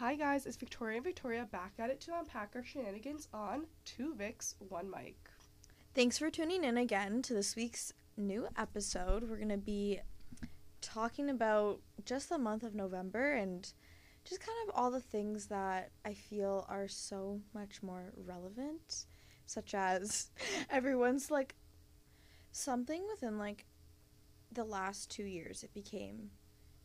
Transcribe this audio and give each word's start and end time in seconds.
Hi 0.00 0.14
guys, 0.14 0.46
it's 0.46 0.56
Victoria 0.56 0.96
and 0.96 1.04
Victoria 1.04 1.46
back 1.52 1.74
at 1.78 1.90
it 1.90 2.00
to 2.00 2.18
unpack 2.18 2.52
our 2.54 2.64
shenanigans 2.64 3.28
on 3.34 3.66
two 3.84 4.14
Vics, 4.18 4.54
one 4.70 4.90
mic. 4.90 5.28
Thanks 5.94 6.16
for 6.16 6.30
tuning 6.30 6.64
in 6.64 6.78
again 6.78 7.20
to 7.20 7.34
this 7.34 7.54
week's 7.54 7.92
new 8.16 8.48
episode. 8.56 9.28
We're 9.28 9.36
going 9.36 9.50
to 9.50 9.58
be 9.58 10.00
talking 10.80 11.28
about 11.28 11.80
just 12.06 12.30
the 12.30 12.38
month 12.38 12.62
of 12.62 12.74
November 12.74 13.34
and 13.34 13.70
just 14.24 14.40
kind 14.40 14.56
of 14.66 14.74
all 14.74 14.90
the 14.90 15.02
things 15.02 15.48
that 15.48 15.90
I 16.02 16.14
feel 16.14 16.64
are 16.70 16.88
so 16.88 17.42
much 17.52 17.82
more 17.82 18.14
relevant, 18.16 19.04
such 19.44 19.74
as 19.74 20.30
everyone's 20.70 21.30
like 21.30 21.56
something 22.52 23.06
within 23.12 23.36
like 23.36 23.66
the 24.50 24.64
last 24.64 25.10
two 25.10 25.24
years, 25.24 25.62
it 25.62 25.74
became 25.74 26.30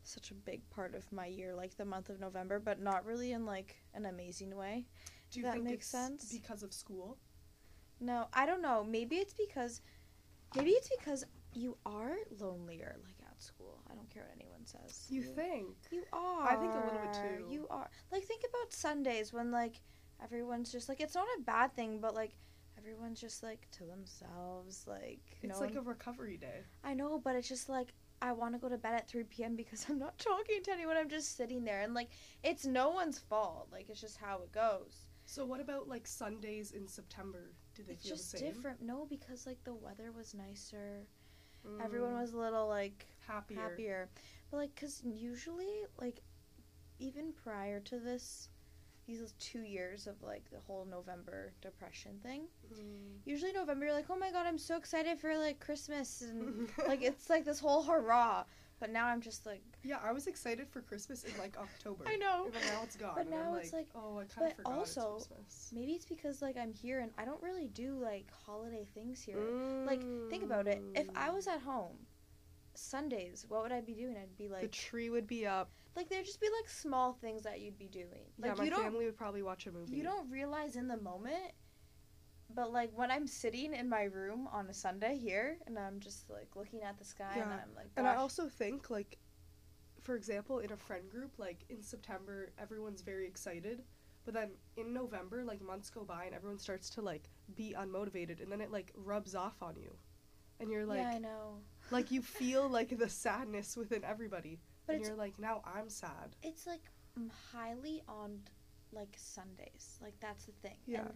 such 0.07 0.31
a 0.31 0.33
big 0.33 0.67
part 0.69 0.95
of 0.95 1.11
my 1.11 1.25
year, 1.27 1.53
like 1.55 1.75
the 1.77 1.85
month 1.85 2.09
of 2.09 2.19
November, 2.19 2.59
but 2.59 2.79
not 2.81 3.05
really 3.05 3.31
in 3.31 3.45
like 3.45 3.75
an 3.93 4.05
amazing 4.05 4.55
way. 4.55 4.85
Do 5.31 5.39
you 5.39 5.45
That 5.45 5.53
think 5.53 5.65
makes 5.65 5.87
sense. 5.87 6.31
because 6.31 6.63
of 6.63 6.73
school? 6.73 7.17
No, 7.99 8.27
I 8.33 8.45
don't 8.45 8.61
know. 8.61 8.83
Maybe 8.83 9.15
it's 9.17 9.33
because 9.33 9.81
maybe 10.55 10.71
it's 10.71 10.89
because 10.89 11.25
you 11.53 11.77
are 11.85 12.15
lonelier 12.39 12.97
like 13.03 13.15
at 13.29 13.41
school. 13.41 13.81
I 13.89 13.95
don't 13.95 14.09
care 14.09 14.23
what 14.23 14.35
anyone 14.35 14.65
says. 14.65 15.05
You 15.09 15.21
think? 15.23 15.75
You 15.91 16.03
are. 16.13 16.47
I 16.49 16.55
think 16.55 16.73
a 16.73 16.77
little 16.85 16.99
bit 16.99 17.13
too. 17.13 17.45
You 17.51 17.67
are. 17.69 17.89
Like 18.11 18.23
think 18.23 18.43
about 18.49 18.73
Sundays 18.73 19.31
when 19.33 19.51
like 19.51 19.81
everyone's 20.23 20.71
just 20.71 20.89
like 20.89 20.99
it's 20.99 21.15
not 21.15 21.27
a 21.39 21.41
bad 21.43 21.73
thing, 21.75 21.99
but 22.01 22.13
like 22.13 22.35
everyone's 22.77 23.19
just 23.21 23.41
like 23.41 23.67
to 23.71 23.85
themselves 23.85 24.85
like 24.87 25.21
It's 25.41 25.53
no 25.53 25.59
like 25.65 25.75
one- 25.75 25.79
a 25.85 25.87
recovery 25.89 26.37
day. 26.37 26.61
I 26.83 26.93
know, 26.93 27.19
but 27.23 27.35
it's 27.35 27.47
just 27.47 27.69
like 27.69 27.93
I 28.21 28.31
want 28.31 28.53
to 28.53 28.59
go 28.59 28.69
to 28.69 28.77
bed 28.77 28.93
at 28.95 29.07
3 29.07 29.43
p.m. 29.43 29.55
because 29.55 29.85
I'm 29.89 29.99
not 29.99 30.17
talking 30.19 30.61
to 30.63 30.71
anyone. 30.71 30.97
I'm 30.97 31.09
just 31.09 31.35
sitting 31.37 31.63
there 31.63 31.81
and 31.81 31.93
like 31.93 32.09
it's 32.43 32.65
no 32.65 32.89
one's 32.89 33.19
fault. 33.19 33.67
Like 33.71 33.89
it's 33.89 34.01
just 34.01 34.17
how 34.17 34.41
it 34.43 34.51
goes. 34.51 35.07
So 35.25 35.45
what 35.45 35.59
about 35.61 35.87
like 35.87 36.07
Sundays 36.07 36.71
in 36.71 36.87
September? 36.87 37.51
Do 37.75 37.83
they 37.83 37.93
it's 37.93 38.03
feel 38.03 38.15
just 38.15 38.31
the 38.31 38.37
same? 38.39 38.41
different. 38.45 38.81
No, 38.81 39.05
because 39.05 39.45
like 39.45 39.63
the 39.63 39.73
weather 39.73 40.11
was 40.11 40.33
nicer. 40.33 41.07
everyone 41.79 42.13
Mm, 42.13 42.19
was 42.19 42.33
a 42.33 42.37
little 42.37 42.67
like 42.67 43.07
happier. 43.27 43.59
happier 43.61 44.09
but 44.49 44.57
like 44.57 44.75
because 44.75 45.01
usually 45.03 45.83
like 45.99 46.21
even 46.99 47.33
prior 47.33 47.79
to 47.81 47.99
this 47.99 48.49
these 49.07 49.33
two 49.39 49.59
years 49.61 50.07
of 50.07 50.15
like 50.23 50.49
the 50.51 50.59
whole 50.67 50.85
november 50.89 51.53
depression 51.61 52.11
thing 52.23 52.43
Mm. 52.73 53.19
usually 53.25 53.53
november 53.53 53.85
you're 53.85 53.93
like 53.93 54.09
oh 54.09 54.17
my 54.17 54.31
god 54.31 54.45
i'm 54.47 54.57
so 54.57 54.75
excited 54.77 55.19
for 55.19 55.37
like 55.37 55.59
christmas 55.59 56.21
and 56.21 56.67
like 56.87 57.01
it's 57.03 57.29
like 57.29 57.45
this 57.45 57.59
whole 57.59 57.83
hurrah 57.83 58.43
but 58.79 58.89
now 58.89 59.05
i'm 59.05 59.21
just 59.21 59.45
like 59.45 59.61
yeah, 59.83 59.99
I 60.03 60.11
was 60.13 60.25
excited 60.25 60.67
for 60.67 60.81
Christmas 60.81 61.23
in 61.25 61.31
like 61.37 61.55
October. 61.59 62.05
i 62.07 62.15
know 62.15 62.47
But 62.51 62.63
now 62.73 62.81
it's 62.83 62.95
gone. 62.95 63.11
But 63.15 63.27
and 63.27 63.35
I'm 63.35 63.41
now 63.45 63.51
like, 63.51 63.63
it's 63.65 63.73
like- 63.73 63.87
oh, 63.95 64.17
I 64.17 64.23
kind 64.23 64.47
of 64.49 64.57
forgot 64.57 64.73
also, 64.73 65.15
it's 65.17 65.27
Christmas. 65.27 65.71
maybe 65.75 65.91
it's 65.91 66.05
because 66.05 66.41
like 66.41 66.57
i'm 66.57 66.73
here 66.73 66.99
and 67.01 67.11
i 67.19 67.23
don't 67.23 67.41
really 67.43 67.67
do 67.67 67.99
like 68.01 68.25
holiday 68.33 68.85
things 68.95 69.21
here 69.21 69.37
like, 69.85 70.01
think 70.31 70.43
about 70.43 70.65
it 70.67 70.81
if 70.95 71.07
i 71.15 71.29
was 71.29 71.47
at 71.47 71.61
home 71.61 71.95
sundays 72.73 73.45
what 73.47 73.61
would 73.63 73.71
i 73.71 73.79
be 73.81 73.93
doing 73.93 74.15
i'd 74.17 74.35
be 74.37 74.49
like 74.49 74.61
the 74.61 74.67
tree 74.67 75.09
would 75.09 75.27
be 75.27 75.45
up. 75.45 75.69
Like 75.95 76.09
there'd 76.09 76.25
just 76.25 76.41
be 76.41 76.47
like 76.59 76.69
small 76.69 77.13
things 77.13 77.43
that 77.43 77.59
you'd 77.61 77.77
be 77.77 77.87
doing. 77.87 78.25
Like 78.37 78.51
yeah, 78.51 78.55
my 78.57 78.63
you 78.65 78.69
don't 78.69 78.83
family 78.83 79.05
would 79.05 79.17
probably 79.17 79.41
watch 79.43 79.67
a 79.67 79.71
movie. 79.71 79.95
you 79.95 80.03
don't 80.03 80.29
realize 80.29 80.75
in 80.75 80.87
the 80.87 80.97
moment 80.97 81.51
but 82.53 82.71
like 82.71 82.91
when 82.95 83.09
i'm 83.09 83.25
sitting 83.25 83.73
in 83.73 83.89
my 83.89 84.03
room 84.03 84.47
on 84.53 84.67
a 84.67 84.73
sunday 84.73 85.17
here 85.17 85.57
and 85.65 85.79
i'm 85.79 85.99
just 85.99 86.29
like 86.29 86.49
looking 86.55 86.83
at 86.83 86.95
the 86.99 87.03
sky 87.03 87.31
and 87.33 87.51
i'm 87.51 87.73
like 87.75 87.87
And 87.97 88.07
I 88.07 88.15
also 88.15 88.47
think, 88.47 88.91
like, 88.91 89.17
for 90.03 90.15
example, 90.15 90.59
in 90.59 90.71
a 90.71 90.77
friend 90.77 91.09
group, 91.09 91.31
like 91.39 91.65
in 91.69 91.81
September, 91.81 92.51
everyone's 92.59 93.01
very 93.01 93.25
excited. 93.25 93.81
But 94.25 94.35
then 94.35 94.51
in 94.77 94.93
November, 94.93 95.43
like 95.43 95.59
months 95.61 95.89
go 95.89 96.03
by 96.03 96.25
and 96.25 96.35
everyone 96.35 96.59
starts 96.59 96.89
to 96.91 97.01
like 97.01 97.29
be 97.55 97.75
unmotivated, 97.77 98.41
and 98.43 98.51
then 98.51 98.61
it 98.61 98.71
like 98.71 98.91
rubs 98.95 99.33
off 99.33 99.57
on 99.63 99.75
you, 99.75 99.91
and 100.59 100.69
you're 100.71 100.85
like, 100.85 100.99
yeah 100.99 101.13
i 101.15 101.17
know. 101.17 101.57
like 101.89 102.11
you 102.11 102.21
feel 102.39 102.69
like 102.69 102.95
the 102.97 103.09
sadness 103.09 103.75
within 103.75 104.03
everybody, 104.03 104.59
but 104.87 104.99
you're 104.99 105.15
like, 105.15 105.37
now 105.39 105.61
I'm 105.65 105.89
sad. 105.89 106.35
it's 106.43 106.65
like 106.67 106.81
highly 107.51 108.01
on 108.07 108.39
like 108.91 109.15
sundays. 109.17 109.99
Like 110.01 110.13
that's 110.19 110.45
the 110.45 110.51
thing. 110.61 110.77
Yeah. 110.85 111.01
and 111.01 111.09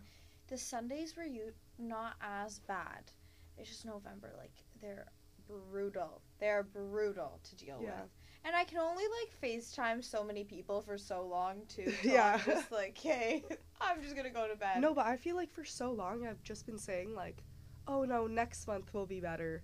the 0.48 0.58
sundays 0.58 1.16
were 1.16 1.24
you 1.26 1.52
not 1.78 2.14
as 2.22 2.60
bad. 2.60 3.12
It's 3.58 3.70
just 3.70 3.86
november. 3.86 4.34
Like 4.38 4.54
they're 4.82 5.06
brutal. 5.48 6.22
They're 6.40 6.64
brutal 6.64 7.40
to 7.44 7.56
deal 7.56 7.80
Yeah. 7.82 8.02
with. 8.02 8.10
And 8.46 8.56
i 8.56 8.64
can 8.64 8.78
only 8.80 9.04
like 9.04 9.32
facetime 9.44 10.02
so 10.04 10.24
many 10.24 10.44
people 10.46 10.82
for 10.82 10.98
so 10.98 11.26
long 11.26 11.64
too. 11.68 11.92
So 12.04 12.10
Yeah. 12.10 12.34
i'm 12.40 12.46
just 12.46 12.72
like 12.72 12.98
hey 13.02 13.44
i'm 13.82 14.02
just 14.02 14.16
gonna 14.16 14.30
go 14.30 14.48
to 14.48 14.56
bed. 14.56 14.80
No, 14.82 14.94
but 14.94 15.06
I 15.06 15.18
feel 15.18 15.36
like 15.36 15.52
for 15.52 15.66
so 15.66 15.92
long 15.92 16.26
I've 16.26 16.42
just 16.44 16.66
been 16.66 16.78
saying 16.80 17.14
like, 17.14 17.44
oh 17.88 18.04
no, 18.04 18.28
next 18.28 18.68
month 18.68 18.94
will 18.94 19.06
be 19.08 19.20
better, 19.20 19.64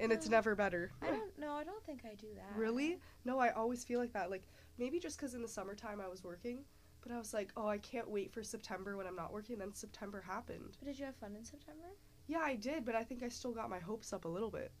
and 0.00 0.12
it's 0.12 0.28
never 0.28 0.54
better. 0.54 0.92
I 1.02 1.06
don't 1.10 1.38
know. 1.38 1.52
I 1.52 1.64
don't 1.64 1.84
think 1.84 2.02
I 2.04 2.14
do 2.14 2.28
that. 2.36 2.58
Really? 2.58 2.98
No, 3.24 3.38
I 3.38 3.50
always 3.50 3.84
feel 3.84 4.00
like 4.00 4.12
that. 4.12 4.30
Like 4.30 4.42
maybe 4.78 4.98
just 4.98 5.16
because 5.16 5.34
in 5.34 5.42
the 5.42 5.48
summertime 5.48 6.00
I 6.00 6.08
was 6.08 6.24
working, 6.24 6.64
but 7.02 7.12
I 7.12 7.18
was 7.18 7.32
like, 7.34 7.52
oh, 7.56 7.68
I 7.68 7.78
can't 7.78 8.08
wait 8.10 8.32
for 8.32 8.42
September 8.42 8.96
when 8.96 9.06
I'm 9.06 9.16
not 9.16 9.32
working. 9.32 9.58
Then 9.58 9.74
September 9.74 10.20
happened. 10.20 10.76
But 10.80 10.86
did 10.88 10.98
you 10.98 11.04
have 11.06 11.16
fun 11.16 11.34
in 11.36 11.44
September? 11.44 11.86
Yeah, 12.26 12.40
I 12.40 12.56
did, 12.56 12.84
but 12.84 12.94
I 12.94 13.04
think 13.04 13.22
I 13.22 13.28
still 13.28 13.52
got 13.52 13.68
my 13.70 13.78
hopes 13.78 14.12
up 14.12 14.24
a 14.24 14.28
little 14.28 14.50
bit. 14.50 14.72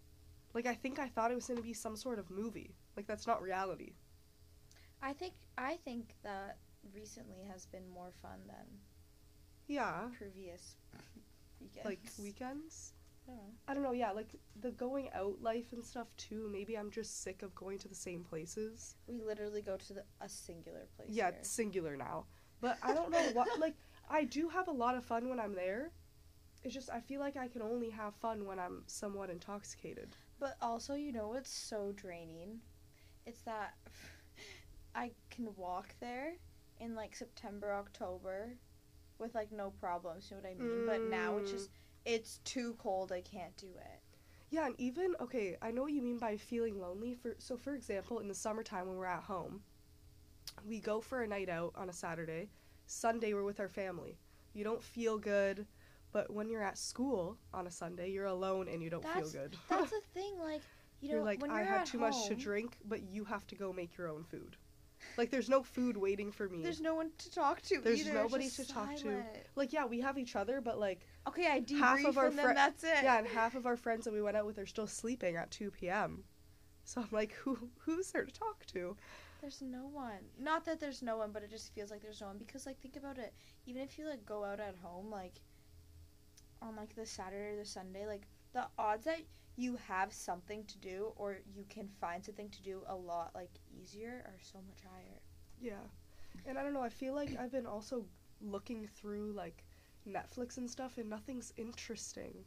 Like 0.54 0.66
I 0.66 0.74
think 0.74 0.98
I 0.98 1.08
thought 1.08 1.30
it 1.30 1.34
was 1.34 1.46
gonna 1.46 1.60
be 1.62 1.72
some 1.74 1.96
sort 1.96 2.18
of 2.18 2.30
movie. 2.30 2.74
Like 2.96 3.06
that's 3.06 3.26
not 3.26 3.42
reality. 3.42 3.92
I 5.02 5.12
think 5.12 5.34
I 5.58 5.76
think 5.84 6.14
that 6.22 6.58
recently 6.94 7.42
has 7.50 7.66
been 7.66 7.88
more 7.92 8.12
fun 8.22 8.38
than 8.46 8.66
Yeah, 9.66 10.08
previous 10.16 10.76
weekends. 11.60 11.84
like 11.84 12.00
weekends. 12.18 12.92
I 13.26 13.30
don't 13.30 13.36
know. 13.36 13.52
I 13.68 13.74
don't 13.74 13.82
know. 13.82 13.92
Yeah, 13.92 14.10
like 14.12 14.34
the 14.60 14.70
going 14.72 15.10
out 15.14 15.40
life 15.42 15.72
and 15.72 15.84
stuff 15.84 16.08
too. 16.16 16.48
Maybe 16.52 16.76
I'm 16.76 16.90
just 16.90 17.22
sick 17.22 17.42
of 17.42 17.54
going 17.54 17.78
to 17.78 17.88
the 17.88 17.94
same 17.94 18.22
places. 18.24 18.96
We 19.06 19.22
literally 19.22 19.62
go 19.62 19.76
to 19.76 19.92
the, 19.94 20.04
a 20.20 20.28
singular 20.28 20.86
place. 20.96 21.08
Yeah, 21.10 21.26
here. 21.30 21.36
it's 21.40 21.50
singular 21.50 21.96
now. 21.96 22.26
But 22.60 22.78
I 22.82 22.94
don't 22.94 23.10
know 23.10 23.22
what. 23.32 23.48
Like 23.58 23.74
I 24.10 24.24
do 24.24 24.48
have 24.48 24.68
a 24.68 24.72
lot 24.72 24.96
of 24.96 25.04
fun 25.04 25.28
when 25.28 25.40
I'm 25.40 25.54
there. 25.54 25.90
It's 26.62 26.74
just 26.74 26.90
I 26.90 27.00
feel 27.00 27.20
like 27.20 27.36
I 27.36 27.48
can 27.48 27.62
only 27.62 27.90
have 27.90 28.14
fun 28.14 28.46
when 28.46 28.58
I'm 28.58 28.82
somewhat 28.86 29.30
intoxicated. 29.30 30.16
But 30.40 30.56
also, 30.60 30.94
you 30.94 31.12
know 31.12 31.34
it's 31.34 31.50
so 31.52 31.92
draining? 31.96 32.60
It's 33.26 33.40
that 33.42 33.74
I 34.94 35.10
can 35.30 35.48
walk 35.56 35.94
there 36.00 36.34
in 36.80 36.94
like 36.94 37.14
September, 37.16 37.72
October 37.74 38.50
with 39.18 39.34
like 39.34 39.52
no 39.52 39.70
problems. 39.80 40.28
You 40.30 40.36
know 40.36 40.42
what 40.42 40.50
I 40.50 40.54
mean? 40.54 40.86
But 40.86 41.02
now 41.10 41.36
it's 41.38 41.50
Mm. 41.50 41.54
just 41.54 41.70
it's 42.04 42.38
too 42.44 42.74
cold. 42.78 43.12
I 43.12 43.20
can't 43.20 43.56
do 43.56 43.66
it. 43.66 44.00
Yeah, 44.50 44.66
and 44.66 44.74
even 44.78 45.14
okay, 45.20 45.56
I 45.62 45.70
know 45.70 45.82
what 45.82 45.92
you 45.92 46.02
mean 46.02 46.18
by 46.18 46.36
feeling 46.36 46.80
lonely. 46.80 47.14
For 47.14 47.34
so, 47.38 47.56
for 47.56 47.74
example, 47.74 48.20
in 48.20 48.28
the 48.28 48.34
summertime 48.34 48.86
when 48.86 48.96
we're 48.96 49.06
at 49.06 49.22
home, 49.22 49.62
we 50.66 50.80
go 50.80 51.00
for 51.00 51.22
a 51.22 51.26
night 51.26 51.48
out 51.48 51.72
on 51.76 51.88
a 51.88 51.92
Saturday. 51.92 52.50
Sunday 52.86 53.34
we're 53.34 53.44
with 53.44 53.60
our 53.60 53.68
family. 53.68 54.18
You 54.52 54.62
don't 54.62 54.82
feel 54.82 55.18
good, 55.18 55.66
but 56.12 56.30
when 56.32 56.48
you're 56.48 56.62
at 56.62 56.78
school 56.78 57.36
on 57.52 57.66
a 57.66 57.70
Sunday, 57.70 58.10
you're 58.10 58.26
alone 58.26 58.68
and 58.68 58.82
you 58.82 58.90
don't 58.90 59.02
That's- 59.02 59.32
feel 59.32 59.42
good. 59.42 59.56
That's 59.68 59.90
the 59.90 60.00
thing. 60.12 60.38
Like 60.38 60.62
you 61.00 61.08
know, 61.08 61.16
you're 61.16 61.24
like, 61.24 61.42
when 61.42 61.50
I 61.50 61.62
had 61.64 61.86
too 61.86 61.98
much 61.98 62.28
to 62.28 62.34
drink, 62.34 62.76
but 62.86 63.02
you 63.02 63.24
have 63.24 63.46
to 63.48 63.54
go 63.56 63.72
make 63.72 63.96
your 63.96 64.08
own 64.08 64.24
food. 64.24 64.56
Like, 65.16 65.30
there's 65.30 65.48
no 65.48 65.62
food 65.62 65.96
waiting 65.96 66.32
for 66.32 66.48
me. 66.48 66.62
There's 66.62 66.80
no 66.80 66.94
one 66.94 67.10
to 67.18 67.30
talk 67.30 67.62
to. 67.62 67.80
There's 67.80 68.00
either. 68.00 68.14
Nobody 68.14 68.48
to 68.50 68.66
talk 68.66 68.96
to. 68.96 69.22
like, 69.54 69.72
yeah, 69.72 69.84
we 69.84 70.00
have 70.00 70.18
each 70.18 70.36
other, 70.36 70.60
but 70.60 70.78
like, 70.78 71.06
Okay, 71.26 71.46
I 71.50 71.60
debrief 71.60 71.78
Half 71.80 72.04
of 72.04 72.18
our 72.18 72.26
and 72.26 72.38
fri- 72.40 72.54
that's 72.54 72.84
it. 72.84 73.02
yeah, 73.02 73.18
and 73.18 73.26
half 73.26 73.54
of 73.54 73.66
our 73.66 73.76
friends 73.76 74.04
that 74.04 74.12
we 74.12 74.20
went 74.22 74.36
out 74.36 74.44
with 74.46 74.58
are 74.58 74.66
still 74.66 74.86
sleeping 74.86 75.36
at 75.36 75.50
2 75.50 75.70
p.m. 75.70 76.24
So 76.84 77.00
I'm 77.00 77.08
like, 77.12 77.32
who 77.32 77.70
who's 77.78 78.10
there 78.12 78.24
to 78.24 78.32
talk 78.32 78.66
to? 78.66 78.94
There's 79.40 79.62
no 79.62 79.86
one. 79.86 80.20
Not 80.38 80.64
that 80.66 80.80
there's 80.80 81.02
no 81.02 81.16
one, 81.16 81.30
but 81.32 81.42
it 81.42 81.50
just 81.50 81.74
feels 81.74 81.90
like 81.90 82.02
there's 82.02 82.20
no 82.20 82.26
one 82.28 82.38
because 82.38 82.66
like 82.66 82.78
think 82.80 82.96
about 82.96 83.16
it. 83.18 83.32
Even 83.66 83.80
if 83.82 83.98
you 83.98 84.06
like 84.06 84.24
go 84.26 84.44
out 84.44 84.60
at 84.60 84.74
home 84.82 85.10
like 85.10 85.40
on 86.60 86.76
like 86.76 86.94
the 86.94 87.06
Saturday 87.06 87.54
or 87.54 87.56
the 87.56 87.64
Sunday, 87.64 88.06
like 88.06 88.22
the 88.52 88.66
odds 88.78 89.04
that 89.04 89.20
you 89.56 89.76
have 89.88 90.12
something 90.12 90.64
to 90.64 90.78
do 90.78 91.12
or 91.16 91.38
you 91.54 91.64
can 91.68 91.88
find 92.00 92.24
something 92.24 92.48
to 92.50 92.62
do 92.62 92.82
a 92.88 92.94
lot 92.94 93.30
like 93.34 93.50
easier 93.80 94.22
or 94.26 94.34
so 94.40 94.58
much 94.66 94.80
higher. 94.82 95.20
Yeah. 95.60 95.84
And 96.46 96.58
I 96.58 96.62
don't 96.62 96.74
know, 96.74 96.82
I 96.82 96.88
feel 96.88 97.14
like 97.14 97.30
I've 97.38 97.52
been 97.52 97.66
also 97.66 98.04
looking 98.40 98.86
through 98.86 99.32
like 99.32 99.64
Netflix 100.08 100.56
and 100.58 100.68
stuff 100.68 100.98
and 100.98 101.08
nothing's 101.08 101.52
interesting. 101.56 102.44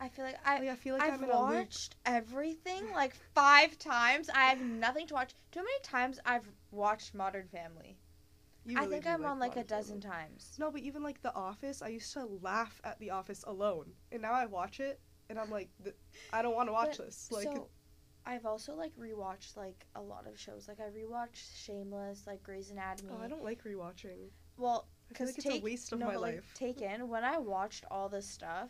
I 0.00 0.08
feel 0.08 0.24
like 0.24 0.38
I 0.46 0.58
Like 0.60 0.68
I 0.70 0.74
feel 0.76 0.94
like 0.94 1.02
I've 1.02 1.14
am 1.14 1.24
in 1.24 1.30
a 1.30 1.38
loop. 1.40 1.50
watched 1.52 1.96
everything 2.06 2.84
like 2.94 3.14
five 3.34 3.78
times. 3.78 4.30
I 4.30 4.44
have 4.46 4.60
nothing 4.62 5.06
to 5.08 5.14
watch. 5.14 5.34
Too 5.52 5.60
many 5.60 5.80
times 5.82 6.18
I've 6.24 6.48
watched 6.70 7.14
Modern 7.14 7.48
Family. 7.48 7.98
You 8.64 8.78
I 8.78 8.86
think 8.86 9.06
I'm 9.06 9.24
on 9.26 9.38
like 9.38 9.56
a 9.56 9.64
dozen 9.64 10.00
Family. 10.00 10.16
times. 10.16 10.56
No, 10.58 10.70
but 10.70 10.80
even 10.80 11.02
like 11.02 11.20
The 11.22 11.34
Office, 11.34 11.82
I 11.82 11.88
used 11.88 12.12
to 12.14 12.24
laugh 12.24 12.80
at 12.82 12.98
The 12.98 13.10
Office 13.10 13.44
alone, 13.46 13.92
and 14.10 14.22
now 14.22 14.32
I 14.32 14.46
watch 14.46 14.80
it 14.80 15.00
and 15.30 15.38
I'm 15.38 15.50
like, 15.50 15.68
th- 15.82 15.96
I 16.32 16.42
don't 16.42 16.54
want 16.54 16.68
to 16.68 16.72
watch 16.72 16.98
But- 16.98 17.06
this. 17.06 17.28
Like, 17.30 17.44
so 17.44 17.68
I've 18.26 18.44
also 18.44 18.74
like 18.74 18.92
rewatched 18.96 19.56
like 19.56 19.86
a 19.94 20.02
lot 20.02 20.26
of 20.26 20.38
shows. 20.38 20.68
Like 20.68 20.78
I 20.80 20.90
rewatched 20.90 21.64
Shameless, 21.64 22.26
like 22.26 22.42
Grey's 22.42 22.70
Anatomy. 22.70 23.12
Oh, 23.18 23.24
I 23.24 23.28
don't 23.28 23.44
like 23.44 23.64
rewatching. 23.64 24.28
Well, 24.58 24.88
because 25.08 25.28
like 25.28 25.38
it's 25.38 25.46
a 25.46 25.50
take 25.50 25.64
waste 25.64 25.92
of 25.92 26.00
no, 26.00 26.06
my 26.06 26.16
like, 26.16 26.34
life. 26.36 26.52
Taken. 26.54 27.08
When 27.08 27.24
I 27.24 27.38
watched 27.38 27.84
all 27.90 28.08
this 28.08 28.26
stuff, 28.28 28.68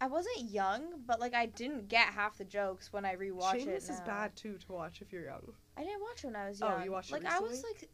I 0.00 0.06
wasn't 0.08 0.50
young, 0.50 1.02
but 1.06 1.20
like 1.20 1.34
I 1.34 1.46
didn't 1.46 1.88
get 1.88 2.08
half 2.08 2.38
the 2.38 2.44
jokes 2.44 2.92
when 2.92 3.04
I 3.04 3.14
rewatched 3.14 3.54
it. 3.54 3.60
Shameless 3.60 3.90
is 3.90 4.00
bad 4.00 4.34
too 4.34 4.56
to 4.66 4.72
watch 4.72 5.00
if 5.02 5.12
you're 5.12 5.24
young. 5.24 5.52
I 5.76 5.84
didn't 5.84 6.00
watch 6.00 6.24
it 6.24 6.26
when 6.26 6.36
I 6.36 6.48
was 6.48 6.58
young. 6.60 6.80
Oh, 6.80 6.84
you 6.84 6.90
watched 6.92 7.10
it 7.10 7.22
like 7.22 7.32
I 7.32 7.38
was 7.38 7.62
like, 7.62 7.88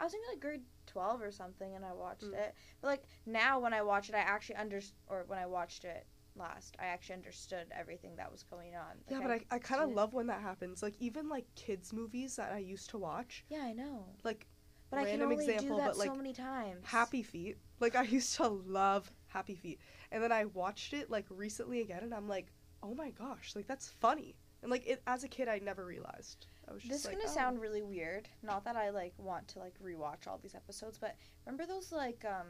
I 0.00 0.04
was 0.04 0.14
in 0.14 0.20
like 0.30 0.40
grade 0.40 0.62
twelve 0.86 1.20
or 1.20 1.30
something, 1.30 1.74
and 1.74 1.84
I 1.84 1.92
watched 1.92 2.24
Mm. 2.24 2.34
it. 2.34 2.54
But 2.80 2.88
like 2.88 3.02
now, 3.26 3.60
when 3.60 3.74
I 3.74 3.82
watch 3.82 4.08
it, 4.08 4.14
I 4.14 4.20
actually 4.20 4.56
under 4.56 4.80
or 5.08 5.24
when 5.26 5.38
I 5.38 5.46
watched 5.46 5.84
it 5.84 6.06
last, 6.38 6.76
I 6.80 6.86
actually 6.86 7.16
understood 7.16 7.66
everything 7.78 8.16
that 8.16 8.30
was 8.30 8.42
going 8.42 8.74
on. 8.74 8.96
yeah, 9.10 9.20
but 9.20 9.30
I, 9.30 9.40
I 9.50 9.58
kind 9.58 9.82
of 9.82 9.90
love 9.90 10.12
when 10.14 10.26
that 10.28 10.40
happens. 10.40 10.82
Like 10.82 10.94
even 11.00 11.28
like 11.28 11.46
kids 11.54 11.92
movies 11.92 12.36
that 12.36 12.52
I 12.52 12.58
used 12.58 12.90
to 12.90 12.98
watch, 12.98 13.44
Yeah, 13.48 13.62
I 13.62 13.72
know. 13.72 14.06
like 14.24 14.46
But 14.90 15.00
I 15.00 15.02
can 15.04 15.20
Random 15.20 15.32
only 15.32 15.44
example, 15.46 15.76
do 15.76 15.82
that 15.82 15.88
but, 15.88 15.96
so 15.96 16.08
like, 16.08 16.16
many 16.16 16.32
times. 16.32 16.86
Happy 16.86 17.22
Feet. 17.22 17.58
Like 17.80 17.94
I 17.96 18.02
used 18.02 18.34
to 18.36 18.48
love 18.48 19.10
Happy 19.26 19.54
Feet, 19.54 19.80
and 20.10 20.22
then 20.22 20.32
I 20.32 20.46
watched 20.46 20.92
it 20.92 21.10
like 21.10 21.26
recently 21.30 21.80
again, 21.80 22.02
and 22.02 22.14
I'm 22.14 22.28
like, 22.28 22.52
oh 22.82 22.94
my 22.94 23.10
gosh, 23.10 23.54
like 23.54 23.66
that's 23.66 23.88
funny. 23.88 24.36
And 24.62 24.70
like 24.70 24.86
it, 24.86 25.02
as 25.06 25.24
a 25.24 25.28
kid, 25.28 25.48
I 25.48 25.58
never 25.58 25.84
realized. 25.84 26.46
I 26.68 26.72
was 26.72 26.82
just 26.82 26.92
This 26.92 27.00
is 27.00 27.06
like, 27.06 27.18
gonna 27.18 27.30
oh. 27.30 27.34
sound 27.34 27.60
really 27.60 27.82
weird. 27.82 28.28
Not 28.42 28.64
that 28.64 28.76
I 28.76 28.90
like 28.90 29.14
want 29.18 29.48
to 29.48 29.58
like 29.60 29.74
rewatch 29.82 30.26
all 30.26 30.38
these 30.42 30.54
episodes, 30.54 30.98
but 30.98 31.14
remember 31.46 31.64
those 31.66 31.92
like 31.92 32.24
um, 32.24 32.46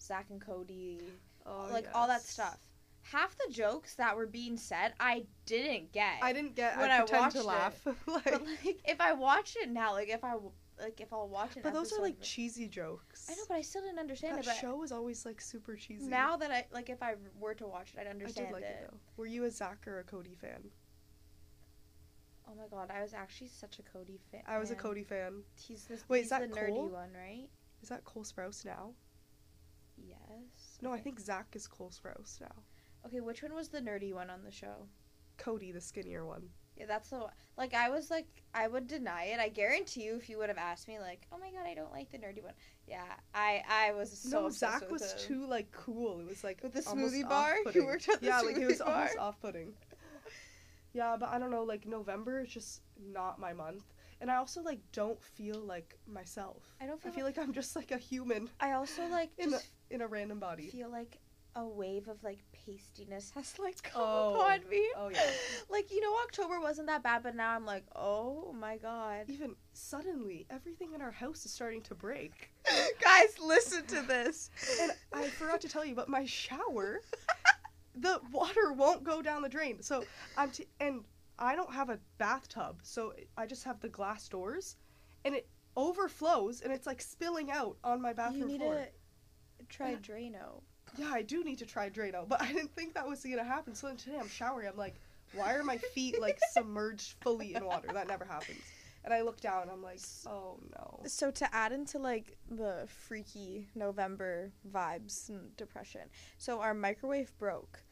Zack 0.00 0.26
and 0.30 0.40
Cody, 0.40 1.00
oh, 1.44 1.68
like 1.72 1.86
all 1.94 2.06
that 2.08 2.22
stuff. 2.22 2.58
Half 3.12 3.36
the 3.38 3.52
jokes 3.52 3.94
that 3.94 4.16
were 4.16 4.26
being 4.26 4.56
said, 4.56 4.94
I 4.98 5.24
didn't 5.44 5.92
get. 5.92 6.14
I 6.22 6.32
didn't 6.32 6.56
get. 6.56 6.76
When 6.78 6.90
I 6.90 6.96
I 6.96 6.98
pretend 7.00 7.32
to 7.32 7.44
watched 7.44 7.46
laugh. 7.46 7.86
like, 8.06 8.24
But 8.24 8.42
like, 8.64 8.80
if 8.84 9.00
I 9.00 9.12
watched 9.12 9.56
it 9.56 9.68
now, 9.70 9.92
like 9.92 10.08
if 10.08 10.24
I 10.24 10.34
like 10.80 11.00
if 11.00 11.12
I'll 11.12 11.28
watch 11.28 11.56
it, 11.56 11.62
but 11.62 11.72
those 11.72 11.92
are 11.92 12.02
like 12.02 12.20
cheesy 12.20 12.66
jokes. 12.68 13.28
I 13.30 13.34
know, 13.34 13.42
but 13.48 13.54
I 13.56 13.60
still 13.62 13.82
didn't 13.82 13.98
understand 14.00 14.38
that 14.38 14.46
it. 14.46 14.56
Show 14.60 14.82
is 14.82 14.90
always 14.92 15.24
like 15.24 15.40
super 15.40 15.76
cheesy. 15.76 16.08
now 16.08 16.36
that 16.36 16.50
I 16.50 16.66
like, 16.72 16.90
if 16.90 17.02
I 17.02 17.14
were 17.38 17.54
to 17.54 17.66
watch 17.66 17.94
it, 17.94 18.00
I'd 18.00 18.08
I 18.08 18.10
understand 18.10 18.48
did 18.48 18.54
like 18.54 18.64
it. 18.64 18.80
it. 18.82 18.88
though. 18.90 18.96
Were 19.16 19.26
you 19.26 19.44
a 19.44 19.50
Zack 19.50 19.86
or 19.86 20.00
a 20.00 20.04
Cody 20.04 20.34
fan? 20.34 20.62
Oh 22.48 22.54
my 22.56 22.66
god, 22.70 22.90
I 22.94 23.02
was 23.02 23.14
actually 23.14 23.48
such 23.48 23.78
a 23.78 23.82
Cody 23.82 24.18
fan. 24.30 24.42
I 24.46 24.58
was 24.58 24.70
a 24.70 24.74
Cody 24.76 25.02
fan. 25.04 25.42
He's 25.54 25.84
the 25.84 25.98
Wait, 26.08 26.18
he's 26.18 26.26
is 26.26 26.30
that 26.30 26.40
the 26.50 26.56
nerdy 26.56 26.68
Cole? 26.74 26.88
one, 26.88 27.10
right? 27.14 27.48
Is 27.82 27.88
that 27.88 28.04
Cole 28.04 28.24
Sprouse 28.24 28.64
now? 28.64 28.90
Yes. 29.96 30.78
No, 30.82 30.92
I 30.92 30.98
think 31.00 31.18
Zack 31.20 31.46
is 31.54 31.66
Cole 31.66 31.90
Sprouse 31.90 32.40
now. 32.40 32.52
Okay, 33.06 33.20
which 33.20 33.42
one 33.42 33.54
was 33.54 33.68
the 33.68 33.80
nerdy 33.80 34.12
one 34.12 34.30
on 34.30 34.42
the 34.44 34.50
show? 34.50 34.88
Cody, 35.38 35.72
the 35.72 35.80
skinnier 35.80 36.24
one. 36.26 36.48
Yeah, 36.76 36.86
that's 36.86 37.08
the 37.10 37.18
one. 37.18 37.30
Like, 37.56 37.72
I 37.72 37.88
was 37.88 38.10
like, 38.10 38.26
I 38.54 38.68
would 38.68 38.86
deny 38.86 39.24
it. 39.26 39.40
I 39.40 39.48
guarantee 39.48 40.02
you, 40.04 40.16
if 40.16 40.28
you 40.28 40.36
would 40.38 40.48
have 40.48 40.58
asked 40.58 40.88
me, 40.88 40.98
like, 40.98 41.26
oh 41.32 41.38
my 41.38 41.50
god, 41.50 41.66
I 41.66 41.74
don't 41.74 41.92
like 41.92 42.10
the 42.10 42.18
nerdy 42.18 42.42
one. 42.42 42.52
Yeah, 42.86 43.04
I 43.34 43.62
I 43.68 43.92
was 43.92 44.16
so 44.16 44.42
no, 44.42 44.50
Zack 44.50 44.90
was 44.90 45.12
him. 45.12 45.18
too 45.18 45.46
like 45.46 45.70
cool. 45.72 46.20
It 46.20 46.26
was 46.28 46.44
like 46.44 46.62
With 46.62 46.72
the 46.74 46.80
smoothie 46.82 47.28
bar? 47.28 47.56
He 47.72 47.80
worked 47.80 48.08
at 48.08 48.20
the 48.20 48.26
yeah, 48.26 48.40
like 48.40 48.56
he 48.56 48.64
was 48.66 48.78
bar? 48.78 48.94
almost 48.94 49.18
off-putting. 49.18 49.72
Yeah, 50.92 51.16
but 51.18 51.28
I 51.30 51.38
don't 51.38 51.50
know. 51.50 51.62
Like 51.64 51.86
November 51.86 52.40
is 52.40 52.48
just 52.48 52.82
not 53.12 53.38
my 53.38 53.52
month, 53.52 53.84
and 54.20 54.30
I 54.30 54.36
also 54.36 54.62
like 54.62 54.80
don't 54.92 55.22
feel 55.22 55.58
like 55.60 55.98
myself. 56.06 56.62
I 56.80 56.86
don't 56.86 56.98
I 57.00 57.04
feel. 57.04 57.12
feel 57.12 57.24
like 57.24 57.38
I'm 57.38 57.52
just 57.52 57.76
like 57.76 57.90
a 57.90 57.98
human 57.98 58.48
I 58.60 58.72
also 58.72 59.02
like 59.08 59.30
in 59.38 59.50
just 59.50 59.70
in 59.90 60.00
a 60.00 60.06
random 60.06 60.38
body. 60.38 60.68
feel 60.68 60.88
like 60.90 61.18
a 61.56 61.64
wave 61.66 62.06
of 62.06 62.22
like 62.22 62.38
pastiness 62.52 63.30
has 63.34 63.58
like 63.58 63.82
come 63.82 64.02
Oh. 64.04 64.34
upon 64.34 64.60
me. 64.68 64.86
Oh 64.96 65.08
yeah. 65.08 65.20
Like 65.70 65.90
you 65.90 66.00
know, 66.00 66.14
October 66.24 66.60
wasn't 66.60 66.86
that 66.86 67.02
bad, 67.02 67.22
but 67.24 67.34
now 67.34 67.50
I'm 67.52 67.64
like, 67.66 67.84
oh 67.96 68.54
my 68.58 68.76
god. 68.76 69.24
Even 69.28 69.56
suddenly, 69.72 70.46
everything 70.50 70.92
in 70.94 71.02
our 71.02 71.10
house 71.10 71.44
is 71.44 71.52
starting 71.52 71.82
to 71.82 71.94
break. 71.94 72.50
Guys, 73.02 73.38
listen 73.44 73.84
to 73.86 74.02
this. 74.02 74.50
And 74.80 74.92
I 75.12 75.28
forgot 75.28 75.60
to 75.62 75.68
tell 75.68 75.84
you, 75.84 75.94
but 75.94 76.08
my 76.08 76.24
shower, 76.26 77.00
the 77.96 78.20
water 78.32 78.72
won't 78.72 79.02
go 79.02 79.22
down 79.22 79.42
the 79.42 79.48
drain. 79.48 79.82
So 79.82 80.04
I'm 80.36 80.50
t- 80.50 80.66
and 80.80 81.02
I 81.38 81.56
don't 81.56 81.72
have 81.72 81.90
a 81.90 81.98
bathtub, 82.18 82.78
so 82.82 83.12
I 83.36 83.46
just 83.46 83.64
have 83.64 83.80
the 83.80 83.88
glass 83.88 84.28
doors, 84.28 84.76
and 85.24 85.34
it 85.34 85.48
overflows 85.76 86.62
and 86.62 86.72
it's 86.72 86.86
like 86.86 87.02
spilling 87.02 87.50
out 87.50 87.76
on 87.84 88.00
my 88.00 88.12
bathroom 88.14 88.42
you 88.42 88.46
need 88.48 88.60
floor. 88.60 88.86
to 89.58 89.66
try 89.68 89.90
Yeah. 89.90 89.96
Drano. 89.98 90.62
Yeah, 90.98 91.10
I 91.12 91.22
do 91.22 91.44
need 91.44 91.58
to 91.58 91.66
try 91.66 91.90
Drano, 91.90 92.26
but 92.28 92.40
I 92.42 92.52
didn't 92.52 92.74
think 92.74 92.94
that 92.94 93.06
was 93.06 93.22
gonna 93.22 93.44
happen. 93.44 93.74
So 93.74 93.86
then 93.88 93.96
today 93.96 94.16
I'm 94.20 94.28
showering. 94.28 94.68
I'm 94.68 94.76
like, 94.76 94.94
why 95.34 95.54
are 95.54 95.64
my 95.64 95.78
feet 95.78 96.20
like 96.20 96.38
submerged 96.52 97.16
fully 97.20 97.54
in 97.54 97.64
water? 97.64 97.88
That 97.92 98.08
never 98.08 98.24
happens. 98.24 98.60
And 99.04 99.14
I 99.14 99.22
look 99.22 99.40
down. 99.40 99.68
I'm 99.70 99.82
like, 99.82 100.00
oh 100.26 100.58
no. 100.74 101.00
So 101.06 101.30
to 101.30 101.54
add 101.54 101.72
into 101.72 101.98
like 101.98 102.36
the 102.50 102.86
freaky 102.86 103.68
November 103.74 104.52
vibes 104.70 105.28
and 105.28 105.54
depression, 105.56 106.02
so 106.38 106.60
our 106.60 106.74
microwave 106.74 107.36
broke, 107.38 107.82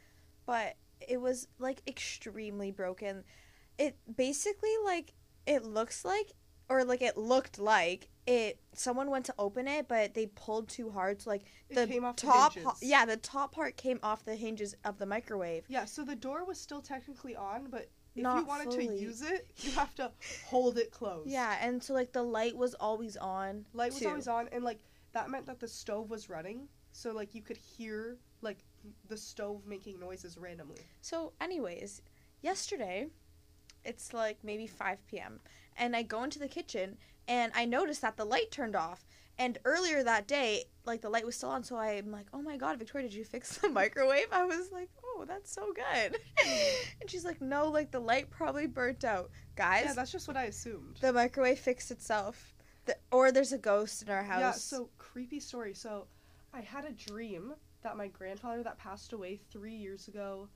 but 0.47 0.77
it 1.01 1.21
was 1.21 1.49
like 1.59 1.83
extremely 1.87 2.71
broken. 2.71 3.25
It 3.79 3.97
basically 4.17 4.75
like 4.85 5.15
it 5.47 5.65
looks 5.65 6.05
like 6.05 6.33
or 6.69 6.85
like 6.85 7.03
it 7.03 7.17
looked 7.17 7.59
like 7.59 8.09
it 8.27 8.59
someone 8.73 9.11
went 9.11 9.25
to 9.27 9.35
open 9.39 9.69
it 9.69 9.87
but 9.87 10.15
they 10.15 10.27
pulled 10.27 10.69
too 10.69 10.91
hard 10.91 11.21
so 11.21 11.29
like 11.31 11.43
the 11.69 11.87
top 12.17 12.55
the 12.55 12.73
yeah 12.81 13.05
the 13.05 13.17
top 13.19 13.53
part 13.53 13.77
came 13.77 13.99
off 14.03 14.25
the 14.25 14.35
hinges 14.35 14.75
of 14.85 14.99
the 14.99 15.07
microwave 15.07 15.65
Yeah, 15.69 15.85
so 15.85 16.05
the 16.05 16.17
door 16.17 16.45
was 16.45 16.59
still 16.59 16.81
technically 16.81 17.37
on, 17.37 17.67
but 17.71 17.83
if 17.83 18.19
you 18.19 18.23
Not 18.23 18.47
wanted 18.47 18.71
to 18.73 18.85
use 18.85 19.23
it, 19.23 19.47
you 19.59 19.73
have 19.73 19.95
to 19.97 20.11
hold 20.47 20.79
it 20.79 20.91
closed. 20.91 21.29
yeah 21.31 21.57
and 21.61 21.83
so 21.83 21.93
like 21.95 22.13
the 22.13 22.23
light 22.23 22.57
was 22.57 22.75
always 22.75 23.17
on 23.17 23.67
Light 23.75 23.93
was 23.93 24.01
too. 24.01 24.09
always 24.09 24.29
on, 24.29 24.49
and 24.53 24.65
like 24.65 24.79
that 25.13 25.29
meant 25.31 25.47
that 25.47 25.61
the 25.61 25.69
stove 25.69 26.11
was 26.11 26.29
running, 26.31 26.69
so 26.93 27.13
like 27.13 27.35
you 27.35 27.43
could 27.43 27.57
hear 27.59 28.17
like 28.41 28.59
the 29.09 29.17
stove 29.17 29.67
making 29.67 29.99
noises 30.01 30.37
randomly. 30.39 30.79
So, 31.01 31.33
anyways, 31.41 32.03
yesterday, 32.43 33.07
it's 33.85 34.13
like 34.13 34.39
maybe 34.43 34.67
5 34.67 35.07
p.m., 35.07 35.41
and 35.77 35.95
I 35.97 36.03
go 36.03 36.23
into 36.25 36.39
the 36.39 36.49
kitchen 36.49 36.97
and 37.29 37.53
I 37.55 37.65
noticed 37.65 38.03
that 38.03 38.17
the 38.17 38.25
light 38.25 38.51
turned 38.51 38.77
off. 38.77 39.05
And 39.37 39.59
earlier 39.65 40.05
that 40.05 40.29
day, 40.29 40.65
like 40.85 41.01
the 41.01 41.09
light 41.09 41.27
was 41.27 41.35
still 41.37 41.49
on, 41.49 41.65
so 41.65 41.77
I'm 41.77 42.13
like, 42.13 42.27
oh 42.33 42.41
my 42.41 42.57
god, 42.57 42.79
Victoria, 42.79 43.09
did 43.09 43.17
you 43.17 43.25
fix 43.25 43.59
the 43.59 43.69
microwave? 43.81 44.27
I 44.31 44.45
was 44.45 44.71
like, 44.71 44.91
oh, 45.05 45.25
that's 45.27 45.53
so 45.53 45.73
good. 45.73 46.19
and 47.01 47.11
she's 47.11 47.25
like, 47.25 47.41
no, 47.41 47.69
like 47.69 47.91
the 47.91 47.99
light 47.99 48.31
probably 48.31 48.67
burnt 48.67 49.05
out. 49.05 49.31
Guys, 49.57 49.85
yeah, 49.87 49.93
that's 49.95 50.13
just 50.13 50.29
what 50.29 50.37
I 50.37 50.45
assumed. 50.45 50.99
the 51.01 51.13
microwave 51.13 51.59
fixed 51.59 51.91
itself. 51.91 52.55
The, 52.87 52.97
or 53.11 53.33
there's 53.33 53.53
a 53.53 53.59
ghost 53.59 54.03
in 54.03 54.11
our 54.11 54.23
house. 54.23 54.41
Yeah, 54.41 54.53
so 54.53 54.89
creepy 54.99 55.41
story. 55.41 55.75
So 55.75 56.07
I 56.53 56.61
had 56.61 56.85
a 56.85 56.93
dream 56.93 57.55
that 57.83 57.97
my 57.97 58.09
grandfather 58.09 58.63
that 58.63 58.79
passed 58.79 59.13
away 59.13 59.41
three 59.51 59.75
years 59.75 60.07
ago 60.09 60.49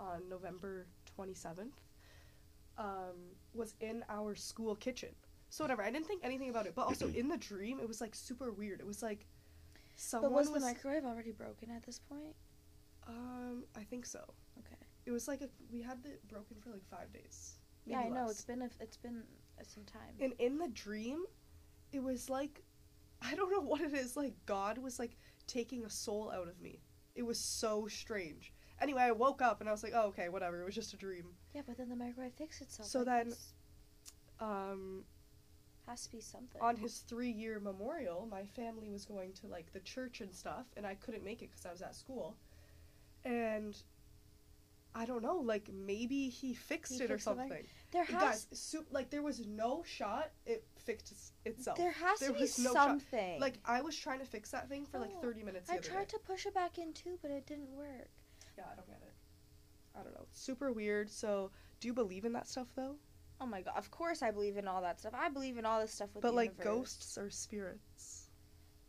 on 0.00 0.28
November 0.28 0.86
27th 1.18 1.68
um, 2.78 3.14
was 3.54 3.74
in 3.80 4.04
our 4.08 4.34
school 4.34 4.74
kitchen. 4.74 5.10
So 5.50 5.64
whatever, 5.64 5.82
I 5.82 5.90
didn't 5.90 6.06
think 6.06 6.22
anything 6.24 6.50
about 6.50 6.66
it, 6.66 6.74
but 6.74 6.86
also 6.86 7.08
in 7.14 7.28
the 7.28 7.36
dream, 7.36 7.78
it 7.80 7.88
was 7.88 8.00
like 8.00 8.14
super 8.14 8.52
weird. 8.52 8.80
It 8.80 8.86
was 8.86 9.02
like 9.02 9.26
someone 9.96 10.32
but 10.32 10.36
was, 10.36 10.50
was, 10.50 10.62
the 10.62 10.68
microwave 10.68 11.04
already 11.04 11.32
broken 11.32 11.70
at 11.70 11.84
this 11.84 11.98
point? 11.98 12.34
um, 13.08 13.64
I 13.76 13.82
think 13.84 14.04
so. 14.04 14.20
Okay. 14.58 14.76
It 15.04 15.12
was 15.12 15.28
like 15.28 15.40
a, 15.40 15.48
we 15.72 15.80
had 15.82 15.98
it 16.04 16.26
broken 16.28 16.56
for 16.60 16.70
like 16.70 16.84
five 16.90 17.12
days. 17.12 17.54
Yeah, 17.84 17.98
I 17.98 18.02
maybe 18.04 18.14
know. 18.14 18.28
It's 18.28 18.44
been 18.44 18.62
a, 18.62 18.70
it's 18.80 18.96
been 18.96 19.22
some 19.64 19.84
time. 19.84 20.14
And 20.20 20.32
in 20.38 20.58
the 20.58 20.68
dream, 20.68 21.24
it 21.92 22.02
was 22.02 22.28
like 22.28 22.62
I 23.22 23.34
don't 23.34 23.50
know 23.50 23.60
what 23.70 23.80
it 23.80 23.94
is. 23.94 24.16
Like 24.16 24.34
God 24.46 24.78
was 24.78 24.98
like 24.98 25.16
taking 25.46 25.84
a 25.84 25.90
soul 25.90 26.32
out 26.34 26.48
of 26.48 26.60
me. 26.60 26.80
It 27.14 27.22
was 27.22 27.38
so 27.38 27.86
strange. 27.86 28.52
Anyway, 28.80 29.00
I 29.00 29.12
woke 29.12 29.40
up 29.40 29.60
and 29.60 29.68
I 29.68 29.72
was 29.72 29.82
like, 29.82 29.92
oh 29.94 30.08
okay, 30.08 30.28
whatever. 30.28 30.60
It 30.60 30.64
was 30.66 30.74
just 30.74 30.92
a 30.92 30.96
dream. 30.96 31.26
Yeah, 31.54 31.62
but 31.66 31.78
then 31.78 31.88
the 31.88 31.96
microwave 31.96 32.32
fixed 32.34 32.60
itself. 32.60 32.88
So 32.88 32.98
like, 32.98 33.06
then- 33.06 33.26
it's- 33.28 33.52
Um, 34.38 35.04
has 35.86 36.02
to 36.06 36.12
be 36.12 36.20
something. 36.20 36.60
on 36.60 36.76
his 36.76 36.98
three-year 37.00 37.60
memorial, 37.60 38.26
my 38.30 38.44
family 38.44 38.88
was 38.88 39.04
going 39.04 39.32
to 39.34 39.46
like 39.46 39.72
the 39.72 39.80
church 39.80 40.20
and 40.20 40.32
stuff, 40.34 40.66
and 40.76 40.86
I 40.86 40.94
couldn't 40.94 41.24
make 41.24 41.42
it 41.42 41.50
because 41.50 41.66
I 41.66 41.72
was 41.72 41.82
at 41.82 41.94
school. 41.94 42.36
And 43.24 43.76
I 44.94 45.04
don't 45.04 45.22
know, 45.22 45.36
like 45.36 45.68
maybe 45.72 46.28
he 46.28 46.54
fixed 46.54 46.94
He 46.94 47.02
it 47.02 47.10
or 47.10 47.14
fixed 47.18 47.26
the 47.26 47.34
mic- 47.34 47.48
something. 47.48 47.66
there 47.92 48.04
has 48.04 48.44
Guys, 48.44 48.46
su- 48.52 48.86
like 48.90 49.10
there 49.10 49.22
was 49.22 49.46
no 49.46 49.82
shot. 49.86 50.30
It 50.46 50.64
fixed 50.78 51.12
itself. 51.44 51.76
there 51.76 51.92
has 51.92 52.18
there 52.20 52.28
to 52.30 52.34
be 52.34 52.40
no 52.62 52.72
shot. 52.72 52.74
something. 52.74 53.40
Like 53.40 53.58
I 53.64 53.82
was 53.82 53.96
trying 53.96 54.20
to 54.20 54.24
fix 54.26 54.50
that 54.52 54.68
thing 54.68 54.86
for 54.86 54.98
like 54.98 55.10
Oh, 55.18 55.20
30 55.20 55.42
minutes. 55.42 55.68
The 55.68 55.74
I 55.74 55.78
tried 55.78 56.08
day. 56.08 56.16
to 56.16 56.18
push 56.20 56.46
it 56.46 56.54
back 56.54 56.78
in 56.78 56.92
too, 56.92 57.18
but 57.20 57.30
it 57.30 57.46
didn't 57.46 57.70
work. 57.76 58.08
Yeah, 58.56 58.64
I 58.72 58.74
don't 58.76 58.86
get 58.86 59.02
it. 59.02 59.12
I 59.98 60.02
don't 60.02 60.14
know. 60.14 60.22
It's 60.30 60.40
super 60.40 60.72
weird. 60.72 61.10
So, 61.10 61.50
do 61.80 61.88
you 61.88 61.94
believe 61.94 62.24
in 62.24 62.32
that 62.32 62.48
stuff 62.48 62.68
though? 62.74 62.96
Oh 63.40 63.46
my 63.46 63.60
god! 63.60 63.74
Of 63.76 63.90
course, 63.90 64.22
I 64.22 64.30
believe 64.30 64.56
in 64.56 64.66
all 64.66 64.80
that 64.82 64.98
stuff. 65.00 65.12
I 65.14 65.28
believe 65.28 65.58
in 65.58 65.66
all 65.66 65.80
this 65.80 65.92
stuff 65.92 66.10
with 66.14 66.22
but 66.22 66.30
the 66.30 66.36
like 66.36 66.50
universe. 66.58 66.64
ghosts 66.64 67.18
or 67.18 67.30
spirits. 67.30 68.30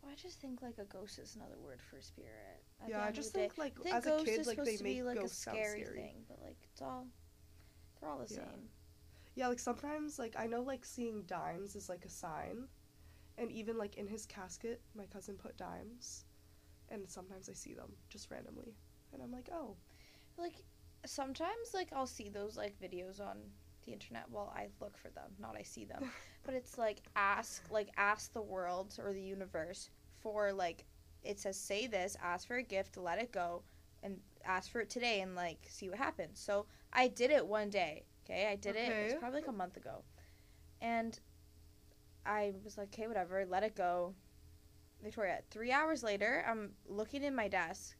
Well, 0.02 0.12
I 0.12 0.14
just 0.14 0.40
think 0.40 0.62
like 0.62 0.78
a 0.78 0.84
ghost 0.84 1.18
is 1.18 1.34
another 1.36 1.58
word 1.62 1.80
for 1.90 2.00
spirit. 2.00 2.62
At 2.82 2.90
yeah, 2.90 3.04
I 3.04 3.10
just 3.10 3.32
the 3.32 3.40
day. 3.40 3.48
think 3.48 3.58
like 3.58 3.74
I 3.80 3.82
think 3.82 3.96
as 3.96 4.06
a 4.06 4.24
kid, 4.24 4.46
like 4.46 4.56
they 4.64 4.72
make 4.72 4.84
be 4.84 5.02
like 5.02 5.16
a 5.16 5.20
ghosts 5.20 5.38
scary 5.38 5.82
scary. 5.82 5.96
thing, 5.96 6.24
but 6.28 6.38
like 6.44 6.56
it's 6.72 6.80
all 6.82 7.06
they're 8.00 8.08
all 8.08 8.18
the 8.18 8.32
Yeah. 8.32 8.40
same. 8.40 8.68
Yeah, 9.34 9.48
like 9.48 9.58
sometimes 9.60 10.18
like 10.18 10.34
I 10.38 10.46
know 10.46 10.62
like 10.62 10.84
seeing 10.84 11.22
dimes 11.22 11.76
is 11.76 11.88
like 11.88 12.04
a 12.04 12.08
sign. 12.10 12.68
And 13.36 13.52
even 13.52 13.78
like 13.78 13.96
in 13.96 14.08
his 14.08 14.26
casket, 14.26 14.80
my 14.96 15.04
cousin 15.06 15.36
put 15.36 15.56
dimes. 15.56 16.24
And 16.88 17.08
sometimes 17.08 17.48
I 17.48 17.52
see 17.52 17.74
them 17.74 17.92
just 18.08 18.30
randomly. 18.30 18.74
And 19.12 19.22
I'm 19.22 19.30
like, 19.30 19.48
"Oh, 19.52 19.76
Like 20.36 20.64
sometimes 21.06 21.72
like 21.74 21.92
I'll 21.92 22.06
see 22.06 22.28
those 22.28 22.56
like 22.56 22.78
videos 22.80 23.20
on 23.20 23.38
the 23.88 23.92
internet. 23.92 24.24
Well, 24.30 24.52
I 24.54 24.68
look 24.80 24.96
for 24.96 25.08
them, 25.08 25.30
not 25.40 25.56
I 25.56 25.62
see 25.62 25.84
them. 25.84 26.10
but 26.44 26.54
it's 26.54 26.78
like 26.78 27.00
ask 27.16 27.64
like 27.70 27.88
ask 27.96 28.32
the 28.32 28.42
world 28.42 28.94
or 29.02 29.12
the 29.12 29.22
universe 29.22 29.90
for 30.20 30.52
like 30.52 30.84
it 31.22 31.38
says 31.38 31.58
say 31.58 31.86
this, 31.86 32.16
ask 32.22 32.46
for 32.46 32.56
a 32.56 32.62
gift, 32.62 32.96
let 32.96 33.18
it 33.18 33.32
go 33.32 33.62
and 34.02 34.18
ask 34.44 34.70
for 34.70 34.80
it 34.80 34.90
today 34.90 35.20
and 35.20 35.34
like 35.34 35.58
see 35.68 35.88
what 35.88 35.98
happens. 35.98 36.38
So 36.38 36.66
I 36.92 37.08
did 37.08 37.30
it 37.30 37.46
one 37.46 37.70
day. 37.70 38.04
Okay, 38.24 38.48
I 38.50 38.56
did 38.56 38.76
it. 38.76 38.90
It 38.90 39.04
was 39.04 39.14
probably 39.14 39.40
like 39.40 39.48
a 39.48 39.52
month 39.52 39.76
ago, 39.78 40.02
and 40.82 41.18
I 42.26 42.52
was 42.62 42.76
like, 42.76 42.88
okay, 42.88 43.06
whatever, 43.06 43.46
let 43.48 43.62
it 43.62 43.74
go. 43.74 44.14
Victoria, 45.02 45.38
three 45.50 45.72
hours 45.72 46.02
later, 46.02 46.44
I'm 46.46 46.72
looking 46.86 47.22
in 47.22 47.34
my 47.34 47.48
desk. 47.48 47.96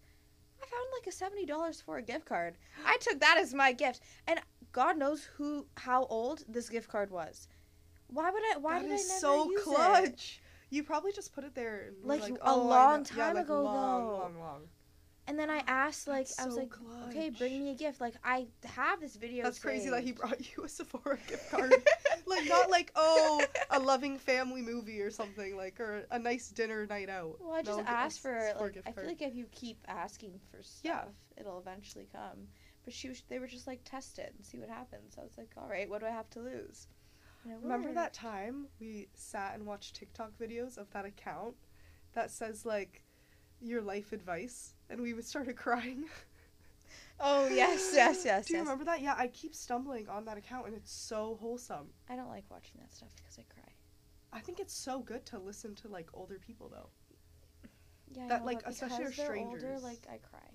I 0.60 0.66
found 0.66 0.86
like 0.98 1.06
a 1.06 1.12
seventy 1.12 1.46
dollars 1.46 1.80
for 1.80 1.96
a 1.96 2.02
gift 2.02 2.26
card. 2.26 2.58
I 2.84 2.98
took 2.98 3.20
that 3.20 3.38
as 3.38 3.54
my 3.54 3.72
gift, 3.72 4.02
and 4.26 4.40
God 4.72 4.96
knows 4.96 5.24
who, 5.36 5.66
how 5.76 6.04
old 6.06 6.44
this 6.48 6.68
gift 6.68 6.88
card 6.88 7.10
was. 7.10 7.48
Why 8.08 8.30
would 8.30 8.42
I? 8.54 8.58
Why 8.58 8.78
that 8.78 8.82
did 8.82 8.92
I 8.92 8.96
never 8.96 9.08
so 9.20 9.44
use 9.50 9.60
it? 9.60 9.64
clutch." 9.64 10.40
You 10.70 10.82
probably 10.82 11.12
just 11.12 11.34
put 11.34 11.44
it 11.44 11.54
there 11.54 11.92
Like, 12.04 12.20
like, 12.20 12.36
a 12.42 12.54
"Oh, 12.54 12.62
I 12.62 12.64
long 12.68 13.04
time 13.04 13.18
yeah, 13.18 13.32
like 13.32 13.44
ago, 13.44 13.62
long, 13.62 13.72
though. 14.06 14.16
long, 14.18 14.38
long. 14.38 14.60
And 15.26 15.38
then 15.38 15.50
I 15.50 15.62
asked, 15.66 16.08
like, 16.08 16.26
That's 16.26 16.40
I 16.40 16.46
was 16.46 16.54
so 16.54 16.60
like, 16.60 16.72
okay, 17.08 17.28
bring 17.28 17.58
me 17.58 17.70
a 17.70 17.74
gift. 17.74 18.00
Like, 18.00 18.14
I 18.24 18.46
have 18.64 18.98
this 19.00 19.16
video. 19.16 19.44
That's 19.44 19.58
crazy 19.58 19.90
that 19.90 20.02
he 20.02 20.12
brought 20.12 20.40
you 20.56 20.64
a 20.64 20.68
Sephora 20.68 21.18
gift 21.28 21.50
card. 21.50 21.72
like 22.26 22.46
not 22.46 22.70
like 22.70 22.92
oh 22.96 23.44
a 23.70 23.78
loving 23.78 24.18
family 24.18 24.62
movie 24.62 25.00
or 25.00 25.10
something 25.10 25.56
like 25.56 25.80
or 25.80 26.04
a 26.10 26.18
nice 26.18 26.48
dinner 26.48 26.86
night 26.86 27.08
out. 27.10 27.36
Well, 27.40 27.52
I 27.54 27.62
just 27.62 27.78
No, 27.78 27.84
asked 27.86 28.20
for 28.20 28.38
Sephora 28.52 28.64
like 28.64 28.78
I 28.86 28.92
feel 28.92 29.06
like 29.06 29.22
if 29.22 29.34
you 29.34 29.46
keep 29.52 29.78
asking 29.86 30.40
for 30.50 30.62
stuff, 30.62 30.82
Yeah. 30.82 31.04
it'll 31.38 31.58
eventually 31.58 32.06
come. 32.12 32.48
But 32.88 32.94
she 32.94 33.10
was, 33.10 33.22
they 33.28 33.38
were 33.38 33.46
just 33.46 33.66
like 33.66 33.84
test 33.84 34.18
it 34.18 34.32
and 34.34 34.46
see 34.46 34.58
what 34.58 34.70
happens. 34.70 35.16
I 35.18 35.22
was 35.22 35.36
like, 35.36 35.52
all 35.58 35.68
right, 35.68 35.88
what 35.90 36.00
do 36.00 36.06
I 36.06 36.10
have 36.10 36.30
to 36.30 36.40
lose? 36.40 36.88
Remember 37.44 37.92
that 37.92 38.14
time 38.14 38.68
we 38.80 39.08
sat 39.14 39.54
and 39.54 39.66
watched 39.66 39.96
TikTok 39.96 40.32
videos 40.38 40.78
of 40.78 40.90
that 40.92 41.04
account 41.04 41.56
that 42.14 42.30
says 42.30 42.64
like 42.64 43.02
your 43.60 43.82
life 43.82 44.12
advice 44.12 44.74
and 44.88 45.00
we 45.02 45.12
would 45.12 45.26
started 45.26 45.56
crying. 45.64 46.06
Oh 47.20 47.48
yes, 47.48 47.92
yes, 47.94 48.24
yes, 48.24 48.46
Do 48.46 48.54
you 48.54 48.58
yes. 48.58 48.66
remember 48.66 48.84
that? 48.84 49.00
Yeah, 49.02 49.14
I 49.18 49.28
keep 49.28 49.54
stumbling 49.54 50.08
on 50.08 50.24
that 50.26 50.38
account 50.38 50.66
and 50.66 50.76
it's 50.76 50.92
so 50.92 51.36
wholesome. 51.40 51.88
I 52.08 52.16
don't 52.16 52.28
like 52.28 52.50
watching 52.50 52.80
that 52.80 52.92
stuff 52.92 53.10
because 53.16 53.38
I 53.38 53.42
cry. 53.52 53.72
I 54.32 54.40
think 54.40 54.60
it's 54.60 54.74
so 54.74 55.00
good 55.00 55.26
to 55.26 55.38
listen 55.38 55.74
to 55.76 55.88
like 55.88 56.08
older 56.14 56.38
people 56.38 56.68
though. 56.68 56.90
Yeah, 58.14 58.24
I 58.24 58.28
That, 58.28 58.40
know, 58.40 58.46
like, 58.46 58.62
especially 58.66 59.04
because 59.04 59.18
our 59.18 59.26
they're 59.26 59.36
older, 59.36 59.58
strangers. 59.58 59.82
like 59.82 60.06
I 60.10 60.18
cry. 60.18 60.48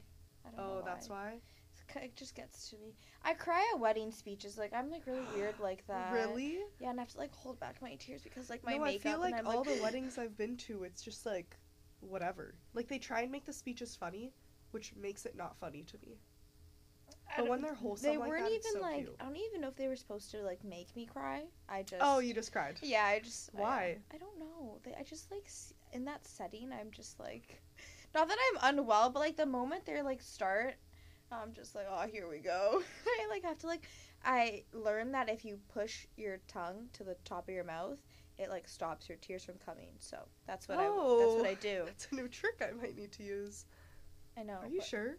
I 0.46 0.50
don't 0.52 0.60
oh, 0.60 0.64
know 0.64 0.80
Oh, 0.80 0.82
why. 0.82 0.86
that's 0.86 1.10
why. 1.10 1.42
It 1.96 2.16
just 2.16 2.36
gets 2.36 2.70
to 2.70 2.78
me. 2.78 2.96
I 3.24 3.34
cry 3.34 3.64
at 3.74 3.80
wedding 3.80 4.12
speeches. 4.12 4.58
Like 4.58 4.74
I'm 4.74 4.90
like 4.90 5.06
really 5.06 5.26
weird 5.36 5.56
like 5.62 5.86
that. 5.88 6.14
Really? 6.14 6.60
Yeah, 6.80 6.90
and 6.90 7.00
I 7.00 7.04
have 7.04 7.12
to 7.12 7.18
like 7.18 7.34
hold 7.34 7.60
back 7.60 7.82
my 7.82 7.96
tears 7.96 8.22
because 8.24 8.50
like 8.50 8.64
my 8.64 8.78
no, 8.78 8.84
I 8.84 8.88
makeup. 8.88 9.12
feel 9.12 9.20
like 9.20 9.36
all 9.46 9.64
like, 9.64 9.78
the 9.78 9.80
weddings 9.84 10.18
I've 10.18 10.38
been 10.38 10.58
to, 10.58 10.84
it's 10.84 11.02
just 11.02 11.26
like 11.26 11.58
whatever. 12.00 12.56
Like 12.74 12.88
they 12.88 13.00
try 13.00 13.22
and 13.22 13.32
make 13.32 13.46
the 13.46 13.54
speeches 13.54 13.96
funny, 13.96 14.34
which 14.72 14.94
makes 14.96 15.26
it 15.26 15.36
not 15.38 15.58
funny 15.60 15.84
to 15.84 15.98
me. 16.02 16.18
But 17.38 17.50
when 17.50 17.62
they're 17.62 17.74
wholesome 17.74 18.12
they 18.12 18.18
like 18.18 18.30
weren't 18.30 18.44
that, 18.44 18.52
even 18.52 18.74
so 18.74 18.80
like 18.82 18.96
cute. 18.98 19.16
I 19.20 19.24
don't 19.24 19.38
even 19.38 19.62
know 19.62 19.68
if 19.68 19.76
they 19.76 19.88
were 19.88 19.96
supposed 19.96 20.30
to 20.32 20.42
like 20.44 20.64
make 20.64 20.96
me 20.96 21.06
cry. 21.06 21.44
I 21.68 21.82
just 21.82 22.02
Oh, 22.02 22.20
you 22.20 22.34
just 22.34 22.52
cried. 22.52 22.78
yeah, 22.82 23.06
I 23.06 23.20
just 23.24 23.50
Why? 23.54 23.98
I, 24.14 24.18
don't 24.18 24.38
know. 24.40 24.78
They, 24.84 24.94
I 24.94 25.04
just 25.04 25.32
like 25.32 25.48
in 25.94 26.06
that 26.06 26.28
setting, 26.28 26.72
I'm 26.72 26.92
just 26.92 27.20
like, 27.20 27.62
not 28.16 28.28
that 28.28 28.38
I'm 28.52 28.76
unwell, 28.78 29.10
but 29.10 29.20
like 29.20 29.36
the 29.38 29.46
moment 29.46 29.86
they're 29.86 30.04
like 30.04 30.22
start, 30.22 30.76
I'm 31.42 31.54
just 31.54 31.76
like, 31.76 31.86
oh, 31.90 32.06
here 32.12 32.28
we 32.30 32.40
go. 32.40 32.82
I 33.08 33.28
like 33.30 33.44
have 33.44 33.60
to 33.60 33.68
like, 33.68 33.88
I 34.24 34.64
learned 34.74 35.14
that 35.14 35.30
if 35.30 35.44
you 35.46 35.60
push 35.74 36.06
your 36.18 36.40
tongue 36.48 36.88
to 36.94 37.04
the 37.04 37.16
top 37.26 37.48
of 37.48 37.54
your 37.54 37.64
mouth, 37.64 38.00
it 38.38 38.50
like 38.50 38.68
stops 38.68 39.10
your 39.10 39.18
tears 39.20 39.44
from 39.44 39.56
coming. 39.64 39.90
So 40.00 40.18
that's 40.48 40.68
what 40.68 40.80
I 40.80 40.90
that's 41.18 41.36
what 41.36 41.46
I 41.46 41.54
Oh. 41.54 41.58
do. 41.62 41.84
That's 41.86 42.08
a 42.12 42.16
new 42.16 42.28
trick 42.28 42.62
I 42.62 42.72
might 42.74 42.98
need 42.98 43.12
to 43.14 43.24
use. 43.24 43.66
I 44.38 44.44
know. 44.44 44.60
Are 44.64 44.68
you 44.68 44.82
sure? 44.82 45.18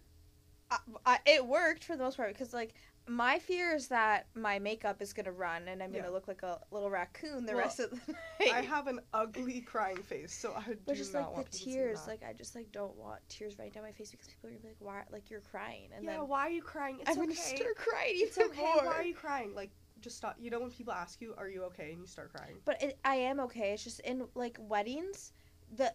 I, 0.71 0.79
I, 1.07 1.19
it 1.27 1.47
worked 1.47 1.85
for 1.85 1.97
the 1.97 2.05
most 2.05 2.17
part 2.17 2.33
because 2.33 2.53
like 2.53 2.75
my 3.09 3.39
fear 3.39 3.75
is 3.75 3.89
that 3.89 4.27
my 4.35 4.59
makeup 4.59 5.03
is 5.03 5.13
gonna 5.13 5.33
run 5.33 5.69
and 5.69 5.83
I'm 5.83 5.93
gonna 5.93 6.11
look 6.11 6.27
like 6.29 6.43
a 6.43 6.61
little 6.71 6.91
raccoon 6.91 7.47
the 7.47 7.55
Well, 7.55 7.65
rest 7.65 7.81
of 7.81 7.91
the 7.91 7.97
night. 8.41 8.53
I 8.55 8.63
have 8.63 8.87
an 8.87 9.01
ugly 9.13 9.61
crying 9.61 10.03
face, 10.03 10.33
so 10.33 10.55
I 10.57 10.63
do 10.65 10.75
but 10.87 10.97
just 10.97 11.13
not 11.13 11.21
like 11.29 11.33
want 11.35 11.47
the 11.47 11.59
people 11.59 11.67
to 11.67 11.73
see 11.73 11.79
tears, 11.79 12.07
like 12.07 12.23
I 12.23 12.33
just 12.33 12.55
like 12.55 12.73
don't 12.73 12.97
want 12.97 13.21
tears 13.29 13.59
running 13.59 13.73
down 13.73 13.83
my 13.85 13.93
face 13.93 14.11
because 14.11 14.29
people 14.29 14.49
are 14.49 14.53
gonna 14.53 14.63
be 14.63 14.69
like, 14.69 14.77
"Why? 14.81 15.03
Like 15.11 15.31
you're 15.31 15.41
crying?" 15.41 15.91
And 15.95 16.05
yeah, 16.05 16.19
then 16.19 16.29
why 16.29 16.41
are 16.47 16.51
you 16.51 16.63
crying? 16.63 16.99
It's 17.01 17.11
I'm 17.11 17.17
okay. 17.17 17.25
gonna 17.25 17.35
start 17.35 17.77
crying 17.77 18.13
It's 18.17 18.37
even 18.39 18.51
okay. 18.51 18.63
more. 18.63 18.87
Why 18.87 18.95
are 18.95 19.03
you 19.05 19.15
crying? 19.15 19.55
Like, 19.55 19.71
just 20.01 20.17
stop. 20.17 20.37
You 20.39 20.51
know 20.51 20.61
when 20.61 20.71
people 20.71 20.93
ask 20.93 21.21
you, 21.21 21.35
"Are 21.37 21.49
you 21.49 21.65
okay?" 21.65 21.93
and 21.93 22.01
you 22.01 22.07
start 22.07 22.33
crying. 22.33 22.57
But 22.65 22.83
it, 22.83 22.99
I 23.05 23.17
am 23.17 23.41
okay. 23.41 23.73
It's 23.73 23.85
just 23.85 24.01
in 24.01 24.27
like 24.35 24.59
weddings, 24.61 25.33
the 25.75 25.93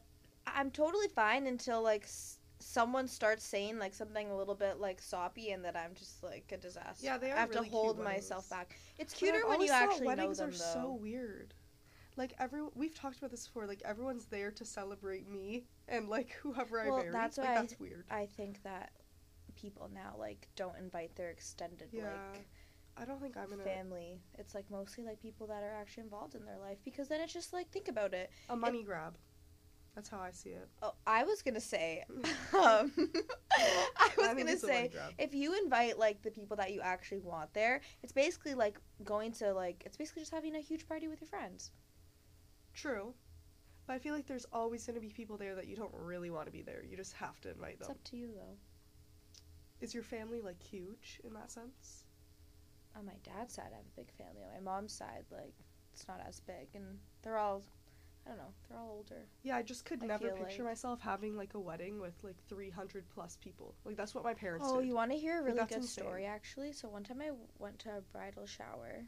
I'm 0.48 0.72
totally 0.72 1.08
fine 1.08 1.46
until 1.48 1.82
like 1.82 2.04
s- 2.04 2.39
someone 2.60 3.08
starts 3.08 3.44
saying 3.44 3.80
like 3.80 3.94
something 3.94 4.30
a 4.30 4.36
little 4.38 4.56
bit 4.56 4.80
like 4.80 5.02
soppy, 5.02 5.52
and 5.52 5.64
that 5.66 5.76
I'm 5.76 5.94
just 5.96 6.24
like 6.24 6.52
a 6.52 6.58
disaster. 6.58 7.06
Yeah, 7.06 7.18
they 7.18 7.32
are 7.32 7.38
I 7.38 7.40
have 7.42 7.50
really 7.50 7.70
to 7.70 7.72
hold 7.76 8.00
myself 8.04 8.50
back. 8.50 8.76
It's 8.98 9.14
cuter 9.14 9.48
when 9.48 9.62
you 9.62 9.72
actually 9.72 10.02
know 10.02 10.08
weddings 10.08 10.38
them 10.40 10.50
are 10.50 10.52
though. 10.52 10.58
so 10.58 10.98
weird. 11.02 11.54
Like 12.18 12.34
every 12.40 12.62
we've 12.76 12.94
talked 12.94 13.18
about 13.18 13.32
this 13.32 13.48
before. 13.48 13.66
Like 13.66 13.82
everyone's 13.86 14.26
there 14.26 14.52
to 14.52 14.66
celebrate 14.66 15.30
me 15.30 15.64
and 15.88 16.10
like 16.10 16.32
whoever 16.44 16.82
I 16.82 16.90
Well, 16.90 16.98
marry. 17.00 17.12
that's 17.12 17.38
like 17.38 17.48
why 17.48 17.56
I- 17.56 17.68
weird. 17.80 18.06
I 18.12 18.26
think 18.26 18.62
that 18.64 18.92
people 19.56 19.90
now 19.94 20.16
like 20.18 20.48
don't 20.56 20.78
invite 20.78 21.16
their 21.16 21.30
extended 21.30 21.90
Yeah, 21.92 22.04
like 22.34 22.48
I 22.98 23.06
don't 23.06 23.22
think 23.22 23.38
I'm 23.38 23.50
gonna 23.50 23.64
family. 23.64 24.20
It's 24.38 24.54
like 24.54 24.70
mostly 24.70 25.06
like 25.06 25.22
people 25.22 25.48
that 25.48 25.64
are 25.64 25.74
actually 25.80 26.04
involved 26.04 26.36
in 26.36 26.46
their 26.46 26.58
life 26.60 26.80
because 26.84 27.08
then 27.08 27.22
it's 27.22 27.32
just 27.34 27.54
like 27.54 27.70
think 27.72 27.88
about 27.88 28.14
it. 28.14 28.30
a 28.50 28.56
money 28.56 28.84
grab. 28.84 29.16
That's 29.96 30.10
how 30.10 30.20
I 30.20 30.32
see 30.32 30.50
it. 30.52 30.68
Oh, 30.82 30.94
I 31.06 31.24
was 31.24 31.42
gonna 31.42 31.60
say, 31.60 32.04
um, 32.54 32.92
I 32.98 34.10
was 34.18 34.28
think 34.28 34.38
gonna 34.38 34.52
it's 34.52 34.64
a 34.64 34.68
money 34.68 34.90
say 34.90 34.92
if 35.18 35.34
you 35.34 35.58
invite 35.62 35.98
like 36.00 36.22
the 36.22 36.32
people 36.32 36.56
that 36.58 36.72
you 36.72 36.82
actually 36.82 37.20
want 37.20 37.54
there, 37.54 37.82
it's 38.04 38.14
basically 38.14 38.54
like 38.54 38.80
going 39.04 39.32
to 39.34 39.54
like 39.54 39.84
it's 39.86 39.98
basically 39.98 40.22
just 40.22 40.34
having 40.34 40.56
a 40.56 40.60
huge 40.60 40.88
party 40.88 41.08
with 41.08 41.22
your 41.22 41.28
friends. 41.28 41.72
True. 42.74 43.14
But 43.88 43.94
I 43.96 44.00
feel 44.00 44.14
like 44.14 44.28
there's 44.28 44.46
always 44.54 44.86
going 44.86 44.96
to 44.96 45.02
be 45.02 45.10
people 45.10 45.36
there 45.36 45.56
that 45.56 45.68
you 45.68 45.76
don't 45.76 45.94
really 45.94 46.30
want 46.30 46.46
to 46.46 46.52
be 46.52 46.62
there. 46.62 46.84
You 46.88 46.96
just 46.96 47.14
have 47.14 47.42
to 47.42 47.50
invite 47.50 47.80
them. 47.80 47.88
It's 47.90 47.90
up 47.90 48.04
to 48.06 48.18
you 48.18 48.28
though. 48.36 48.56
Is 49.82 49.94
your 49.94 50.04
family 50.04 50.42
like 50.42 50.62
huge 50.62 51.20
in 51.24 51.34
that 51.34 51.52
sense? 51.52 52.04
On 52.96 53.06
my 53.06 53.14
dad's 53.24 53.54
side, 53.54 53.70
I 53.72 53.78
have 53.78 53.86
a 53.86 54.00
big 54.00 54.12
family. 54.12 54.44
On 54.44 54.64
my 54.64 54.72
mom's 54.72 54.94
side, 54.94 55.26
like 55.32 55.54
it's 55.94 56.08
not 56.08 56.22
as 56.28 56.40
big, 56.40 56.68
and 56.74 57.00
they're 57.22 57.38
all, 57.38 57.64
I 58.30 58.34
don't 58.34 58.38
know, 58.46 58.54
they're 58.70 58.78
all 58.78 58.92
older. 58.98 59.26
Yeah, 59.42 59.56
I 59.58 59.64
just 59.64 59.86
could 59.86 60.04
I 60.04 60.08
never 60.08 60.30
picture 60.30 60.62
like- 60.64 60.72
myself 60.72 61.02
having 61.02 61.36
like 61.36 61.56
a 61.56 61.60
wedding 61.60 62.00
with 62.00 62.14
like 62.24 62.36
300 62.48 63.10
plus 63.10 63.38
people. 63.42 63.74
Like 63.86 63.98
that's 63.98 64.14
what 64.14 64.24
my 64.24 64.36
parents 64.36 64.68
Oh, 64.70 64.80
did. 64.80 64.88
you 64.88 64.94
want 64.94 65.12
to 65.12 65.18
hear 65.18 65.36
a 65.36 65.38
Like, 65.38 65.46
really 65.46 65.58
that's 65.58 65.70
good 65.70 65.82
insane. 65.82 66.04
story 66.06 66.26
actually? 66.26 66.72
So 66.74 66.90
one 66.90 67.04
time 67.04 67.22
I 67.22 67.32
went 67.58 67.80
to 67.80 67.90
a 67.98 68.02
bridal 68.14 68.46
shower, 68.46 69.04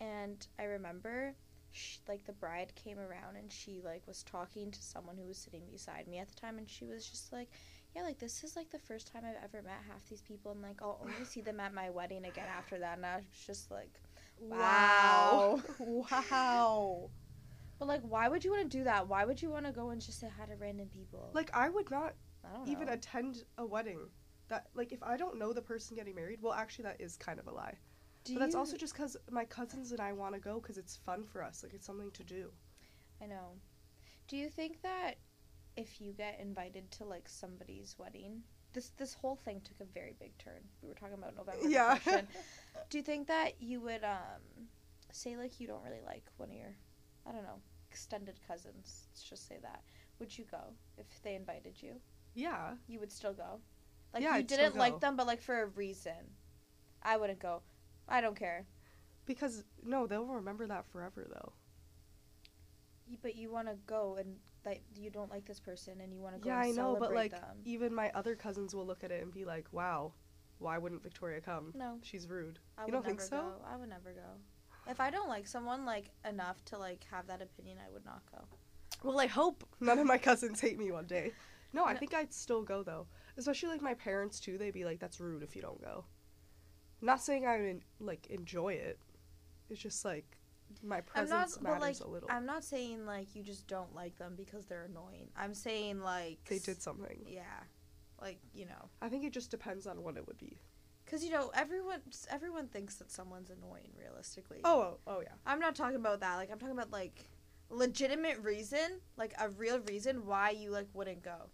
and 0.00 0.46
I 0.58 0.64
remember, 0.64 1.34
sh 1.72 1.98
like 2.08 2.24
the 2.24 2.32
bride 2.32 2.72
came 2.74 2.98
around 2.98 3.36
and 3.36 3.52
she 3.52 3.82
like 3.84 4.06
was 4.06 4.22
talking 4.22 4.70
to 4.70 4.82
someone 4.82 5.18
who 5.18 5.26
was 5.26 5.36
sitting 5.36 5.64
beside 5.70 6.06
me 6.08 6.16
at 6.18 6.28
the 6.28 6.34
time, 6.40 6.56
and 6.56 6.68
she 6.70 6.86
was 6.86 7.06
just 7.06 7.32
like, 7.34 7.50
"Yeah, 7.94 8.02
like 8.04 8.18
this 8.18 8.42
is 8.42 8.56
like 8.56 8.70
the 8.70 8.78
first 8.78 9.12
time 9.12 9.24
I've 9.26 9.42
ever 9.44 9.62
met 9.62 9.82
half 9.86 10.08
these 10.08 10.22
people, 10.22 10.52
and 10.52 10.62
like 10.62 10.80
I'll 10.80 10.98
only 11.02 11.24
see 11.26 11.42
them 11.42 11.60
at 11.60 11.74
my 11.74 11.90
wedding 11.90 12.24
again 12.24 12.48
after 12.56 12.78
that." 12.78 12.96
And 12.96 13.04
I 13.04 13.16
was 13.16 13.24
just 13.46 13.70
like, 13.70 14.00
Wow. 14.40 15.60
wow. 15.78 17.10
"But 17.78 17.88
like, 17.88 18.02
why 18.02 18.28
would 18.28 18.44
you 18.44 18.52
want 18.52 18.70
to 18.70 18.78
do 18.78 18.84
that? 18.84 19.08
Why 19.08 19.24
would 19.24 19.40
you 19.42 19.50
want 19.50 19.66
to 19.66 19.72
go 19.72 19.90
and 19.90 20.00
just 20.00 20.18
say 20.20 20.28
hi 20.28 20.46
to 20.46 20.56
random 20.56 20.88
people?" 20.88 21.30
Like 21.34 21.50
I 21.54 21.68
would 21.68 21.90
not 21.90 22.14
I 22.44 22.52
don't 22.52 22.68
even 22.68 22.88
attend 22.88 23.44
a 23.58 23.66
wedding. 23.66 24.10
That 24.48 24.68
like 24.74 24.92
if 24.92 25.02
I 25.02 25.16
don't 25.16 25.38
know 25.38 25.52
the 25.52 25.62
person 25.62 25.96
getting 25.96 26.14
married, 26.14 26.40
well 26.40 26.52
actually 26.52 26.84
that 26.84 27.00
is 27.00 27.16
kind 27.16 27.38
of 27.38 27.46
a 27.48 27.52
lie. 27.52 27.74
Do 28.24 28.34
but 28.34 28.40
that's 28.40 28.54
you- 28.54 28.58
also 28.60 28.76
just 28.76 28.94
cuz 28.94 29.16
my 29.30 29.44
cousins 29.44 29.92
and 29.92 30.00
I 30.00 30.12
want 30.12 30.34
to 30.34 30.40
go 30.40 30.60
cuz 30.60 30.78
it's 30.78 30.96
fun 30.96 31.24
for 31.24 31.42
us. 31.42 31.62
Like 31.62 31.74
it's 31.74 31.86
something 31.86 32.10
to 32.12 32.24
do. 32.24 32.52
I 33.20 33.26
know. 33.26 33.60
Do 34.28 34.36
you 34.36 34.48
think 34.48 34.82
that 34.82 35.18
if 35.76 36.00
you 36.00 36.12
get 36.12 36.40
invited 36.40 36.90
to 36.92 37.04
like 37.04 37.28
somebody's 37.28 37.98
wedding, 37.98 38.42
this 38.72 38.90
this 38.96 39.14
whole 39.14 39.36
thing 39.36 39.60
took 39.60 39.80
a 39.80 39.84
very 39.84 40.14
big 40.18 40.36
turn. 40.38 40.68
We 40.82 40.88
were 40.88 40.94
talking 40.94 41.14
about 41.18 41.36
November 41.36 41.68
Yeah. 41.68 41.98
Do 42.88 42.98
you 42.98 43.04
think 43.04 43.26
that 43.28 43.60
you 43.60 43.80
would 43.80 44.04
um 44.04 44.68
say 45.12 45.36
like 45.36 45.60
you 45.60 45.66
don't 45.66 45.82
really 45.82 46.02
like 46.04 46.24
one 46.36 46.50
of 46.50 46.56
your 46.56 46.76
I 47.28 47.32
don't 47.32 47.42
know, 47.42 47.60
extended 47.90 48.38
cousins, 48.46 49.06
let's 49.10 49.22
just 49.22 49.48
say 49.48 49.58
that. 49.62 49.82
Would 50.18 50.36
you 50.36 50.44
go 50.50 50.60
if 50.98 51.06
they 51.22 51.34
invited 51.34 51.74
you? 51.82 51.94
yeah. 52.34 52.74
You 52.88 53.00
would 53.00 53.12
still 53.12 53.32
go? 53.32 53.60
Like 54.14 54.22
Yeah, 54.22 54.30
you 54.32 54.36
I'd 54.36 54.46
didn't 54.46 54.76
like 54.76 55.00
them 55.00 55.16
but 55.16 55.26
like 55.26 55.40
for 55.42 55.62
a 55.62 55.66
reason. 55.66 56.12
I 57.02 57.16
wouldn't 57.16 57.38
go. 57.38 57.62
I 58.08 58.20
don't 58.20 58.36
care. 58.36 58.66
Because 59.26 59.64
no, 59.84 60.06
they'll 60.06 60.24
remember 60.26 60.66
that 60.66 60.86
forever 60.86 61.26
though. 61.28 61.52
But 63.22 63.36
you 63.36 63.50
want 63.50 63.68
to 63.68 63.74
go 63.86 64.16
and 64.18 64.36
like 64.64 64.82
you 64.96 65.10
don't 65.10 65.30
like 65.30 65.44
this 65.44 65.60
person 65.60 66.00
and 66.00 66.12
you 66.12 66.20
want 66.20 66.34
to 66.34 66.40
go 66.40 66.48
Yeah, 66.48 66.62
and 66.62 66.68
I 66.68 66.82
know, 66.82 66.96
but 66.98 67.14
like 67.14 67.30
them. 67.32 67.42
even 67.64 67.94
my 67.94 68.10
other 68.14 68.34
cousins 68.34 68.74
will 68.74 68.86
look 68.86 69.04
at 69.04 69.10
it 69.10 69.22
and 69.22 69.32
be 69.32 69.44
like, 69.44 69.66
"Wow, 69.72 70.12
why 70.58 70.76
wouldn't 70.78 71.02
Victoria 71.02 71.40
come? 71.40 71.72
No, 71.74 71.98
She's 72.02 72.28
rude." 72.28 72.58
I 72.76 72.86
You 72.86 72.92
don't 72.92 73.04
think 73.04 73.20
so? 73.20 73.36
go. 73.36 73.52
I 73.70 73.76
would 73.76 73.88
never 73.88 74.12
go. 74.12 74.40
If 74.88 75.00
I 75.00 75.10
don't 75.10 75.28
like 75.28 75.46
someone 75.46 75.84
like 75.84 76.10
enough 76.28 76.64
to 76.66 76.78
like 76.78 77.04
have 77.10 77.26
that 77.26 77.42
opinion, 77.42 77.78
I 77.86 77.90
would 77.92 78.04
not 78.04 78.22
go. 78.30 78.44
Well, 79.02 79.20
I 79.20 79.26
hope 79.26 79.64
none 79.80 79.98
of 79.98 80.06
my 80.06 80.18
cousins 80.18 80.60
hate 80.60 80.78
me 80.78 80.90
one 80.90 81.06
day. 81.06 81.32
No, 81.72 81.84
I 81.84 81.92
No. 81.92 81.98
think 81.98 82.14
I'd 82.14 82.32
still 82.32 82.62
go 82.62 82.82
though. 82.82 83.06
Especially 83.36 83.68
like 83.68 83.82
my 83.82 83.94
parents 83.94 84.40
too. 84.40 84.56
They'd 84.56 84.72
be 84.72 84.84
like, 84.84 84.98
"That's 84.98 85.20
rude 85.20 85.42
if 85.42 85.54
you 85.56 85.62
don't 85.62 85.80
go." 85.80 86.04
not 87.02 87.20
saying 87.20 87.46
I 87.46 87.58
would 87.58 87.82
like 88.00 88.26
enjoy 88.28 88.72
it. 88.72 88.98
It's 89.68 89.80
just 89.80 90.04
like 90.04 90.24
my 90.82 90.96
I'm 90.98 91.02
presence 91.04 91.56
not, 91.56 91.62
but 91.62 91.70
like 91.72 91.80
matters 91.80 92.00
a 92.00 92.06
little. 92.08 92.30
I'm 92.30 92.46
not 92.46 92.64
saying 92.64 93.04
like 93.04 93.34
you 93.36 93.42
just 93.42 93.66
don't 93.66 93.94
like 93.94 94.16
them 94.16 94.34
because 94.36 94.64
they're 94.66 94.84
annoying. 94.84 95.28
I'm 95.36 95.54
saying 95.54 96.00
like 96.00 96.38
they 96.48 96.58
did 96.58 96.80
something. 96.80 97.24
Yeah, 97.28 97.42
like 98.20 98.38
you 98.54 98.64
know, 98.66 98.88
I 99.02 99.08
think 99.08 99.24
it 99.24 99.32
just 99.32 99.50
depends 99.50 99.86
on 99.86 100.02
what 100.02 100.16
it 100.16 100.26
would 100.26 100.38
be. 100.38 100.58
Because 101.06 101.24
you 101.24 101.30
know 101.30 101.50
everyone 101.54 102.00
everyone 102.28 102.66
thinks 102.66 102.96
that 102.96 103.10
someone's 103.10 103.50
annoying. 103.50 103.92
Realistically, 103.98 104.60
Oh, 104.64 104.80
oh, 104.80 104.98
oh 105.06 105.20
yeah. 105.20 105.32
I'm 105.46 105.60
not 105.60 105.74
talking 105.74 105.96
about 105.96 106.20
that. 106.20 106.34
Like 106.36 106.50
I'm 106.50 106.58
talking 106.58 106.76
about 106.76 106.90
like 106.90 107.30
legitimate 107.70 108.38
reason, 108.42 109.00
like 109.16 109.32
a 109.40 109.48
real 109.48 109.80
reason 109.80 110.26
why 110.26 110.50
you 110.50 110.70
like 110.70 110.88
wouldn't 110.92 111.22
go. 111.22 111.50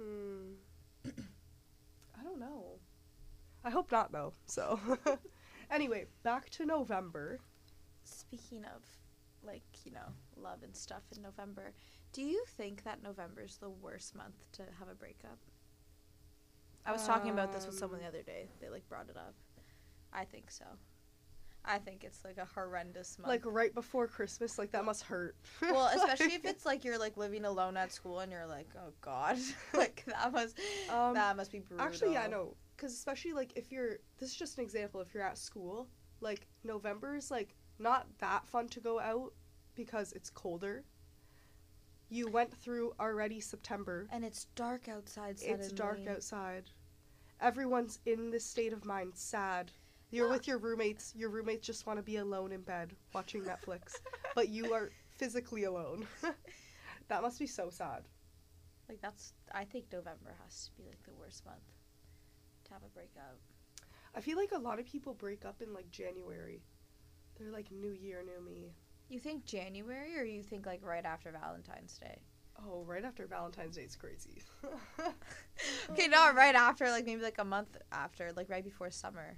Hmm. 0.00 0.52
I 1.06 2.22
don't 2.22 2.40
know. 2.40 2.78
I 3.64 3.70
hope 3.70 3.90
not 3.90 4.12
though. 4.12 4.32
So, 4.46 4.78
anyway, 5.70 6.06
back 6.22 6.50
to 6.50 6.64
November. 6.64 7.40
Speaking 8.04 8.64
of 8.64 8.82
like 9.44 9.62
you 9.84 9.92
know 9.92 10.12
love 10.36 10.62
and 10.62 10.74
stuff 10.76 11.02
in 11.14 11.22
November, 11.22 11.72
do 12.12 12.22
you 12.22 12.44
think 12.56 12.84
that 12.84 13.02
November's 13.02 13.56
the 13.56 13.70
worst 13.70 14.14
month 14.14 14.36
to 14.52 14.62
have 14.78 14.88
a 14.88 14.94
breakup? 14.94 15.38
I 16.86 16.92
was 16.92 17.06
talking 17.06 17.30
about 17.30 17.52
this 17.52 17.66
with 17.66 17.76
someone 17.76 18.00
the 18.00 18.06
Um, 18.06 18.10
other 18.14 18.22
day. 18.22 18.48
They 18.60 18.68
like 18.68 18.86
brought 18.88 19.08
it 19.08 19.16
up. 19.16 19.34
I 20.12 20.24
think 20.24 20.50
so. 20.50 20.64
I 21.64 21.78
think 21.78 22.04
it's 22.04 22.24
like 22.24 22.36
a 22.36 22.44
horrendous 22.44 23.18
month. 23.18 23.28
Like 23.28 23.42
right 23.46 23.74
before 23.74 24.06
Christmas, 24.06 24.58
like 24.58 24.70
that 24.72 24.84
must 24.84 25.02
hurt. 25.02 25.34
well, 25.62 25.90
especially 25.94 26.34
if 26.34 26.44
it's 26.44 26.66
like 26.66 26.84
you're 26.84 26.98
like 26.98 27.16
living 27.16 27.46
alone 27.46 27.76
at 27.78 27.90
school 27.90 28.20
and 28.20 28.30
you're 28.30 28.46
like, 28.46 28.68
oh 28.76 28.92
god, 29.00 29.38
like 29.74 30.04
that 30.06 30.30
must 30.32 30.58
Um, 30.90 31.14
that 31.14 31.36
must 31.36 31.50
be 31.50 31.60
brutal. 31.60 31.84
Actually, 31.84 32.12
yeah, 32.12 32.26
no. 32.26 32.54
Because 32.76 32.92
especially 32.92 33.32
like 33.32 33.52
if 33.56 33.72
you're, 33.72 33.98
this 34.18 34.30
is 34.30 34.36
just 34.36 34.58
an 34.58 34.64
example. 34.64 35.00
If 35.00 35.14
you're 35.14 35.22
at 35.22 35.38
school, 35.38 35.88
like 36.20 36.46
November 36.64 37.16
is 37.16 37.30
like 37.30 37.54
not 37.78 38.06
that 38.18 38.46
fun 38.46 38.68
to 38.68 38.80
go 38.80 39.00
out 39.00 39.32
because 39.74 40.12
it's 40.12 40.28
colder. 40.28 40.84
You 42.14 42.28
went 42.28 42.54
through 42.54 42.92
already 43.00 43.40
September. 43.40 44.06
And 44.12 44.24
it's 44.24 44.44
dark 44.54 44.88
outside. 44.88 45.40
Suddenly. 45.40 45.64
It's 45.64 45.72
dark 45.72 46.06
outside. 46.06 46.70
Everyone's 47.40 47.98
in 48.06 48.30
this 48.30 48.44
state 48.44 48.72
of 48.72 48.84
mind, 48.84 49.10
sad. 49.14 49.72
You're 50.12 50.30
with 50.30 50.46
your 50.46 50.58
roommates. 50.58 51.12
Your 51.16 51.28
roommates 51.28 51.66
just 51.66 51.88
want 51.88 51.98
to 51.98 52.04
be 52.04 52.18
alone 52.18 52.52
in 52.52 52.60
bed 52.60 52.94
watching 53.12 53.42
Netflix, 53.50 53.96
but 54.36 54.48
you 54.48 54.72
are 54.72 54.92
physically 55.16 55.64
alone. 55.64 56.06
that 57.08 57.20
must 57.20 57.40
be 57.40 57.48
so 57.48 57.68
sad. 57.68 58.04
Like 58.88 59.00
that's. 59.02 59.32
I 59.50 59.64
think 59.64 59.86
November 59.90 60.36
has 60.44 60.66
to 60.66 60.80
be 60.80 60.86
like 60.88 61.02
the 61.02 61.14
worst 61.18 61.44
month 61.44 61.66
to 62.66 62.74
have 62.74 62.82
a 62.84 62.94
breakup. 62.94 63.40
I 64.14 64.20
feel 64.20 64.38
like 64.38 64.52
a 64.52 64.58
lot 64.58 64.78
of 64.78 64.86
people 64.86 65.14
break 65.14 65.44
up 65.44 65.60
in 65.60 65.74
like 65.74 65.90
January. 65.90 66.62
They're 67.36 67.50
like 67.50 67.72
New 67.72 67.90
Year, 67.90 68.22
New 68.22 68.46
Me. 68.46 68.70
You 69.08 69.18
think 69.18 69.44
January, 69.44 70.18
or 70.18 70.24
you 70.24 70.42
think 70.42 70.66
like 70.66 70.82
right 70.82 71.04
after 71.04 71.30
Valentine's 71.30 71.98
Day? 71.98 72.18
Oh, 72.58 72.84
right 72.84 73.04
after 73.04 73.26
Valentine's 73.26 73.76
Day 73.76 73.82
is 73.82 73.96
crazy. 73.96 74.42
Okay, 75.90 76.08
not 76.08 76.34
right 76.34 76.54
after. 76.54 76.90
Like 76.90 77.06
maybe 77.06 77.22
like 77.22 77.38
a 77.38 77.44
month 77.44 77.76
after, 77.92 78.32
like 78.36 78.48
right 78.48 78.64
before 78.64 78.90
summer. 78.90 79.36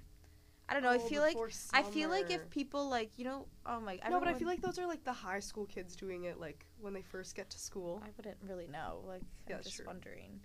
I 0.69 0.73
don't 0.73 0.83
know. 0.83 0.89
I 0.89 0.97
Oh, 0.97 1.07
feel 1.09 1.21
like 1.21 1.33
before 1.33 1.49
I 1.73 1.83
feel 1.83 2.09
like 2.09 2.29
if 2.29 2.49
people 2.49 2.89
like 2.89 3.11
you 3.17 3.25
know, 3.25 3.47
oh 3.65 3.79
my. 3.79 3.99
I 4.03 4.09
no, 4.09 4.19
but 4.19 4.27
I 4.27 4.33
feel 4.33 4.47
like 4.47 4.61
those 4.61 4.79
are 4.79 4.87
like 4.87 5.03
the 5.03 5.13
high 5.13 5.39
school 5.39 5.65
kids 5.65 5.95
doing 5.95 6.23
it, 6.25 6.39
like 6.39 6.65
when 6.81 6.93
they 6.93 7.01
first 7.01 7.35
get 7.35 7.49
to 7.51 7.59
school. 7.59 8.01
I 8.03 8.09
wouldn't 8.17 8.37
really 8.47 8.67
know. 8.67 9.01
Like 9.07 9.21
Yeah, 9.49 9.57
I'm 9.57 9.63
just 9.63 9.77
sure. 9.77 9.85
wondering. 9.85 10.39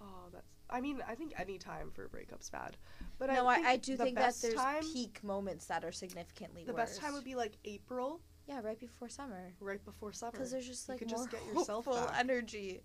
Oh, 0.00 0.28
that's. 0.32 0.55
I 0.68 0.80
mean, 0.80 1.02
I 1.08 1.14
think 1.14 1.32
any 1.38 1.58
time 1.58 1.90
for 1.92 2.04
a 2.04 2.08
breakup's 2.08 2.50
bad, 2.50 2.76
but 3.18 3.30
no, 3.30 3.46
I, 3.46 3.52
I, 3.52 3.54
think 3.56 3.66
I 3.68 3.76
do 3.76 3.96
the 3.96 4.04
think 4.04 4.16
that 4.16 4.34
there's 4.42 4.54
time, 4.54 4.82
peak 4.82 5.22
moments 5.22 5.66
that 5.66 5.84
are 5.84 5.92
significantly 5.92 6.64
the 6.64 6.72
worse. 6.72 6.90
best 6.90 7.00
time 7.00 7.12
would 7.14 7.24
be 7.24 7.34
like 7.36 7.56
April, 7.64 8.20
yeah, 8.48 8.60
right 8.62 8.78
before 8.78 9.08
summer. 9.08 9.52
right 9.60 9.84
before 9.84 10.12
summer. 10.12 10.32
Because 10.32 10.50
there's 10.50 10.66
just 10.66 10.88
You 10.88 10.92
like 10.94 10.98
could 11.00 11.08
more 11.10 11.18
just 11.18 11.30
get 11.30 11.46
yourself 11.46 11.84
hopeful 11.84 12.06
back. 12.06 12.18
energy, 12.18 12.80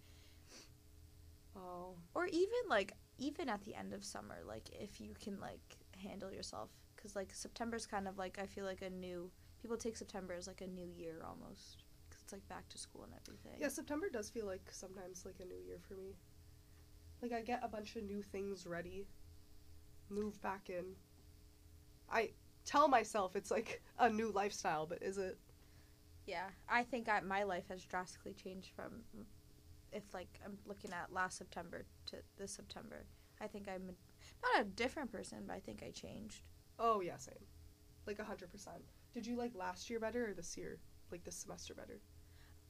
Oh, 1.56 1.96
or 2.15 2.28
even 2.28 2.63
like 2.70 2.94
even 3.17 3.50
at 3.50 3.63
the 3.63 3.76
end 3.76 3.94
of 3.94 4.04
summer, 4.04 4.38
like 4.48 4.70
if 4.72 5.02
you 5.02 5.13
can 5.22 5.39
like 5.39 5.78
handle 5.98 6.32
yourself, 6.32 6.70
because 6.96 7.15
like 7.15 7.34
September's 7.34 7.86
kind 7.86 8.08
of 8.08 8.17
like 8.17 8.39
I 8.41 8.46
feel 8.46 8.65
like 8.65 8.82
a 8.82 8.89
new 8.89 9.30
people 9.62 9.78
take 9.78 9.98
September 9.98 10.34
as 10.34 10.48
like 10.48 10.62
a 10.62 10.67
new 10.67 10.88
year 10.88 11.24
almost, 11.28 11.84
because 12.10 12.22
it's 12.24 12.32
like 12.34 12.48
back 12.48 12.67
to 12.70 12.78
school 12.78 13.04
and 13.04 13.13
everything. 13.26 13.60
yeah. 13.60 13.67
September 13.67 14.08
does 14.10 14.30
feel 14.30 14.46
like 14.46 14.62
sometimes 14.72 15.26
like 15.26 15.36
a 15.41 15.46
new 15.46 15.60
year 15.65 15.78
for 15.88 15.96
me. 15.96 16.15
Like 17.21 17.34
I 17.34 17.41
get 17.41 17.62
a 17.63 17.67
bunch 17.67 17.95
of 17.95 18.03
new 18.03 18.21
things 18.21 18.65
ready, 18.65 19.07
move 20.10 20.41
back 20.41 20.69
in. 20.69 20.95
I 22.10 22.31
tell 22.65 22.88
myself 22.88 23.36
it's 23.36 23.51
like 23.51 23.81
a 23.99 24.10
new 24.10 24.31
lifestyle, 24.31 24.86
but 24.86 25.01
is 25.01 25.17
it? 25.17 25.38
Yeah, 26.25 26.47
I 26.69 26.84
think 26.84 27.10
I, 27.10 27.19
my 27.21 27.43
life 27.43 27.65
has 27.69 27.84
drastically 27.84 28.34
changed 28.34 28.71
from 28.75 29.03
if 29.91 30.03
like 30.13 30.39
I'm 30.45 30.57
looking 30.65 30.91
at 30.93 31.13
last 31.13 31.38
September 31.38 31.86
to 32.07 32.17
this 32.38 32.51
September. 32.51 33.05
I 33.39 33.47
think 33.47 33.67
I'm 33.67 33.89
a, 33.89 34.57
not 34.57 34.62
a 34.62 34.69
different 34.69 35.12
person, 35.12 35.39
but 35.47 35.55
I 35.55 35.60
think 35.60 35.84
I 35.86 35.91
changed. 35.91 36.43
Oh 36.79 37.01
yeah, 37.01 37.17
same. 37.17 37.36
Like 38.07 38.19
a 38.19 38.23
hundred 38.23 38.51
percent. 38.51 38.81
Did 39.13 39.27
you 39.27 39.36
like 39.36 39.53
last 39.55 39.89
year 39.89 39.99
better 39.99 40.29
or 40.29 40.34
this 40.34 40.57
year? 40.57 40.79
Like 41.12 41.23
this 41.23 41.36
semester 41.36 41.73
better? 41.73 41.99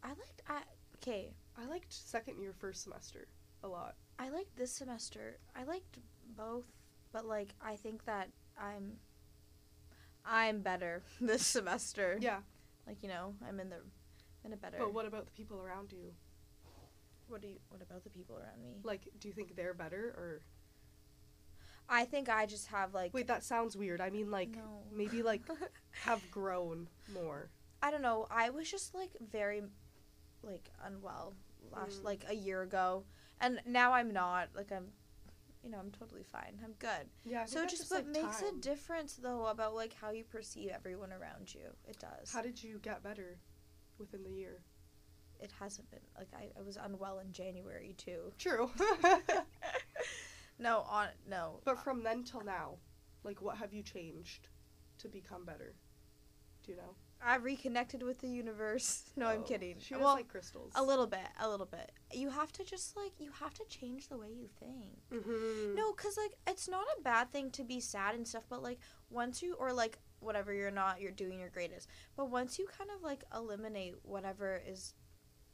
I 0.03 0.09
liked 0.09 0.41
I 0.49 0.61
okay. 0.97 1.33
I 1.57 1.65
liked 1.67 1.93
second 1.93 2.39
year 2.41 2.53
first 2.57 2.83
semester 2.83 3.27
a 3.63 3.67
lot. 3.67 3.95
I 4.21 4.29
liked 4.29 4.55
this 4.55 4.71
semester. 4.71 5.39
I 5.55 5.63
liked 5.63 5.97
both, 6.37 6.65
but 7.11 7.25
like 7.25 7.49
I 7.61 7.75
think 7.75 8.05
that 8.05 8.29
I'm 8.59 8.93
I'm 10.25 10.61
better 10.61 11.01
this 11.21 11.45
semester. 11.45 12.17
Yeah, 12.21 12.39
Like 12.85 13.01
you 13.01 13.09
know, 13.09 13.33
I'm 13.47 13.59
in 13.59 13.69
the 13.69 13.77
in 14.45 14.53
a 14.53 14.57
better. 14.57 14.77
but 14.79 14.93
what 14.93 15.05
about 15.05 15.25
the 15.25 15.31
people 15.31 15.59
around 15.59 15.91
you? 15.91 16.13
what 17.27 17.41
do 17.41 17.47
you 17.47 17.55
what 17.69 17.81
about 17.81 18.03
the 18.03 18.09
people 18.09 18.35
around 18.35 18.61
me? 18.61 18.81
Like, 18.83 19.07
do 19.19 19.27
you 19.29 19.33
think 19.33 19.55
they're 19.55 19.73
better 19.73 20.13
or? 20.17 20.41
I 21.89 22.05
think 22.05 22.29
I 22.29 22.45
just 22.45 22.67
have 22.67 22.93
like 22.93 23.13
Wait, 23.13 23.27
that 23.27 23.43
sounds 23.43 23.75
weird. 23.75 24.01
I 24.01 24.09
mean, 24.09 24.29
like 24.29 24.51
no. 24.55 24.83
maybe 24.93 25.23
like 25.23 25.41
have 26.05 26.21
grown 26.29 26.87
more. 27.13 27.49
I 27.81 27.89
don't 27.89 28.01
know. 28.03 28.27
I 28.29 28.49
was 28.51 28.69
just 28.69 28.93
like 28.93 29.11
very 29.31 29.63
like 30.43 30.69
unwell 30.85 31.33
last 31.71 32.01
Mm. 32.01 32.05
like 32.05 32.25
a 32.29 32.35
year 32.35 32.61
ago, 32.61 33.03
and 33.41 33.59
now 33.65 33.93
I'm 33.93 34.13
not. 34.13 34.49
Like 34.55 34.71
I'm, 34.71 34.87
you 35.63 35.69
know, 35.69 35.77
I'm 35.77 35.91
totally 35.91 36.23
fine. 36.23 36.59
I'm 36.63 36.73
good. 36.79 37.09
Yeah. 37.25 37.45
So 37.45 37.65
just, 37.65 37.91
like, 37.91 38.05
what 38.05 38.13
makes 38.13 38.41
a 38.41 38.53
difference 38.59 39.15
though 39.15 39.47
about 39.47 39.75
like 39.75 39.93
how 39.93 40.11
you 40.11 40.23
perceive 40.23 40.69
everyone 40.73 41.11
around 41.11 41.53
you. 41.53 41.67
It 41.87 41.99
does. 41.99 42.31
How 42.31 42.41
did 42.41 42.63
you 42.63 42.79
get 42.81 43.03
better 43.03 43.37
within 43.97 44.23
the 44.23 44.31
year? 44.31 44.61
it 45.43 45.51
hasn't 45.59 45.89
been 45.89 45.99
like 46.15 46.27
I, 46.37 46.49
I 46.55 46.61
was 46.61 46.77
unwell 46.77 47.17
in 47.17 47.31
January 47.31 47.95
too. 47.97 48.31
True. 48.37 48.69
No, 50.61 50.85
on 50.87 51.07
no. 51.27 51.59
but 51.65 51.77
uh, 51.77 51.81
from 51.81 52.03
then 52.03 52.23
till 52.23 52.43
now, 52.43 52.75
like, 53.23 53.41
what 53.41 53.57
have 53.57 53.73
you 53.73 53.81
changed 53.81 54.47
to 54.99 55.07
become 55.07 55.43
better? 55.43 55.73
Do 56.63 56.71
you 56.71 56.77
know? 56.77 56.95
I 57.23 57.35
reconnected 57.35 58.01
with 58.03 58.19
the 58.19 58.27
universe. 58.27 59.03
No, 59.15 59.27
I'm 59.27 59.41
Oh, 59.41 59.43
kidding. 59.43 59.75
She 59.79 59.93
was 59.93 60.03
well, 60.03 60.13
like 60.15 60.27
crystals. 60.27 60.71
a 60.75 60.83
little 60.83 61.05
bit, 61.07 61.27
a 61.39 61.47
little 61.49 61.65
bit. 61.65 61.91
You 62.13 62.29
have 62.29 62.51
to 62.53 62.63
just 62.63 62.95
like 62.97 63.11
you 63.19 63.29
have 63.39 63.53
to 63.55 63.63
change 63.69 64.07
the 64.07 64.17
way 64.17 64.29
you 64.29 64.47
think. 64.59 64.97
Mm-hmm. 65.13 65.75
No, 65.75 65.91
cause 65.93 66.17
like 66.17 66.33
it's 66.47 66.67
not 66.67 66.85
a 66.97 67.01
bad 67.01 67.31
thing 67.31 67.51
to 67.51 67.63
be 67.63 67.79
sad 67.79 68.15
and 68.15 68.27
stuff, 68.27 68.43
but 68.49 68.63
like 68.63 68.79
once 69.09 69.41
you 69.43 69.55
or 69.59 69.71
like 69.73 69.99
whatever 70.19 70.53
you're 70.53 70.71
not, 70.71 71.01
you're 71.01 71.11
doing 71.11 71.39
your 71.39 71.49
greatest. 71.49 71.87
But 72.15 72.29
once 72.29 72.57
you 72.59 72.67
kind 72.77 72.89
of 72.95 73.03
like 73.03 73.23
eliminate 73.35 73.95
whatever 74.03 74.61
is, 74.67 74.93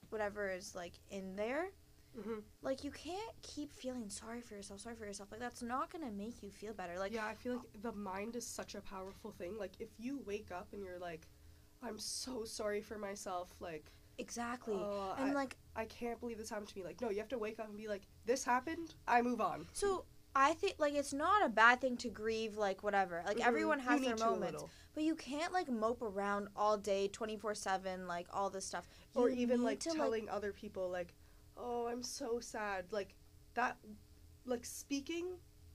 whatever 0.10 0.50
is 0.50 0.74
like 0.76 0.94
in 1.10 1.36
there, 1.36 1.70
Mm-hmm. 2.18 2.40
like 2.64 2.84
you 2.84 2.90
can't 2.90 3.36
keep 3.44 3.72
feeling 3.72 4.10
sorry 4.10 4.42
for 4.42 4.56
yourself, 4.56 4.80
sorry 4.80 4.96
for 4.96 5.06
yourself. 5.06 5.30
Like 5.32 5.40
that's 5.42 5.62
not 5.62 5.92
gonna 5.92 6.10
make 6.10 6.42
you 6.42 6.50
feel 6.50 6.74
better. 6.74 6.98
Like 6.98 7.14
yeah, 7.14 7.28
I 7.28 7.36
feel 7.36 7.58
like 7.58 7.82
the 7.84 7.92
mind 7.92 8.36
is 8.36 8.44
such 8.48 8.74
a 8.74 8.82
powerful 8.82 9.32
thing. 9.38 9.56
Like, 9.60 9.74
if 9.78 9.90
you 10.00 10.22
wake 10.26 10.48
up 10.52 10.70
and 10.74 10.84
you're 10.84 10.98
like, 10.98 11.28
I'm 11.84 11.98
so 12.00 12.44
sorry 12.44 12.82
for 12.82 12.98
myself, 12.98 13.50
like, 13.60 13.86
exactly. 14.18 14.76
oh, 14.76 15.14
and 15.18 15.32
I, 15.32 15.34
like 15.34 15.58
I 15.76 15.86
can't 15.86 16.20
believe 16.20 16.38
this 16.38 16.50
happened 16.50 16.70
to 16.70 16.78
me. 16.78 16.84
Like, 16.84 17.00
no, 17.02 17.10
you 17.10 17.18
have 17.20 17.28
to 17.30 17.38
wake 17.38 17.60
up 17.60 17.68
and 17.68 17.78
be 17.78 17.88
like, 17.88 18.04
this 18.26 18.44
happened, 18.44 18.96
I 19.08 19.22
move 19.22 19.42
on. 19.42 19.68
so 19.74 20.06
I 20.36 20.54
think 20.54 20.76
like 20.78 20.94
it's 20.94 21.14
not 21.14 21.44
a 21.44 21.50
bad 21.50 21.82
thing 21.82 21.98
to 21.98 22.10
grieve 22.10 22.58
like 22.58 22.84
whatever. 22.84 23.24
Like 23.26 23.38
Mhm. 23.38 23.48
everyone 23.48 23.80
has 23.80 24.02
their 24.02 24.16
moments. 24.18 24.64
But 24.94 25.04
you 25.04 25.16
can't 25.16 25.52
like 25.52 25.68
mope 25.68 26.02
around 26.04 26.50
all 26.56 26.78
day 26.78 27.08
24/7 27.08 28.06
like 28.08 28.28
all 28.32 28.50
this 28.52 28.66
stuff. 28.66 28.88
or 29.16 29.30
even 29.30 29.64
like 29.64 29.80
to, 29.80 29.90
telling 29.90 30.30
other 30.30 30.52
people 30.54 30.90
like 30.90 31.16
oh 31.58 31.88
i'm 31.88 32.04
so 32.04 32.40
sad 32.40 32.86
like 32.92 33.16
that 33.56 33.78
like 34.46 34.64
speaking 34.64 35.26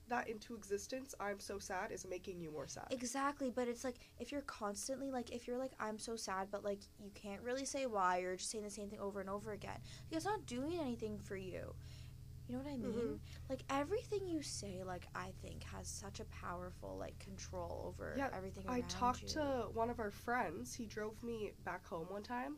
that 0.09 0.27
into 0.27 0.55
existence 0.55 1.13
i'm 1.19 1.39
so 1.39 1.57
sad 1.59 1.91
is 1.91 2.05
making 2.05 2.39
you 2.39 2.51
more 2.51 2.67
sad 2.67 2.87
Exactly, 2.91 3.49
but 3.49 3.67
it's 3.67 3.83
like 3.83 3.97
if 4.19 4.31
you're 4.31 4.41
constantly 4.41 5.09
like 5.11 5.31
if 5.31 5.47
you're 5.47 5.57
like 5.57 5.73
I'm 5.79 5.97
so 5.99 6.15
sad, 6.15 6.47
but 6.51 6.63
like 6.63 6.79
you 6.99 7.11
can't 7.13 7.41
really 7.41 7.65
say 7.65 7.85
why, 7.85 8.17
you're 8.19 8.35
just 8.35 8.49
saying 8.51 8.63
the 8.63 8.69
same 8.69 8.89
thing 8.89 8.99
over 8.99 9.19
and 9.21 9.29
over 9.29 9.51
again. 9.51 9.71
Like, 9.73 10.17
it's 10.17 10.25
not 10.25 10.45
doing 10.45 10.77
anything 10.79 11.17
for 11.19 11.35
you. 11.35 11.73
You 12.47 12.55
know 12.55 12.61
what 12.63 12.71
I 12.71 12.77
mean? 12.77 12.93
Mhm. 12.93 13.19
Like 13.49 13.63
everything 13.69 14.27
you 14.27 14.41
say, 14.41 14.83
like 14.83 15.07
I 15.15 15.31
think 15.41 15.63
has 15.65 15.87
such 15.87 16.19
a 16.19 16.25
powerful 16.25 16.97
like 16.97 17.17
control 17.19 17.83
over 17.87 18.15
Yeah, 18.17 18.29
everything. 18.33 18.65
i 18.67 18.81
talked 18.81 19.21
you. 19.23 19.27
to 19.29 19.67
one 19.73 19.89
of 19.89 19.99
our 19.99 20.11
friends 20.11 20.73
he 20.73 20.85
drove 20.85 21.21
me 21.23 21.51
back 21.63 21.85
home 21.87 22.07
one 22.09 22.23
time 22.23 22.57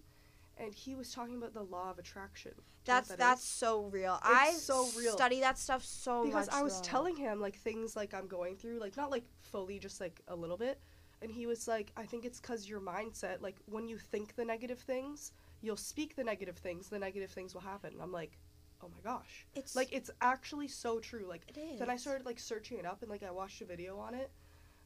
and 0.57 0.73
he 0.73 0.95
was 0.95 1.11
talking 1.11 1.35
about 1.37 1.53
the 1.53 1.63
law 1.63 1.89
of 1.91 1.99
attraction 1.99 2.51
Do 2.55 2.57
you 2.57 2.63
know 2.63 2.65
what 2.65 2.85
That's 2.85 3.07
that 3.09 3.19
that's 3.19 3.43
is? 3.43 3.47
so 3.49 3.83
real. 3.85 4.19
I 4.23 4.51
so 4.51 4.87
real. 4.97 5.13
study 5.13 5.39
that 5.41 5.57
stuff 5.57 5.83
so 5.83 6.23
because 6.25 6.49
i 6.49 6.61
was 6.61 6.77
though. 6.81 6.87
telling 6.87 7.15
him 7.15 7.39
like 7.39 7.55
things 7.57 7.95
like 7.95 8.13
i'm 8.13 8.27
going 8.27 8.55
through 8.55 8.79
like 8.79 8.95
not 8.97 9.11
like 9.11 9.23
fully 9.41 9.79
just 9.79 9.99
like 9.99 10.21
a 10.27 10.35
little 10.35 10.57
bit 10.57 10.79
and 11.21 11.31
he 11.31 11.45
was 11.45 11.67
like 11.67 11.91
i 11.97 12.03
think 12.03 12.25
it's 12.25 12.39
because 12.39 12.67
your 12.69 12.79
mindset 12.81 13.41
like 13.41 13.55
when 13.65 13.87
you 13.87 13.97
think 13.97 14.35
the 14.35 14.45
negative 14.45 14.79
things 14.79 15.31
you'll 15.61 15.77
speak 15.77 16.15
the 16.15 16.23
negative 16.23 16.57
things 16.57 16.89
the 16.89 16.99
negative 16.99 17.31
things 17.31 17.53
will 17.53 17.61
happen 17.61 17.93
and 17.93 18.01
i'm 18.01 18.11
like 18.11 18.37
oh 18.83 18.87
my 18.89 19.01
gosh 19.09 19.45
it's 19.55 19.75
like 19.75 19.89
it's 19.91 20.11
actually 20.21 20.67
so 20.67 20.99
true 20.99 21.25
like 21.27 21.41
it 21.47 21.57
is. 21.57 21.79
then 21.79 21.89
i 21.89 21.95
started 21.95 22.25
like 22.25 22.37
searching 22.39 22.77
it 22.77 22.85
up 22.85 23.01
and 23.01 23.09
like 23.09 23.23
i 23.23 23.31
watched 23.31 23.61
a 23.61 23.65
video 23.65 23.97
on 23.97 24.13
it 24.13 24.29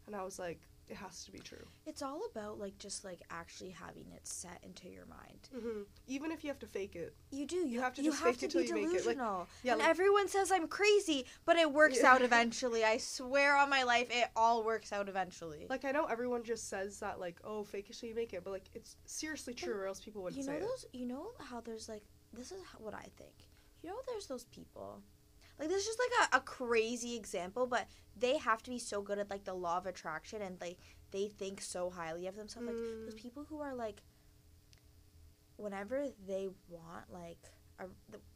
and 0.08 0.15
i 0.15 0.23
was 0.23 0.39
like 0.39 0.62
it 0.89 0.95
has 0.97 1.23
to 1.25 1.32
be 1.32 1.39
true 1.39 1.65
It's 1.86 2.02
all 2.02 2.21
about 2.32 2.60
like 2.60 2.78
just 2.80 3.06
like 3.06 3.21
actually 3.30 3.69
having 3.69 4.08
it 4.13 4.28
set 4.28 4.60
into 4.63 4.89
your 4.89 5.06
mind. 5.06 5.49
hmm 5.54 5.82
even 6.08 6.32
if 6.32 6.43
you 6.43 6.49
have 6.49 6.60
to 6.60 6.67
fake 6.67 6.95
it 6.95 7.13
You 7.32 7.45
do. 7.45 7.58
You, 7.58 7.80
have 7.82 7.93
to 7.95 8.02
you 8.02 8.10
just 8.12 8.23
have 8.23 8.32
fake 8.36 8.39
to 8.39 8.45
it 8.47 8.52
till 8.52 8.63
you 8.63 8.73
make 8.88 8.95
it, 8.99 9.06
like- 9.06 9.17
yeah 9.63 9.73
and 9.73 9.80
like, 9.82 9.89
everyone 9.89 10.28
says 10.28 10.52
I'm 10.52 10.67
crazy, 10.67 11.25
but 11.45 11.56
it 11.58 11.71
works 11.71 11.99
Yeah. 12.02 12.12
out 12.13 12.21
eventually. 12.30 12.84
I 12.84 12.97
swear 12.97 13.56
on 13.58 13.69
my 13.69 13.84
life, 13.84 14.08
it 14.10 14.30
all 14.36 14.63
works 14.63 14.91
out 14.91 15.08
eventually. 15.10 15.65
like 15.69 15.86
i 15.86 15.91
know 15.91 16.06
everyone 16.06 16.43
just 16.43 16.69
says 16.69 16.99
that 16.99 17.19
like 17.19 17.39
oh 17.43 17.63
fake 17.63 17.89
it 17.89 17.97
till 17.97 18.10
you 18.10 18.15
make 18.15 18.34
it 18.34 18.43
but 18.43 18.52
like 18.52 18.69
it's 18.73 18.95
seriously 19.06 19.54
true 19.54 19.73
or 19.75 19.86
else 19.88 19.99
people 19.99 20.23
wouldn't 20.23 20.41
you 20.41 20.47
know 20.47 20.54
say 20.58 20.63
it 20.63 20.67
those. 20.67 20.86
You 20.93 21.06
know 21.06 21.28
how 21.39 21.62
there's 21.62 21.88
like 21.88 22.04
this 22.34 22.52
is 22.52 22.62
what 22.78 22.93
I 22.93 23.08
think. 23.17 23.34
You 23.82 23.89
know, 23.89 23.95
there's 24.08 24.28
those 24.28 24.43
people. 24.45 25.02
Like 25.59 25.67
this 25.69 25.81
is 25.81 25.87
just 25.87 25.99
like 25.99 26.29
a, 26.33 26.37
a 26.37 26.39
crazy 26.41 27.15
example, 27.15 27.67
but 27.67 27.87
they 28.17 28.37
have 28.37 28.63
to 28.63 28.71
be 28.71 28.79
so 28.79 29.01
good 29.01 29.19
at 29.19 29.29
like 29.29 29.43
the 29.43 29.53
law 29.53 29.77
of 29.77 29.85
attraction 29.85 30.41
and 30.41 30.59
like 30.61 30.77
they 31.11 31.27
think 31.27 31.61
so 31.61 31.89
highly 31.89 32.27
of 32.27 32.35
themselves. 32.35 32.67
Like 32.67 32.77
those 33.05 33.15
Mm. 33.15 33.21
people 33.21 33.45
who 33.49 33.59
are 33.59 33.75
like 33.75 34.01
whenever 35.57 36.07
they 36.27 36.47
want 36.69 37.11
like 37.11 37.37
a, 37.79 37.85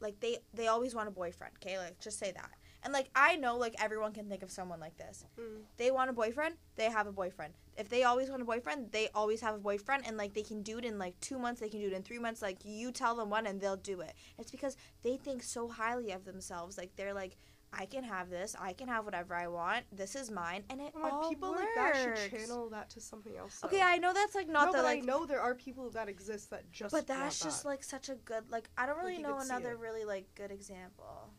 like 0.00 0.20
they 0.20 0.38
they 0.52 0.66
always 0.68 0.94
want 0.94 1.08
a 1.08 1.10
boyfriend 1.10 1.52
okay 1.62 1.78
like 1.78 1.98
just 1.98 2.18
say 2.18 2.32
that 2.32 2.50
and 2.84 2.92
like 2.92 3.08
i 3.16 3.34
know 3.36 3.56
like 3.56 3.74
everyone 3.82 4.12
can 4.12 4.28
think 4.28 4.42
of 4.42 4.50
someone 4.50 4.78
like 4.78 4.96
this 4.96 5.24
Mm. 5.38 5.62
they 5.78 5.90
want 5.90 6.10
a 6.10 6.12
boyfriend 6.12 6.54
they 6.76 6.90
have 6.90 7.06
a 7.06 7.12
boyfriend 7.12 7.54
if 7.76 7.88
they 7.88 8.04
always 8.04 8.30
want 8.30 8.42
a 8.42 8.44
boyfriend 8.44 8.92
they 8.92 9.08
always 9.14 9.40
have 9.40 9.54
a 9.56 9.58
boyfriend 9.58 10.04
and 10.06 10.16
like 10.16 10.34
they 10.34 10.42
can 10.42 10.62
do 10.62 10.78
it 10.78 10.84
in 10.84 10.98
like 10.98 11.18
two 11.20 11.38
months 11.38 11.60
they 11.60 11.68
can 11.68 11.80
do 11.80 11.86
it 11.88 11.92
in 11.92 12.02
three 12.02 12.18
months 12.18 12.40
like 12.42 12.58
you 12.64 12.92
tell 12.92 13.16
them 13.16 13.30
one 13.30 13.46
and 13.46 13.60
they'll 13.60 13.76
do 13.76 14.00
it 14.00 14.12
it's 14.38 14.50
because 14.50 14.76
they 15.02 15.16
think 15.16 15.42
so 15.42 15.66
highly 15.68 16.12
of 16.12 16.24
themselves 16.24 16.78
like 16.78 16.94
they're 16.96 17.14
like 17.14 17.36
i 17.76 17.84
can 17.86 18.04
have 18.04 18.30
this 18.30 18.54
i 18.60 18.72
can 18.72 18.86
have 18.86 19.04
whatever 19.04 19.34
i 19.34 19.48
want 19.48 19.84
this 19.90 20.14
is 20.14 20.30
mine 20.30 20.62
and 20.70 20.80
it 20.80 20.92
Well, 20.94 21.12
all 21.12 21.28
people 21.28 21.50
works. 21.50 21.62
like 21.62 21.74
that 21.74 22.18
should 22.30 22.38
channel 22.38 22.68
that 22.70 22.90
to 22.90 23.00
something 23.00 23.36
else 23.36 23.58
okay 23.64 23.80
i 23.82 23.96
know 23.98 24.12
that's 24.12 24.36
like 24.36 24.48
not 24.48 24.66
no, 24.66 24.72
the 24.72 24.78
but 24.78 24.84
like 24.84 25.02
I 25.02 25.06
know 25.06 25.26
there 25.26 25.40
are 25.40 25.54
people 25.56 25.90
that 25.90 26.08
exist 26.08 26.50
that 26.50 26.70
just. 26.70 26.92
but 26.92 27.08
that's 27.08 27.40
just 27.40 27.62
that. 27.64 27.68
like 27.68 27.82
such 27.82 28.08
a 28.10 28.14
good 28.14 28.44
like 28.50 28.68
I 28.78 28.86
don't 28.86 28.98
really 28.98 29.16
you 29.16 29.22
know 29.22 29.38
another 29.40 29.76
really 29.76 30.04
like 30.04 30.26
good 30.36 30.52
example. 30.52 31.30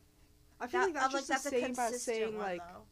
I 0.60 0.68
feel 0.68 0.80
That- 0.82 0.86
like 0.88 0.94
that's 0.96 1.14
just 1.14 1.28
that's 1.28 1.44
the 1.44 1.50
same 1.50 1.76
as 1.78 2.02
saying 2.02 2.38
one, 2.38 2.46
like 2.48 2.62
though. 2.74 2.84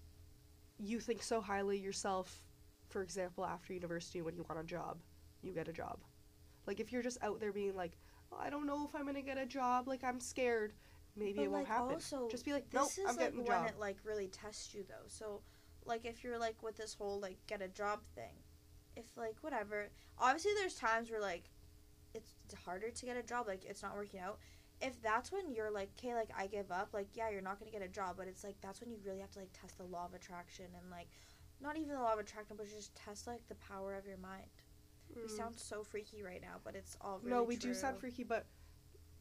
you 0.78 1.00
think 1.00 1.24
so 1.24 1.42
highly 1.42 1.78
yourself. 1.80 2.44
For 2.90 3.02
example, 3.02 3.46
after 3.46 3.74
university, 3.74 4.22
when 4.22 4.36
you 4.36 4.46
want 4.48 4.60
a 4.62 4.64
job, 4.64 5.00
you 5.42 5.52
get 5.54 5.68
a 5.68 5.74
job. 5.74 6.00
Like 6.68 6.80
if 6.80 6.92
you're 6.92 7.02
just 7.02 7.18
out 7.24 7.40
there 7.40 7.52
being 7.52 7.76
like, 7.76 7.98
oh, 8.32 8.38
I 8.40 8.50
don't 8.50 8.66
know 8.68 8.86
if 8.86 8.94
I'm 8.96 9.06
gonna 9.06 9.22
get 9.22 9.38
a 9.38 9.46
job. 9.46 9.88
Like 9.88 10.04
I'm 10.04 10.20
scared. 10.20 10.74
Maybe 11.16 11.34
But, 11.34 11.42
it 11.44 11.52
won't 11.52 11.64
like, 11.64 11.68
happen. 11.68 11.94
Also, 11.94 12.28
just 12.30 12.44
be 12.44 12.54
like, 12.54 12.66
nope, 12.74 12.88
is 12.88 12.98
I'm 13.00 13.06
like 13.16 13.20
getting 13.20 13.40
a 13.40 13.44
when 13.44 13.48
job. 13.48 13.68
it 13.70 13.80
like 13.80 13.98
really 14.04 14.28
tests 14.28 14.74
you 14.74 14.84
though. 14.88 15.06
So, 15.08 15.42
like 15.86 16.06
if 16.06 16.24
you're 16.24 16.40
like 16.40 16.62
with 16.64 16.76
this 16.76 16.94
whole 16.96 17.20
like 17.20 17.38
get 17.48 17.62
a 17.62 17.68
job 17.68 18.02
thing, 18.16 18.34
if 18.96 19.06
like 19.16 19.36
whatever, 19.42 19.90
obviously 20.18 20.52
there's 20.60 20.76
times 20.76 21.10
where 21.12 21.22
like 21.22 21.44
it's 22.16 22.34
harder 22.66 22.90
to 22.92 23.06
get 23.06 23.18
a 23.18 23.24
job, 23.24 23.48
like 23.48 23.64
it's 23.66 23.82
not 23.82 23.96
working 23.96 24.20
out. 24.20 24.38
If 24.84 25.02
that's 25.02 25.32
when 25.32 25.52
you're 25.54 25.72
like, 25.72 25.90
okay, 25.98 26.14
like 26.14 26.30
I 26.38 26.48
give 26.48 26.72
up, 26.72 26.90
like 26.94 27.08
yeah, 27.14 27.30
you're 27.30 27.42
not 27.42 27.58
gonna 27.60 27.72
get 27.72 27.82
a 27.82 27.88
job, 27.88 28.16
but 28.18 28.28
it's 28.28 28.44
like 28.44 28.56
that's 28.62 28.82
when 28.82 28.92
you 28.92 29.00
really 29.06 29.22
have 29.22 29.32
to 29.32 29.40
like 29.40 29.54
test 29.54 29.78
the 29.78 29.86
law 29.86 30.06
of 30.06 30.14
attraction 30.14 30.66
and 30.80 30.92
like 30.92 31.08
not 31.62 31.78
even 31.78 31.96
the 31.96 32.02
law 32.02 32.14
of 32.14 32.20
attraction, 32.20 32.58
but 32.58 32.68
just 32.70 32.94
test 32.94 33.26
like 33.26 33.48
the 33.48 33.56
power 33.56 33.96
of 33.96 34.06
your 34.06 34.18
mind. 34.18 34.50
We 35.16 35.24
Mm. 35.24 35.30
sound 35.30 35.60
so 35.60 35.84
freaky 35.84 36.22
right 36.22 36.42
now, 36.42 36.60
but 36.64 36.76
it's 36.76 36.98
all 37.00 37.20
really 37.20 37.32
no, 37.32 37.44
we 37.44 37.56
do 37.56 37.74
sound 37.74 37.98
freaky, 37.98 38.24
but 38.24 38.46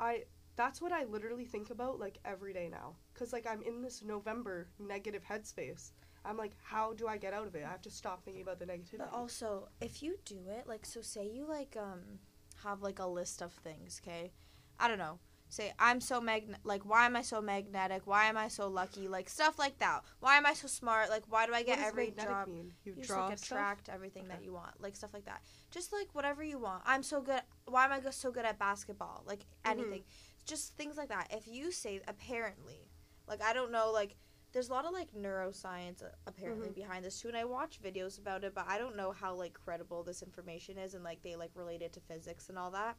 I 0.00 0.24
that's 0.56 0.82
what 0.82 0.92
I 0.92 1.04
literally 1.04 1.46
think 1.46 1.70
about 1.70 1.98
like 1.98 2.18
every 2.24 2.52
day 2.52 2.68
now. 2.68 2.96
Cause 3.14 3.32
like 3.32 3.46
I'm 3.46 3.62
in 3.62 3.82
this 3.82 4.02
November 4.02 4.68
negative 4.78 5.22
headspace. 5.24 5.92
I'm 6.24 6.36
like, 6.36 6.52
how 6.62 6.92
do 6.92 7.08
I 7.08 7.16
get 7.18 7.32
out 7.32 7.46
of 7.46 7.54
it? 7.54 7.64
I 7.64 7.70
have 7.70 7.82
to 7.82 7.90
stop 7.90 8.24
thinking 8.24 8.42
about 8.42 8.58
the 8.58 8.66
negativity. 8.66 8.98
But 8.98 9.12
also, 9.12 9.68
if 9.80 10.02
you 10.02 10.18
do 10.24 10.38
it, 10.48 10.68
like, 10.68 10.86
so 10.86 11.00
say 11.02 11.26
you 11.26 11.46
like 11.48 11.76
um 11.76 12.20
have 12.64 12.82
like 12.82 12.98
a 12.98 13.06
list 13.06 13.42
of 13.42 13.52
things, 13.52 14.00
okay? 14.02 14.32
I 14.78 14.88
don't 14.88 14.98
know. 14.98 15.18
Say 15.52 15.70
I'm 15.78 16.00
so 16.00 16.18
magnet. 16.18 16.60
Like, 16.64 16.86
why 16.86 17.04
am 17.04 17.14
I 17.14 17.20
so 17.20 17.42
magnetic? 17.42 18.06
Why 18.06 18.24
am 18.24 18.38
I 18.38 18.48
so 18.48 18.68
lucky? 18.68 19.06
Like 19.06 19.28
stuff 19.28 19.58
like 19.58 19.78
that. 19.80 20.00
Why 20.20 20.38
am 20.38 20.46
I 20.46 20.54
so 20.54 20.66
smart? 20.66 21.10
Like, 21.10 21.24
why 21.28 21.44
do 21.44 21.52
I 21.52 21.62
get 21.62 21.78
every 21.78 22.10
job? 22.10 22.48
mean? 22.48 22.72
You, 22.86 22.92
You 22.92 23.02
just 23.02 23.08
draw 23.08 23.28
like 23.28 23.36
stuff? 23.36 23.58
attract 23.58 23.88
everything 23.90 24.28
that 24.28 24.42
you 24.42 24.54
want, 24.54 24.80
like 24.80 24.96
stuff 24.96 25.10
like 25.12 25.26
that. 25.26 25.42
Just 25.70 25.92
like 25.92 26.06
whatever 26.14 26.42
you 26.42 26.58
want. 26.58 26.82
I'm 26.86 27.02
so 27.02 27.20
good. 27.20 27.42
Why 27.66 27.84
am 27.84 27.92
I 27.92 28.00
so 28.12 28.30
good 28.32 28.46
at 28.46 28.58
basketball? 28.58 29.24
Like 29.26 29.40
Mm-hmm. 29.66 29.78
anything, 29.78 30.04
just 30.46 30.74
things 30.78 30.96
like 30.96 31.10
that. 31.10 31.26
If 31.30 31.46
you 31.46 31.70
say 31.70 32.00
apparently, 32.08 32.88
like 33.28 33.42
I 33.42 33.52
don't 33.52 33.70
know, 33.70 33.90
like 33.92 34.16
there's 34.54 34.70
a 34.70 34.72
lot 34.72 34.86
of 34.86 34.92
like 34.94 35.12
neuroscience 35.12 36.02
uh, 36.02 36.08
apparently 36.26 36.70
Mhm. 36.70 36.74
behind 36.74 37.04
this 37.04 37.20
too, 37.20 37.28
and 37.28 37.36
I 37.36 37.44
watch 37.44 37.78
videos 37.82 38.18
about 38.18 38.42
it, 38.44 38.54
but 38.54 38.64
I 38.66 38.78
don't 38.78 38.96
know 38.96 39.12
how 39.12 39.34
like 39.34 39.52
credible 39.52 40.02
this 40.02 40.22
information 40.22 40.78
is, 40.78 40.94
and 40.94 41.04
like 41.04 41.22
they 41.22 41.36
like 41.36 41.50
relate 41.54 41.82
it 41.82 41.92
to 41.92 42.00
physics 42.00 42.48
and 42.48 42.58
all 42.58 42.70
that. 42.70 42.96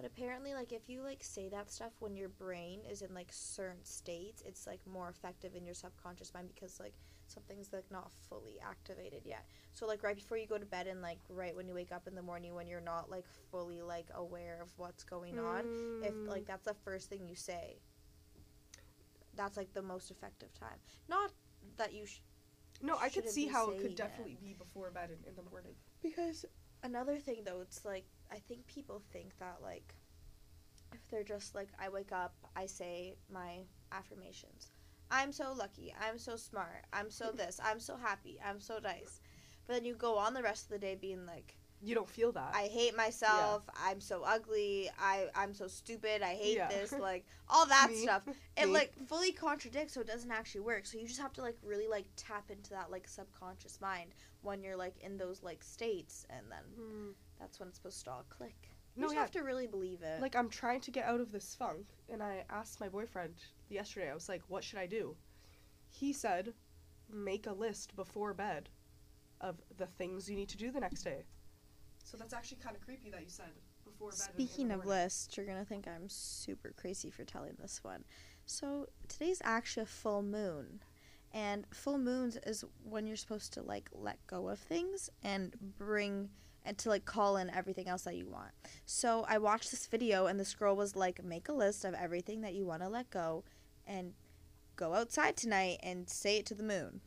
But 0.00 0.06
apparently, 0.10 0.54
like 0.54 0.72
if 0.72 0.88
you 0.88 1.02
like 1.02 1.22
say 1.22 1.50
that 1.50 1.70
stuff 1.70 1.92
when 1.98 2.16
your 2.16 2.30
brain 2.30 2.80
is 2.90 3.02
in 3.02 3.12
like 3.12 3.28
certain 3.30 3.84
states, 3.84 4.42
it's 4.46 4.66
like 4.66 4.80
more 4.86 5.10
effective 5.10 5.54
in 5.54 5.66
your 5.66 5.74
subconscious 5.74 6.32
mind 6.32 6.48
because 6.54 6.80
like 6.80 6.94
something's 7.26 7.70
like 7.70 7.84
not 7.90 8.10
fully 8.30 8.54
activated 8.66 9.22
yet. 9.26 9.44
So 9.74 9.86
like 9.86 10.02
right 10.02 10.16
before 10.16 10.38
you 10.38 10.46
go 10.46 10.56
to 10.56 10.64
bed 10.64 10.86
and 10.86 11.02
like 11.02 11.18
right 11.28 11.54
when 11.54 11.68
you 11.68 11.74
wake 11.74 11.92
up 11.92 12.06
in 12.08 12.14
the 12.14 12.22
morning 12.22 12.54
when 12.54 12.66
you're 12.66 12.80
not 12.80 13.10
like 13.10 13.26
fully 13.50 13.82
like 13.82 14.06
aware 14.14 14.60
of 14.62 14.70
what's 14.78 15.04
going 15.04 15.38
on, 15.38 15.64
if 16.02 16.14
Mm. 16.14 16.28
like 16.28 16.46
that's 16.46 16.64
the 16.64 16.72
first 16.82 17.10
thing 17.10 17.28
you 17.28 17.34
say, 17.36 17.76
that's 19.36 19.58
like 19.58 19.72
the 19.74 19.82
most 19.82 20.10
effective 20.10 20.52
time. 20.54 20.78
Not 21.08 21.30
that 21.76 21.92
you 21.92 22.06
sh- 22.06 22.20
no, 22.82 22.96
I 22.98 23.10
could 23.10 23.28
see 23.28 23.46
how 23.48 23.66
it 23.66 23.72
saying 23.72 23.80
could 23.82 23.90
it. 23.90 23.96
definitely 23.96 24.38
be 24.40 24.54
before 24.54 24.90
bed 24.90 25.10
in, 25.10 25.28
in 25.28 25.36
the 25.36 25.42
morning. 25.50 25.74
because 26.00 26.46
another 26.82 27.18
thing 27.18 27.42
though, 27.44 27.60
it's 27.60 27.84
like 27.84 28.06
I 28.32 28.36
think 28.38 28.66
people 28.66 29.02
think 29.12 29.36
that 29.38 29.58
like 29.62 29.94
if 30.92 31.00
they're 31.08 31.24
just 31.24 31.54
like 31.54 31.68
I 31.78 31.88
wake 31.88 32.12
up, 32.12 32.34
I 32.56 32.66
say 32.66 33.14
my 33.32 33.60
affirmations. 33.92 34.70
I'm 35.10 35.32
so 35.32 35.52
lucky. 35.56 35.92
I'm 36.00 36.18
so 36.18 36.36
smart. 36.36 36.84
I'm 36.92 37.10
so 37.10 37.32
this. 37.36 37.60
I'm 37.62 37.80
so 37.80 37.96
happy. 37.96 38.38
I'm 38.44 38.60
so 38.60 38.78
nice. 38.82 39.20
But 39.66 39.74
then 39.74 39.84
you 39.84 39.94
go 39.94 40.16
on 40.16 40.34
the 40.34 40.42
rest 40.42 40.64
of 40.64 40.70
the 40.70 40.78
day 40.78 40.94
being 41.00 41.26
like, 41.26 41.56
You 41.82 41.94
don't 41.94 42.08
feel 42.08 42.32
that. 42.32 42.52
I 42.54 42.64
hate 42.64 42.96
myself. 42.96 43.62
I'm 43.84 44.00
so 44.00 44.22
ugly. 44.24 44.90
I 44.98 45.26
I'm 45.34 45.54
so 45.54 45.66
stupid. 45.66 46.22
I 46.22 46.34
hate 46.34 46.56
Yeah. 46.56 46.68
this. 46.68 46.92
Like 46.92 47.24
all 47.48 47.66
that 47.66 47.88
Me. 47.90 47.96
stuff. 47.96 48.22
It 48.56 48.66
Me. 48.66 48.72
like 48.74 48.92
fully 49.08 49.32
contradicts, 49.32 49.94
so 49.94 50.00
it 50.02 50.06
doesn't 50.06 50.30
actually 50.30 50.60
work. 50.62 50.84
So 50.86 50.98
you 50.98 51.06
just 51.06 51.20
have 51.20 51.32
to 51.34 51.40
like 51.42 51.56
really 51.62 51.88
like 51.88 52.06
tap 52.16 52.50
into 52.50 52.70
that 52.70 52.90
like 52.90 53.08
subconscious 53.08 53.80
mind 53.80 54.10
when 54.42 54.62
you're 54.62 54.76
like 54.76 54.98
in 55.00 55.16
those 55.16 55.42
like 55.42 55.62
states, 55.64 56.26
and 56.30 56.46
then 56.50 56.64
Mm. 56.78 57.12
That's 57.40 57.58
when 57.58 57.68
it's 57.68 57.78
supposed 57.78 58.04
to 58.04 58.10
all 58.12 58.24
click. 58.28 58.54
You 58.94 59.02
No, 59.02 59.06
just 59.06 59.14
yeah. 59.14 59.20
have 59.22 59.30
to 59.32 59.40
really 59.40 59.66
believe 59.66 60.02
it. 60.02 60.20
Like 60.20 60.36
I'm 60.36 60.48
trying 60.50 60.80
to 60.82 60.90
get 60.90 61.06
out 61.06 61.20
of 61.20 61.32
this 61.32 61.54
funk, 61.54 61.86
and 62.08 62.22
I 62.22 62.44
asked 62.50 62.80
my 62.80 62.88
boyfriend 62.88 63.34
yesterday. 63.68 64.10
I 64.10 64.14
was 64.14 64.28
like, 64.28 64.42
"What 64.48 64.62
should 64.64 64.78
I 64.78 64.86
do?" 64.86 65.16
He 65.88 66.12
said, 66.12 66.54
"Make 67.08 67.46
a 67.46 67.52
list 67.52 67.96
before 67.96 68.34
bed 68.34 68.68
of 69.40 69.60
the 69.78 69.86
things 69.86 70.28
you 70.28 70.36
need 70.36 70.48
to 70.50 70.56
do 70.58 70.70
the 70.70 70.80
next 70.80 71.02
day." 71.02 71.24
So 72.04 72.16
that's 72.16 72.32
actually 72.34 72.58
kind 72.58 72.76
of 72.76 72.82
creepy 72.82 73.10
that 73.10 73.22
you 73.22 73.28
said 73.28 73.52
before 73.84 74.10
bed. 74.10 74.18
in- 74.20 74.30
in 74.32 74.36
the 74.36 74.46
Speaking 74.46 74.70
of 74.72 74.84
lists, 74.86 75.36
you're 75.36 75.46
gonna 75.46 75.64
think 75.64 75.86
I'm 75.88 76.08
super 76.08 76.72
crazy 76.72 77.10
for 77.10 77.24
telling 77.24 77.54
this 77.54 77.82
one. 77.84 78.04
So 78.44 78.88
today's 79.08 79.40
actually 79.44 79.84
a 79.84 79.86
full 79.86 80.22
moon, 80.22 80.82
And 81.32 81.64
full 81.72 81.96
moons 81.98 82.36
is 82.38 82.64
when 82.82 83.06
you're 83.06 83.16
supposed 83.16 83.52
to 83.52 83.62
like 83.62 83.88
let 83.92 84.26
go 84.26 84.48
of 84.48 84.58
things 84.58 85.08
and 85.22 85.54
bring 85.78 86.28
and 86.64 86.76
to 86.78 86.88
like 86.88 87.04
call 87.04 87.36
in 87.36 87.50
everything 87.50 87.88
else 87.88 88.02
that 88.02 88.16
you 88.16 88.26
want. 88.26 88.52
So 88.84 89.24
I 89.28 89.38
watched 89.38 89.70
this 89.70 89.86
video 89.86 90.26
and 90.26 90.38
this 90.38 90.54
girl 90.54 90.76
was 90.76 90.96
like 90.96 91.22
make 91.24 91.48
a 91.48 91.52
list 91.52 91.84
of 91.84 91.94
everything 91.94 92.40
that 92.42 92.54
you 92.54 92.66
want 92.66 92.82
to 92.82 92.88
let 92.88 93.10
go 93.10 93.44
and 93.86 94.12
go 94.76 94.94
outside 94.94 95.36
tonight 95.36 95.78
and 95.82 96.08
say 96.08 96.38
it 96.38 96.46
to 96.46 96.54
the 96.54 96.62
moon. 96.62 97.00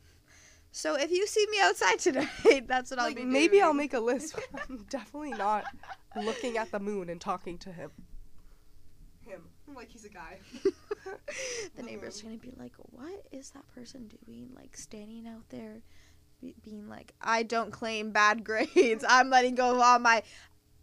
So 0.76 0.96
if 0.96 1.12
you 1.12 1.26
see 1.26 1.46
me 1.50 1.58
outside 1.62 1.98
tonight, 2.00 2.66
that's 2.66 2.90
what 2.90 2.98
I'll 2.98 3.06
Like 3.06 3.16
be 3.16 3.24
maybe 3.24 3.62
I'll 3.62 3.74
make 3.74 3.94
a 3.94 4.00
list, 4.00 4.34
but 4.34 4.62
I'm 4.68 4.84
definitely 4.90 5.32
not 5.32 5.64
looking 6.16 6.56
at 6.58 6.70
the 6.72 6.80
moon 6.80 7.08
and 7.08 7.20
talking 7.20 7.58
to 7.58 7.72
him. 7.72 7.90
Him, 9.24 9.42
like 9.74 9.90
he's 9.90 10.04
a 10.04 10.08
guy. 10.08 10.38
the 11.76 11.82
neighbors 11.82 12.20
are 12.20 12.24
gonna 12.24 12.38
be 12.38 12.52
like, 12.58 12.72
"What 12.76 13.24
is 13.32 13.50
that 13.50 13.66
person 13.74 14.10
doing? 14.26 14.50
Like 14.54 14.76
standing 14.76 15.26
out 15.26 15.48
there, 15.48 15.74
be- 15.74 15.82
being 16.62 16.88
like, 16.88 17.12
I 17.20 17.42
don't 17.42 17.70
claim 17.70 18.10
bad 18.12 18.44
grades. 18.48 19.04
I'm 19.08 19.30
letting 19.30 19.54
go 19.54 19.74
of 19.74 19.78
all 19.80 19.98
my 19.98 20.22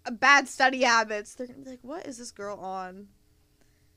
uh, 0.05 0.11
bad 0.11 0.47
study 0.47 0.81
habits." 0.83 1.35
They're 1.35 1.47
gonna 1.47 1.59
be 1.59 1.69
like, 1.71 1.79
"What 1.83 2.05
is 2.07 2.17
this 2.17 2.31
girl 2.31 2.57
on?" 2.57 3.07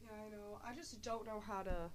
Yeah, 0.03 0.11
I 0.27 0.31
know. 0.31 0.59
I 0.67 0.75
just 0.75 1.01
don't 1.03 1.25
know 1.27 1.41
how 1.41 1.63
to 1.63 1.91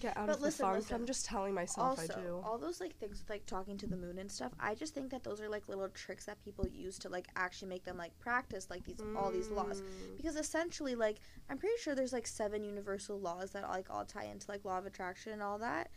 get 0.00 0.16
out 0.16 0.26
But 0.26 0.36
of 0.36 0.42
listen, 0.42 0.58
the 0.58 0.72
funk. 0.72 0.76
listen. 0.82 0.94
I'm 0.96 1.06
just 1.06 1.24
telling 1.26 1.54
myself 1.54 1.98
also, 2.00 2.12
I 2.14 2.20
do. 2.20 2.40
all 2.44 2.58
those 2.58 2.80
like 2.80 2.96
things 2.98 3.20
with 3.20 3.30
like 3.30 3.46
talking 3.46 3.76
to 3.78 3.86
the 3.86 3.96
moon 3.96 4.18
and 4.18 4.30
stuff. 4.30 4.52
I 4.60 4.74
just 4.74 4.94
think 4.94 5.10
that 5.10 5.22
those 5.22 5.40
are 5.40 5.48
like 5.48 5.68
little 5.68 5.88
tricks 5.88 6.24
that 6.26 6.42
people 6.44 6.66
use 6.68 6.98
to 7.00 7.08
like 7.08 7.26
actually 7.36 7.68
make 7.68 7.84
them 7.84 7.96
like 7.96 8.18
practice 8.18 8.68
like 8.70 8.84
these 8.84 9.00
all 9.16 9.30
these 9.30 9.48
laws. 9.48 9.80
Mm. 9.82 10.16
Because 10.16 10.36
essentially, 10.36 10.94
like, 10.94 11.18
I'm 11.48 11.58
pretty 11.58 11.76
sure 11.80 11.94
there's 11.94 12.12
like 12.12 12.26
seven 12.26 12.64
universal 12.64 13.18
laws 13.18 13.52
that 13.52 13.62
like 13.68 13.86
all 13.90 14.04
tie 14.04 14.24
into 14.24 14.50
like 14.50 14.64
law 14.64 14.78
of 14.78 14.86
attraction 14.86 15.32
and 15.32 15.42
all 15.42 15.58
that, 15.58 15.90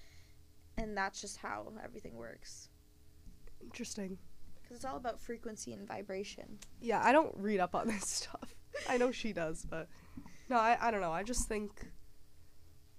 and 0.78 0.96
that's 0.98 1.20
just 1.22 1.38
how 1.38 1.72
everything 1.84 2.16
works. 2.16 2.70
Interesting. 3.62 4.18
Because 4.62 4.78
it's 4.78 4.86
all 4.86 4.98
about 4.98 5.20
frequency 5.20 5.74
and 5.74 5.88
vibration. 5.88 6.60
Yeah, 6.82 7.02
I 7.04 7.12
don't 7.12 7.34
read 7.38 7.60
up 7.60 7.76
on 7.76 7.88
this 7.88 8.08
stuff. 8.08 8.54
I 8.88 8.98
know 8.98 9.12
she 9.12 9.34
does, 9.34 9.66
but 9.68 9.88
no, 10.50 10.58
I, 10.58 10.78
I 10.80 10.92
don't 10.92 11.02
know. 11.02 11.12
I 11.12 11.24
just 11.24 11.48
think 11.48 11.72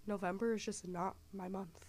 November 0.06 0.54
is 0.54 0.64
just 0.64 0.88
not 0.88 1.14
my 1.32 1.48
month. 1.48 1.86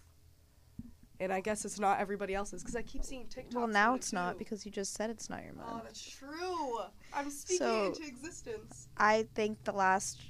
And 1.21 1.33
I 1.33 1.41
guess 1.41 1.65
it's 1.65 1.79
not 1.79 1.99
everybody 1.99 2.33
else's 2.33 2.61
because 2.61 2.77
I 2.77 2.81
keep 2.81 3.03
seeing 3.03 3.25
TikToks. 3.25 3.53
well, 3.53 3.67
now 3.67 3.93
it 3.93 3.97
it's 3.97 4.13
not 4.13 4.37
because 4.37 4.65
you 4.65 4.71
just 4.71 4.93
said 4.93 5.09
it's 5.09 5.29
not 5.29 5.43
your 5.43 5.53
month. 5.53 5.69
Oh, 5.69 5.81
that's 5.83 6.09
true. 6.09 6.79
I'm 7.13 7.29
speaking 7.29 7.57
So- 7.65 7.85
into 7.87 8.05
existence. 8.07 8.87
I 8.95 9.27
think 9.35 9.61
the 9.65 9.73
last, 9.73 10.21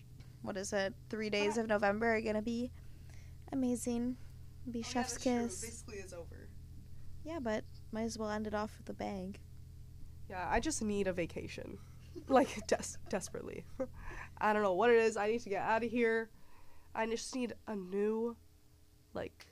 what 0.42 0.58
is 0.58 0.74
it, 0.74 0.94
three 1.10 1.30
days 1.30 1.58
Ah. 1.58 1.62
of 1.62 1.68
November 1.68 2.16
are 2.16 2.22
gonna 2.22 2.42
be 2.42 2.72
amazing. 3.52 4.18
Be 4.72 4.80
Oh, 4.80 4.82
yeah, 4.82 4.88
chef's 4.88 5.14
true. 5.22 5.32
kiss. 5.44 5.62
Basically, 5.62 5.98
is 5.98 6.14
over. 6.14 6.50
Yeah, 7.24 7.40
but 7.40 7.64
might 7.92 8.04
as 8.04 8.18
well 8.18 8.30
end 8.30 8.48
it 8.48 8.54
off 8.54 8.78
with 8.78 8.90
a 8.90 8.94
bang. 8.94 9.36
Yeah, 10.30 10.48
I 10.50 10.60
just 10.60 10.82
need 10.82 11.08
a 11.08 11.14
vacation, 11.14 11.78
like 12.28 12.66
des- 12.68 12.98
desperately. 13.10 13.66
I 14.38 14.54
don't 14.54 14.64
know 14.64 14.74
what 14.74 14.90
it 14.92 14.98
is. 14.98 15.18
I 15.18 15.28
need 15.28 15.42
to 15.42 15.50
get 15.50 15.64
out 15.64 15.84
of 15.84 15.90
here. 15.92 16.30
I 16.96 17.06
just 17.08 17.34
need 17.36 17.54
a 17.68 17.76
new, 17.76 18.36
like, 19.14 19.48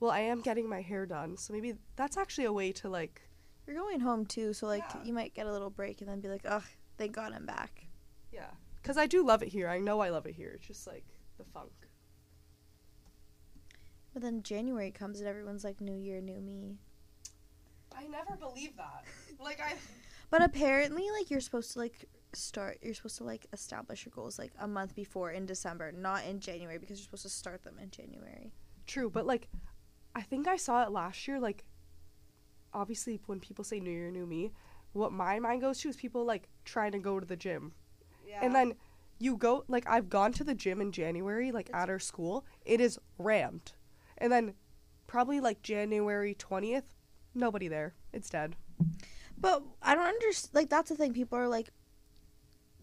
well, 0.00 0.10
I 0.10 0.20
am 0.20 0.40
getting 0.40 0.68
my 0.68 0.80
hair 0.82 1.06
done, 1.06 1.36
so 1.36 1.52
maybe 1.52 1.74
that's 1.96 2.16
actually 2.16 2.44
a 2.44 2.52
way 2.52 2.72
to 2.72 2.88
like. 2.88 3.22
You're 3.66 3.76
going 3.76 4.00
home 4.00 4.26
too, 4.26 4.52
so 4.52 4.66
like 4.66 4.84
Yeah. 4.94 5.04
you 5.04 5.12
might 5.14 5.32
get 5.34 5.46
a 5.46 5.52
little 5.52 5.70
break 5.70 6.00
and 6.02 6.10
then 6.10 6.20
be 6.20 6.28
like, 6.28 6.42
ugh, 6.44 6.64
thank 6.98 7.12
God 7.12 7.32
I'm 7.32 7.46
back. 7.46 7.86
Yeah, 8.32 8.50
because 8.82 8.96
I 8.98 9.06
do 9.06 9.24
love 9.24 9.42
it 9.42 9.48
here. 9.48 9.68
I 9.68 9.78
know 9.78 10.00
I 10.00 10.10
love 10.10 10.26
it 10.26 10.34
here. 10.34 10.52
It's 10.56 10.66
just 10.66 10.86
like 10.86 11.04
the 11.38 11.44
funk. 11.44 11.70
But 14.14 14.22
then 14.22 14.42
January 14.44 14.92
comes 14.92 15.18
and 15.18 15.28
everyone's 15.28 15.64
like, 15.64 15.80
New 15.80 15.96
Year, 15.96 16.20
new 16.20 16.40
me. 16.40 16.78
I 17.96 18.06
never 18.06 18.36
believe 18.36 18.76
that. 18.76 19.04
Like 19.38 19.60
I. 19.60 19.74
But 20.30 20.42
apparently, 20.42 21.04
like 21.16 21.30
you're 21.30 21.40
supposed 21.40 21.74
to 21.74 21.78
like 21.78 22.06
start. 22.32 22.78
You're 22.82 22.94
supposed 22.94 23.18
to 23.18 23.24
like 23.24 23.46
establish 23.52 24.04
your 24.04 24.12
goals 24.16 24.36
like 24.36 24.50
a 24.58 24.66
month 24.66 24.94
before 24.96 25.30
in 25.30 25.46
December, 25.46 25.92
not 25.92 26.24
in 26.24 26.40
January, 26.40 26.78
because 26.78 26.98
you're 26.98 27.04
supposed 27.04 27.22
to 27.24 27.28
start 27.28 27.62
them 27.62 27.76
in 27.80 27.90
January. 27.90 28.50
True, 28.86 29.10
but 29.10 29.26
like, 29.26 29.46
I 30.16 30.22
think 30.22 30.48
I 30.48 30.56
saw 30.56 30.82
it 30.82 30.90
last 30.90 31.28
year. 31.28 31.38
Like, 31.38 31.62
obviously, 32.72 33.20
when 33.26 33.38
people 33.38 33.62
say 33.64 33.78
New 33.78 33.90
Year, 33.92 34.10
New 34.10 34.26
Me, 34.26 34.50
what 34.92 35.12
my 35.12 35.38
mind 35.38 35.60
goes 35.60 35.78
to 35.80 35.88
is 35.88 35.96
people 35.96 36.24
like 36.24 36.48
trying 36.64 36.92
to 36.92 36.98
go 36.98 37.20
to 37.20 37.26
the 37.26 37.36
gym. 37.36 37.72
Yeah. 38.26 38.40
And 38.42 38.52
then 38.54 38.74
you 39.20 39.36
go 39.36 39.64
like 39.68 39.86
I've 39.88 40.08
gone 40.08 40.32
to 40.32 40.42
the 40.42 40.54
gym 40.54 40.80
in 40.80 40.90
January, 40.90 41.52
like 41.52 41.68
It's- 41.68 41.82
at 41.82 41.90
our 41.90 42.00
school. 42.00 42.44
It 42.64 42.80
is 42.80 42.98
rammed. 43.18 43.72
And 44.18 44.32
then 44.32 44.54
probably 45.06 45.40
like 45.40 45.62
January 45.62 46.34
twentieth, 46.34 46.84
nobody 47.34 47.68
there. 47.68 47.94
It's 48.12 48.30
dead. 48.30 48.56
But 49.38 49.62
I 49.82 49.94
don't 49.94 50.06
understand. 50.06 50.54
Like 50.54 50.70
that's 50.70 50.88
the 50.88 50.96
thing. 50.96 51.12
People 51.12 51.38
are 51.38 51.48
like, 51.48 51.70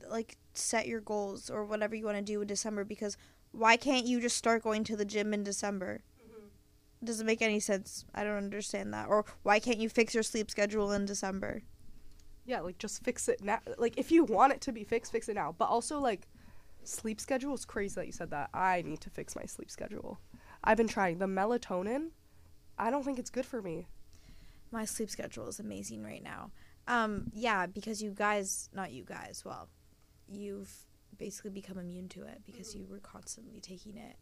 like 0.09 0.37
set 0.53 0.87
your 0.87 1.01
goals 1.01 1.49
or 1.49 1.65
whatever 1.65 1.95
you 1.95 2.05
want 2.05 2.17
to 2.17 2.23
do 2.23 2.41
in 2.41 2.47
December 2.47 2.83
because 2.83 3.17
why 3.51 3.77
can't 3.77 4.05
you 4.05 4.19
just 4.19 4.37
start 4.37 4.63
going 4.63 4.83
to 4.85 4.95
the 4.95 5.05
gym 5.05 5.33
in 5.33 5.43
December? 5.43 6.03
Mm-hmm. 6.21 7.05
Doesn't 7.05 7.25
make 7.25 7.41
any 7.41 7.59
sense. 7.59 8.05
I 8.13 8.23
don't 8.23 8.37
understand 8.37 8.93
that. 8.93 9.07
Or 9.07 9.25
why 9.43 9.59
can't 9.59 9.79
you 9.79 9.89
fix 9.89 10.13
your 10.13 10.23
sleep 10.23 10.51
schedule 10.51 10.91
in 10.91 11.05
December? 11.05 11.63
Yeah, 12.45 12.61
like 12.61 12.77
just 12.77 13.03
fix 13.03 13.29
it 13.29 13.43
now. 13.43 13.59
Like 13.77 13.97
if 13.97 14.11
you 14.11 14.23
want 14.23 14.53
it 14.53 14.61
to 14.61 14.71
be 14.71 14.83
fixed, 14.83 15.11
fix 15.11 15.29
it 15.29 15.35
now. 15.35 15.55
But 15.57 15.65
also 15.65 15.99
like 15.99 16.27
sleep 16.83 17.21
schedule 17.21 17.53
is 17.53 17.65
crazy 17.65 17.95
that 17.95 18.07
you 18.07 18.11
said 18.11 18.31
that. 18.31 18.49
I 18.53 18.81
need 18.81 18.99
to 19.01 19.09
fix 19.09 19.35
my 19.35 19.45
sleep 19.45 19.69
schedule. 19.69 20.19
I've 20.63 20.77
been 20.77 20.87
trying 20.87 21.17
the 21.19 21.25
melatonin. 21.25 22.09
I 22.77 22.89
don't 22.89 23.03
think 23.03 23.19
it's 23.19 23.29
good 23.29 23.45
for 23.45 23.61
me. 23.61 23.87
My 24.71 24.85
sleep 24.85 25.09
schedule 25.09 25.47
is 25.47 25.59
amazing 25.59 26.03
right 26.03 26.23
now. 26.23 26.51
Um, 26.87 27.31
yeah, 27.33 27.65
because 27.67 28.01
you 28.01 28.11
guys, 28.11 28.69
not 28.73 28.91
you 28.91 29.03
guys, 29.03 29.43
well, 29.45 29.69
you've 30.27 30.71
basically 31.17 31.51
become 31.51 31.77
immune 31.77 32.09
to 32.09 32.23
it 32.23 32.41
because 32.45 32.73
you 32.75 32.85
were 32.89 32.99
constantly 32.99 33.59
taking 33.59 33.97
it. 33.97 34.15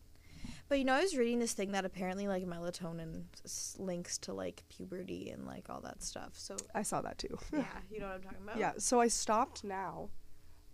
But 0.67 0.79
you 0.79 0.85
know, 0.85 0.93
I 0.93 1.01
was 1.01 1.15
reading 1.17 1.39
this 1.39 1.53
thing 1.53 1.71
that 1.73 1.85
apparently 1.85 2.27
like 2.27 2.45
melatonin 2.45 3.23
s- 3.45 3.75
links 3.77 4.17
to 4.19 4.33
like 4.33 4.63
puberty 4.69 5.29
and 5.29 5.45
like 5.45 5.69
all 5.69 5.81
that 5.81 6.01
stuff. 6.01 6.31
So 6.35 6.55
I 6.73 6.83
saw 6.83 7.01
that 7.01 7.17
too. 7.17 7.37
yeah, 7.53 7.63
you 7.91 7.99
know 7.99 8.07
what 8.07 8.15
I'm 8.15 8.21
talking 8.21 8.39
about. 8.43 8.57
Yeah, 8.57 8.73
so 8.77 8.99
I 9.01 9.07
stopped 9.09 9.63
now, 9.63 10.09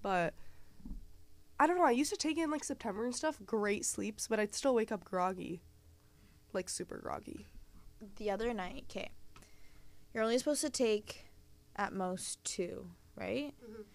but 0.02 0.34
I 1.60 1.68
don't 1.68 1.78
know. 1.78 1.86
I 1.86 1.92
used 1.92 2.12
to 2.12 2.18
take 2.18 2.38
in 2.38 2.52
like 2.52 2.64
September 2.64 3.06
and 3.06 3.16
stuff. 3.16 3.38
Great 3.46 3.86
sleeps, 3.86 4.28
but 4.28 4.40
I'd 4.40 4.54
still 4.54 4.76
wake 4.76 4.92
up 4.92 5.04
groggy, 5.06 5.62
like 6.54 6.70
super 6.70 6.98
groggy. 6.98 7.48
The 8.18 8.30
other 8.30 8.54
night, 8.54 8.86
okay, 8.90 9.10
you're 10.14 10.24
only 10.24 10.38
supposed 10.38 10.62
to 10.62 10.70
take 10.70 11.26
at 11.76 11.94
most 11.94 12.44
two, 12.44 12.90
right? 13.16 13.54
Mhm. 13.64 13.86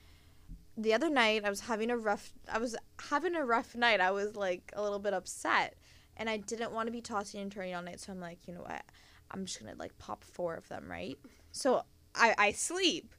the 0.76 0.94
other 0.94 1.10
night 1.10 1.44
I 1.44 1.50
was 1.50 1.60
having 1.60 1.90
a 1.90 1.96
rough 1.98 2.32
I 2.50 2.56
was 2.58 2.74
having 3.10 3.34
a 3.34 3.44
rough 3.44 3.74
night. 3.74 4.00
I 4.00 4.10
was 4.12 4.34
like 4.36 4.72
a 4.74 4.82
little 4.82 4.98
bit 4.98 5.12
upset 5.12 5.76
and 6.16 6.30
I 6.30 6.38
didn't 6.38 6.72
want 6.72 6.86
to 6.86 6.92
be 6.92 7.02
tossing 7.02 7.40
and 7.42 7.52
turning 7.52 7.74
all 7.74 7.82
night, 7.82 8.00
so 8.00 8.12
I'm 8.12 8.20
like, 8.20 8.46
you 8.48 8.54
know 8.54 8.62
what? 8.62 8.82
I'm 9.30 9.44
just 9.44 9.60
gonna 9.60 9.74
like 9.76 9.98
pop 9.98 10.24
four 10.24 10.54
of 10.54 10.66
them, 10.68 10.90
right? 10.90 11.18
So 11.52 11.82
I 12.14 12.34
I 12.38 12.52
sleep. 12.52 13.14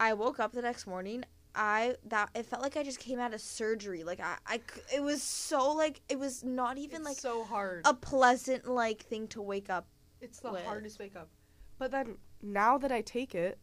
I 0.00 0.14
woke 0.14 0.40
up 0.40 0.52
the 0.52 0.62
next 0.62 0.86
morning. 0.86 1.24
I 1.54 1.96
that 2.06 2.30
it 2.34 2.46
felt 2.46 2.62
like 2.62 2.76
I 2.76 2.82
just 2.82 2.98
came 2.98 3.18
out 3.18 3.32
of 3.34 3.40
surgery. 3.40 4.02
Like 4.04 4.20
I, 4.20 4.36
I 4.46 4.60
it 4.94 5.02
was 5.02 5.22
so 5.22 5.72
like 5.72 6.00
it 6.08 6.18
was 6.18 6.42
not 6.44 6.78
even 6.78 6.96
It's 7.02 7.04
like 7.08 7.16
so 7.18 7.44
hard. 7.44 7.82
a 7.84 7.94
pleasant 7.94 8.66
like 8.68 9.02
thing 9.02 9.28
to 9.28 9.42
wake 9.42 9.70
up. 9.70 9.86
it's 10.20 10.40
the 10.40 10.52
with. 10.52 10.64
hardest 10.64 10.98
wake 10.98 11.16
up. 11.16 11.28
But 11.78 11.90
then 11.90 12.16
now 12.42 12.78
that 12.78 12.92
I 12.92 13.00
take 13.02 13.34
it, 13.34 13.58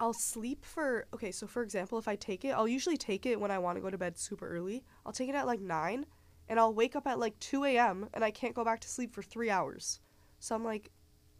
I'll 0.00 0.12
sleep 0.12 0.64
for 0.64 1.06
okay. 1.14 1.30
So 1.30 1.46
for 1.46 1.62
example, 1.62 1.98
if 1.98 2.08
I 2.08 2.16
take 2.16 2.44
it, 2.44 2.50
I'll 2.50 2.68
usually 2.68 2.96
take 2.96 3.26
it 3.26 3.40
when 3.40 3.50
I 3.50 3.58
want 3.58 3.76
to 3.76 3.80
go 3.82 3.90
to 3.90 3.98
bed 3.98 4.18
super 4.18 4.48
early. 4.48 4.82
I'll 5.06 5.12
take 5.12 5.28
it 5.28 5.34
at 5.34 5.46
like 5.46 5.60
nine, 5.60 6.06
and 6.48 6.58
I'll 6.58 6.74
wake 6.74 6.96
up 6.96 7.06
at 7.06 7.18
like 7.18 7.38
two 7.40 7.64
a.m. 7.64 8.08
and 8.14 8.24
I 8.24 8.30
can't 8.30 8.54
go 8.54 8.64
back 8.64 8.80
to 8.80 8.88
sleep 8.88 9.14
for 9.14 9.22
three 9.22 9.50
hours. 9.50 10.00
So 10.40 10.54
I'm 10.54 10.64
like, 10.64 10.90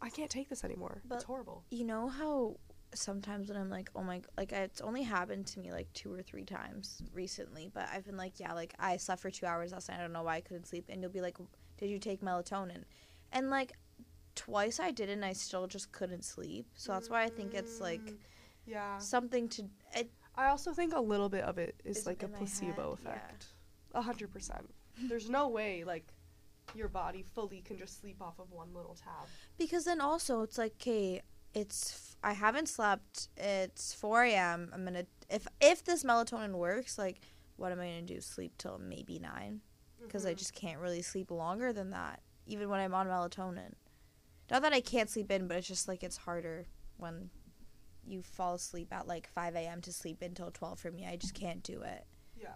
I 0.01 0.09
can't 0.09 0.29
take 0.31 0.49
this 0.49 0.63
anymore. 0.63 1.01
But- 1.05 1.15
it's 1.15 1.23
horrible. 1.25 1.63
You 1.69 1.83
know 1.85 2.07
how 2.07 2.57
sometimes 2.95 3.49
when 3.49 3.57
I'm 3.57 3.69
like, 3.69 3.89
oh 3.95 4.03
my, 4.03 4.21
like 4.37 4.51
it's 4.51 4.81
only 4.81 5.03
happened 5.03 5.45
to 5.47 5.59
me 5.59 5.71
like 5.71 5.91
two 5.93 6.13
or 6.13 6.21
three 6.21 6.43
times 6.45 7.01
recently, 7.13 7.69
but 7.73 7.87
I've 7.93 8.05
been 8.05 8.17
like, 8.17 8.39
yeah, 8.39 8.53
like 8.53 8.73
I 8.79 8.97
slept 8.97 9.21
for 9.21 9.29
two 9.29 9.45
hours 9.45 9.71
last 9.71 9.89
night. 9.89 9.99
I 9.99 10.01
don't 10.01 10.13
know 10.13 10.23
why 10.23 10.35
I 10.37 10.41
couldn't 10.41 10.67
sleep, 10.67 10.85
and 10.89 11.01
you'll 11.01 11.11
be 11.11 11.21
like, 11.21 11.37
did 11.77 11.89
you 11.89 11.99
take 11.99 12.21
melatonin? 12.21 12.83
And 13.31 13.49
like 13.49 13.73
twice 14.35 14.79
I 14.79 14.91
did, 14.91 15.09
and 15.09 15.23
I 15.23 15.33
still 15.33 15.67
just 15.67 15.91
couldn't 15.91 16.25
sleep. 16.25 16.65
So 16.75 16.91
that's 16.93 17.09
why 17.09 17.23
I 17.23 17.29
think 17.29 17.53
it's 17.53 17.79
like 17.79 18.01
Mm, 18.01 18.15
yeah. 18.65 18.97
something 18.97 19.47
to. 19.49 19.63
It, 19.95 20.11
I 20.35 20.47
also 20.47 20.73
think 20.73 20.93
a 20.93 20.99
little 20.99 21.29
bit 21.29 21.43
of 21.43 21.57
it 21.57 21.75
is 21.85 21.97
Is 21.99 22.05
like 22.05 22.23
a 22.23 22.27
placebo 22.27 22.91
effect. 22.91 23.47
A 23.93 24.01
hundred 24.01 24.31
percent. 24.33 24.69
There's 25.07 25.29
no 25.29 25.47
way 25.47 25.83
like 25.85 26.07
your 26.73 26.87
body 26.89 27.23
fully 27.33 27.61
can 27.61 27.77
just 27.77 28.01
sleep 28.01 28.21
off 28.21 28.39
of 28.39 28.51
one 28.51 28.73
little 28.73 28.95
tab. 28.95 29.27
because 29.57 29.85
then 29.85 30.01
also 30.01 30.41
it's 30.41 30.57
like, 30.57 30.73
okay, 30.81 31.21
it's 31.55 32.15
I 32.23 32.33
haven't 32.33 32.69
slept. 32.69 33.29
It's 33.37 33.93
four 33.93 34.23
a.m. 34.23 34.69
I'm 34.73 34.83
gonna 34.83 35.05
if 35.29 35.47
if 35.61 35.83
this 35.83 36.03
melatonin 36.03 36.51
works, 36.53 36.97
like, 36.97 37.21
what 37.57 37.71
am 37.71 37.79
I 37.79 37.87
gonna 37.87 38.01
do? 38.03 38.21
Sleep 38.21 38.53
till 38.57 38.77
maybe 38.77 39.17
nine. 39.19 39.61
because 40.01 40.25
I 40.25 40.33
Mhm. 40.33 40.37
just 40.37 40.53
can't 40.53 40.79
really 40.79 41.01
sleep 41.01 41.31
longer 41.31 41.73
than 41.73 41.89
that. 41.91 42.21
even 42.47 42.69
when 42.69 42.79
I'm 42.79 42.93
on 42.93 43.07
melatonin. 43.07 43.73
Not 44.51 44.61
that 44.61 44.71
I 44.71 44.79
can't 44.79 45.09
sleep 45.09 45.31
in, 45.31 45.47
but 45.47 45.57
it's 45.57 45.67
just 45.67 45.87
like 45.87 46.03
it's 46.03 46.17
harder 46.17 46.67
when 46.97 47.31
you 48.05 48.21
fall 48.21 48.53
asleep 48.53 48.93
at 48.93 49.07
like 49.07 49.27
5 49.27 49.55
a.m. 49.55 49.81
to 49.81 49.91
sleep 49.91 50.21
until 50.21 50.51
12 50.51 50.79
for 50.79 50.91
me. 50.91 51.07
I 51.07 51.15
just 51.15 51.33
can't 51.33 51.63
do 51.63 51.81
it. 51.81 52.05
Yeah. 52.39 52.53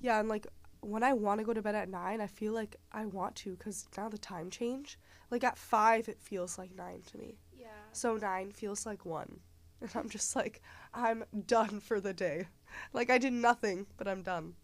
Yeah, 0.00 0.18
and 0.20 0.28
like 0.30 0.46
when 0.80 1.02
I 1.02 1.12
want 1.12 1.40
to 1.40 1.44
go 1.44 1.52
to 1.52 1.60
bed 1.60 1.74
at 1.74 1.90
nine, 1.90 2.22
I 2.22 2.26
feel 2.26 2.54
like 2.54 2.76
I 2.92 3.04
want 3.04 3.36
to 3.36 3.56
because 3.56 3.86
now 3.96 4.08
the 4.08 4.16
time 4.16 4.48
change. 4.48 4.98
Like 5.32 5.44
at 5.44 5.58
five, 5.58 6.08
it 6.08 6.20
feels 6.20 6.58
like 6.58 6.76
nine 6.76 7.02
to 7.12 7.18
me. 7.18 7.38
Yeah. 7.58 7.68
So 7.92 8.16
nine 8.18 8.52
feels 8.52 8.86
like 8.86 9.04
one. 9.06 9.40
And 9.82 9.90
I'm 9.96 10.08
just 10.08 10.36
like, 10.36 10.62
I'm 10.94 11.24
done 11.46 11.80
for 11.80 12.00
the 12.00 12.14
day. 12.14 12.46
Like 12.92 13.10
I 13.10 13.18
did 13.18 13.32
nothing, 13.34 13.86
but 13.98 14.08
I'm 14.08 14.22
done. 14.22 14.54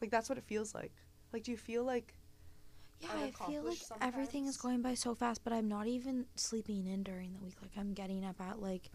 Like 0.00 0.10
that's 0.10 0.28
what 0.28 0.38
it 0.38 0.44
feels 0.44 0.74
like. 0.74 0.92
Like, 1.32 1.42
do 1.44 1.50
you 1.52 1.56
feel 1.56 1.84
like 1.84 2.14
Yeah, 3.00 3.08
I 3.12 3.32
feel 3.32 3.64
like 3.64 3.80
unaccomplished 3.80 3.92
everything 4.02 4.46
is 4.46 4.56
going 4.56 4.82
by 4.82 4.94
so 4.94 5.14
fast, 5.14 5.42
but 5.44 5.52
I'm 5.52 5.68
not 5.68 5.86
even 5.88 6.26
sleeping 6.36 6.86
in 6.86 7.02
during 7.02 7.32
the 7.32 7.40
week. 7.40 7.56
Like 7.62 7.72
I'm 7.76 7.92
getting 7.94 8.24
up 8.24 8.40
at 8.40 8.60
like 8.62 8.90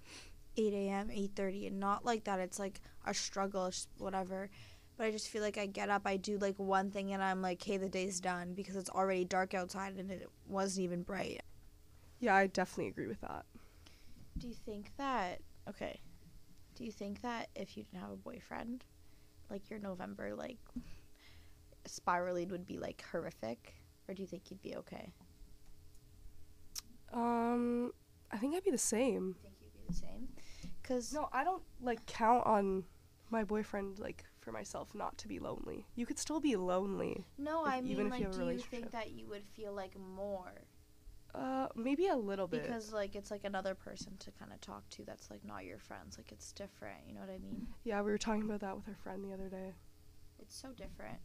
8 0.58 0.74
a.m., 0.74 1.10
8:30, 1.12 1.68
and 1.68 1.80
not 1.80 2.06
like 2.06 2.24
that. 2.26 2.40
It's 2.40 2.60
like 2.60 2.82
a 3.06 3.14
struggle, 3.14 3.72
whatever. 3.98 4.50
But 5.00 5.06
I 5.06 5.12
just 5.12 5.30
feel 5.30 5.42
like 5.42 5.58
I 5.58 5.66
get 5.66 5.88
up, 5.88 6.02
I 6.04 6.18
do 6.18 6.38
like 6.40 6.60
one 6.60 6.92
thing, 6.92 7.14
and 7.14 7.24
I'm 7.24 7.42
like, 7.42 7.64
hey, 7.64 7.78
the 7.78 7.88
day's 7.88 8.20
done," 8.20 8.54
because 8.54 8.76
it's 8.76 8.90
already 8.90 9.24
dark 9.24 9.54
outside 9.54 9.96
and 9.96 10.12
it 10.12 10.30
wasn't 10.46 10.84
even 10.84 11.04
bright. 11.04 11.42
Yeah, 12.20 12.36
I 12.36 12.48
definitely 12.48 12.90
agree 12.90 13.08
with 13.08 13.22
that. 13.22 13.46
Do 14.38 14.50
you 14.50 14.54
think 14.54 14.92
that 14.98 15.40
okay? 15.70 16.02
Do 16.76 16.84
you 16.84 16.92
think 16.92 17.22
that 17.22 17.48
if 17.56 17.78
you 17.78 17.84
didn't 17.84 18.02
have 18.02 18.12
a 18.12 18.18
boyfriend, 18.18 18.84
like 19.50 19.70
your 19.70 19.80
November 19.80 20.36
like 20.36 20.58
spiraling 21.86 22.50
would 22.50 22.68
be 22.68 22.78
like 22.78 23.02
horrific, 23.10 23.76
or 24.10 24.14
do 24.14 24.22
you 24.22 24.28
think 24.28 24.52
you'd 24.52 24.62
be 24.62 24.76
okay? 24.76 25.14
Um, 27.14 27.94
I 28.34 28.38
think 28.38 28.54
I'd 28.54 28.66
be 28.66 28.72
the 28.72 28.78
same. 28.78 29.38
think 29.42 29.54
you'd 29.62 29.72
be 29.72 29.80
the 29.88 29.94
same? 29.94 30.28
Cause 30.84 31.14
No, 31.14 31.30
I 31.32 31.46
don't 31.46 31.64
like 31.80 32.06
count 32.06 32.46
on 32.46 32.84
my 33.30 33.46
boyfriend 33.46 33.98
like 33.98 34.26
for 34.50 34.54
myself 34.58 34.96
not 34.96 35.18
to 35.20 35.28
be 35.28 35.38
lonely. 35.40 35.86
You 35.96 36.06
could 36.06 36.18
still 36.18 36.40
be 36.40 36.56
lonely. 36.56 37.26
no, 37.38 37.66
if- 37.66 37.72
I 37.74 37.82
mean 37.82 37.92
even 37.92 38.06
if 38.08 38.12
like, 38.12 38.22
you 38.22 38.32
do 38.32 38.50
you 38.50 38.58
think 38.60 38.92
that 38.92 39.12
you 39.12 39.28
would 39.28 39.44
feel 39.46 39.74
like 39.74 39.98
more 39.98 40.66
Uh, 41.36 41.68
maybe 41.76 42.08
a 42.08 42.16
little 42.16 42.48
bit. 42.48 42.64
because 42.64 42.92
like 42.92 43.16
it's 43.16 43.30
like 43.30 43.44
another 43.44 43.76
person 43.76 44.18
to 44.18 44.32
kind 44.32 44.52
of 44.52 44.60
talk 44.62 44.90
to 44.90 45.06
that's 45.06 45.30
like 45.30 45.46
not 45.46 45.64
your 45.66 45.78
friends, 45.78 46.18
like 46.18 46.32
it's 46.32 46.52
different. 46.52 46.98
You 47.08 47.14
know 47.14 47.22
what 47.22 47.30
I 47.30 47.38
mean? 47.38 47.68
yeah, 47.84 48.02
we 48.02 48.10
were 48.10 48.18
talking 48.18 48.42
about 48.44 48.62
that 48.62 48.76
with 48.76 48.88
our 48.88 48.96
friend 49.04 49.24
the 49.24 49.34
other 49.34 49.50
day. 49.50 49.74
It's 50.40 50.56
so 50.60 50.70
different. 50.70 51.20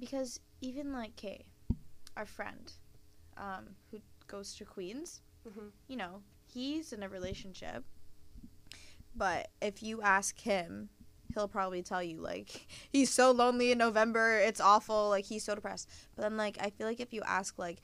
Because 0.00 0.40
even 0.60 0.92
like 0.92 1.14
Kay, 1.16 1.44
our 2.16 2.26
friend, 2.26 2.72
um, 3.36 3.76
who 3.90 3.98
goes 4.26 4.54
to 4.56 4.64
Queens, 4.64 5.20
Mm-hmm. 5.48 5.68
you 5.88 5.96
know, 5.96 6.20
he's 6.52 6.92
in 6.92 7.02
a 7.02 7.08
relationship. 7.08 7.84
But 9.14 9.48
if 9.62 9.82
you 9.82 10.02
ask 10.02 10.38
him, 10.40 10.90
he'll 11.34 11.48
probably 11.48 11.82
tell 11.82 12.02
you 12.02 12.20
like 12.20 12.66
he's 12.92 13.10
so 13.10 13.30
lonely 13.30 13.72
in 13.72 13.78
November, 13.78 14.38
it's 14.38 14.60
awful, 14.60 15.08
like 15.08 15.24
he's 15.24 15.44
so 15.44 15.54
depressed. 15.54 15.88
But 16.16 16.22
then 16.22 16.36
like 16.36 16.58
I 16.60 16.70
feel 16.70 16.86
like 16.86 17.00
if 17.00 17.12
you 17.12 17.22
ask 17.26 17.58
like 17.58 17.82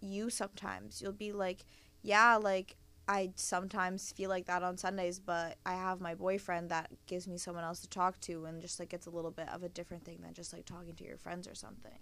you 0.00 0.30
sometimes, 0.30 1.02
you'll 1.02 1.12
be 1.12 1.32
like, 1.32 1.64
yeah, 2.02 2.36
like 2.36 2.76
I 3.08 3.30
sometimes 3.36 4.12
feel 4.12 4.28
like 4.28 4.46
that 4.46 4.62
on 4.62 4.76
Sundays, 4.76 5.18
but 5.18 5.56
I 5.64 5.72
have 5.72 6.00
my 6.00 6.14
boyfriend 6.14 6.70
that 6.70 6.90
gives 7.06 7.26
me 7.26 7.38
someone 7.38 7.64
else 7.64 7.80
to 7.80 7.88
talk 7.88 8.20
to 8.20 8.44
and 8.44 8.60
just 8.60 8.78
like 8.78 8.92
it's 8.92 9.06
a 9.06 9.10
little 9.10 9.30
bit 9.30 9.48
of 9.48 9.62
a 9.62 9.68
different 9.70 10.04
thing 10.04 10.18
than 10.22 10.34
just 10.34 10.52
like 10.52 10.66
talking 10.66 10.94
to 10.94 11.04
your 11.04 11.16
friends 11.16 11.48
or 11.48 11.54
something. 11.54 11.98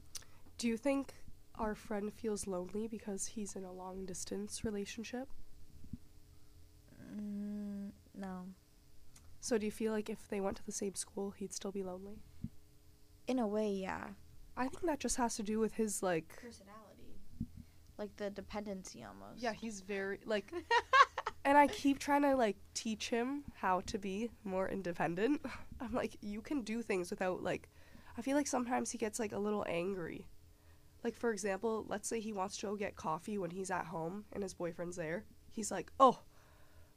Do 0.58 0.66
you 0.66 0.76
think 0.76 1.14
our 1.54 1.76
friend 1.76 2.12
feels 2.12 2.46
lonely 2.46 2.88
because 2.88 3.26
he's 3.26 3.54
in 3.54 3.64
a 3.64 3.72
long 3.72 4.04
distance 4.04 4.64
relationship? 4.64 5.28
Mm, 7.16 7.90
no. 8.14 8.46
So 9.46 9.58
do 9.58 9.64
you 9.64 9.70
feel 9.70 9.92
like 9.92 10.10
if 10.10 10.26
they 10.26 10.40
went 10.40 10.56
to 10.56 10.66
the 10.66 10.72
same 10.72 10.96
school, 10.96 11.30
he'd 11.30 11.54
still 11.54 11.70
be 11.70 11.84
lonely? 11.84 12.18
In 13.28 13.38
a 13.38 13.46
way, 13.46 13.70
yeah. 13.70 14.08
I 14.56 14.66
think 14.66 14.84
that 14.86 14.98
just 14.98 15.18
has 15.18 15.36
to 15.36 15.44
do 15.44 15.60
with 15.60 15.74
his 15.74 16.02
like 16.02 16.34
personality 16.42 17.20
like 17.96 18.16
the 18.16 18.28
dependency 18.28 19.04
almost 19.04 19.40
yeah, 19.40 19.52
he's 19.52 19.82
very 19.82 20.18
like 20.24 20.52
and 21.44 21.56
I 21.56 21.68
keep 21.68 22.00
trying 22.00 22.22
to 22.22 22.34
like 22.34 22.56
teach 22.74 23.08
him 23.08 23.44
how 23.54 23.82
to 23.82 23.98
be 23.98 24.30
more 24.42 24.68
independent. 24.68 25.40
I'm 25.80 25.92
like 25.92 26.16
you 26.20 26.40
can 26.40 26.62
do 26.62 26.82
things 26.82 27.10
without 27.10 27.40
like 27.44 27.68
I 28.18 28.22
feel 28.22 28.36
like 28.36 28.48
sometimes 28.48 28.90
he 28.90 28.98
gets 28.98 29.20
like 29.20 29.30
a 29.30 29.38
little 29.38 29.64
angry. 29.68 30.26
Like 31.04 31.14
for 31.14 31.30
example, 31.30 31.84
let's 31.86 32.08
say 32.08 32.18
he 32.18 32.32
wants 32.32 32.56
to 32.56 32.66
go 32.66 32.74
get 32.74 32.96
coffee 32.96 33.38
when 33.38 33.50
he's 33.50 33.70
at 33.70 33.86
home 33.86 34.24
and 34.32 34.42
his 34.42 34.54
boyfriend's 34.54 34.96
there. 34.96 35.24
He's 35.52 35.70
like, 35.70 35.92
"Oh, 36.00 36.18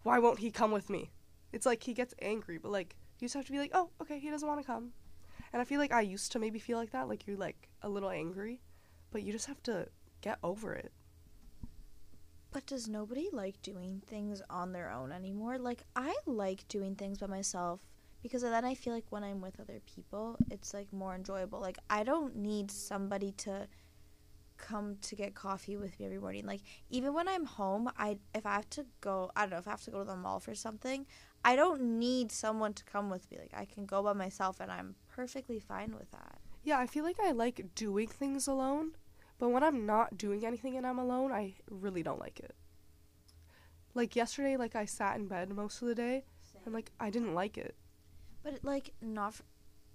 why 0.01 0.17
won't 0.17 0.39
he 0.39 0.49
come 0.49 0.71
with 0.71 0.89
me?" 0.89 1.11
It's 1.51 1.65
like 1.65 1.83
he 1.83 1.93
gets 1.93 2.13
angry, 2.21 2.57
but 2.57 2.71
like 2.71 2.95
you 3.19 3.25
just 3.27 3.35
have 3.35 3.45
to 3.45 3.51
be 3.51 3.59
like, 3.59 3.71
"Oh, 3.73 3.89
okay, 4.01 4.19
he 4.19 4.29
doesn't 4.29 4.47
want 4.47 4.61
to 4.61 4.67
come." 4.67 4.93
And 5.53 5.61
I 5.61 5.65
feel 5.65 5.79
like 5.79 5.91
I 5.91 6.01
used 6.01 6.31
to 6.33 6.39
maybe 6.39 6.59
feel 6.59 6.77
like 6.77 6.91
that, 6.91 7.07
like 7.07 7.25
you're 7.27 7.37
like 7.37 7.69
a 7.81 7.89
little 7.89 8.09
angry, 8.09 8.61
but 9.11 9.23
you 9.23 9.31
just 9.31 9.47
have 9.47 9.61
to 9.63 9.89
get 10.21 10.37
over 10.43 10.73
it. 10.73 10.91
but 12.51 12.65
does 12.65 12.87
nobody 12.87 13.27
like 13.31 13.61
doing 13.61 14.01
things 14.07 14.41
on 14.49 14.71
their 14.71 14.91
own 14.91 15.11
anymore 15.11 15.57
like 15.57 15.83
i 15.95 16.15
like 16.25 16.67
doing 16.67 16.95
things 16.95 17.19
by 17.19 17.27
myself 17.27 17.79
because 18.23 18.41
then 18.41 18.65
i 18.65 18.73
feel 18.73 18.93
like 18.93 19.05
when 19.11 19.23
i'm 19.23 19.41
with 19.41 19.59
other 19.59 19.79
people 19.85 20.35
it's 20.49 20.73
like 20.73 20.91
more 20.91 21.15
enjoyable 21.15 21.59
like 21.59 21.77
i 21.89 22.03
don't 22.03 22.35
need 22.35 22.71
somebody 22.71 23.31
to 23.33 23.67
come 24.57 24.97
to 25.01 25.15
get 25.15 25.33
coffee 25.35 25.77
with 25.77 25.97
me 25.99 26.05
every 26.05 26.19
morning 26.19 26.45
like 26.45 26.61
even 26.89 27.13
when 27.13 27.27
i'm 27.27 27.45
home 27.45 27.89
i 27.97 28.17
if 28.35 28.45
i 28.45 28.55
have 28.55 28.69
to 28.69 28.85
go 28.99 29.31
i 29.35 29.41
don't 29.41 29.51
know 29.51 29.57
if 29.57 29.67
i 29.67 29.71
have 29.71 29.83
to 29.83 29.91
go 29.91 29.99
to 29.99 30.05
the 30.05 30.15
mall 30.15 30.39
for 30.39 30.53
something 30.53 31.05
i 31.43 31.55
don't 31.55 31.81
need 31.81 32.31
someone 32.31 32.73
to 32.73 32.83
come 32.83 33.09
with 33.09 33.29
me 33.31 33.37
like 33.37 33.53
i 33.53 33.65
can 33.65 33.85
go 33.85 34.03
by 34.03 34.13
myself 34.13 34.59
and 34.59 34.71
i'm 34.71 34.95
perfectly 35.07 35.59
fine 35.59 35.93
with 35.97 36.09
that 36.11 36.37
Yeah, 36.63 36.77
I 36.79 36.87
feel 36.87 37.03
like 37.05 37.19
I 37.19 37.31
like 37.31 37.73
doing 37.75 38.07
things 38.07 38.47
alone, 38.47 38.91
but 39.39 39.49
when 39.49 39.63
I'm 39.63 39.85
not 39.85 40.17
doing 40.17 40.45
anything 40.45 40.75
and 40.77 40.85
I'm 40.85 40.99
alone, 40.99 41.31
I 41.31 41.55
really 41.69 42.03
don't 42.03 42.19
like 42.19 42.39
it. 42.39 42.53
Like 43.93 44.15
yesterday, 44.15 44.57
like 44.57 44.75
I 44.75 44.85
sat 44.85 45.15
in 45.17 45.27
bed 45.27 45.49
most 45.49 45.81
of 45.81 45.87
the 45.87 45.95
day, 45.95 46.25
and 46.65 46.73
like 46.73 46.91
I 46.99 47.09
didn't 47.09 47.33
like 47.33 47.57
it. 47.57 47.75
But 48.43 48.59
like 48.63 48.91
not 49.01 49.33
f- 49.33 49.41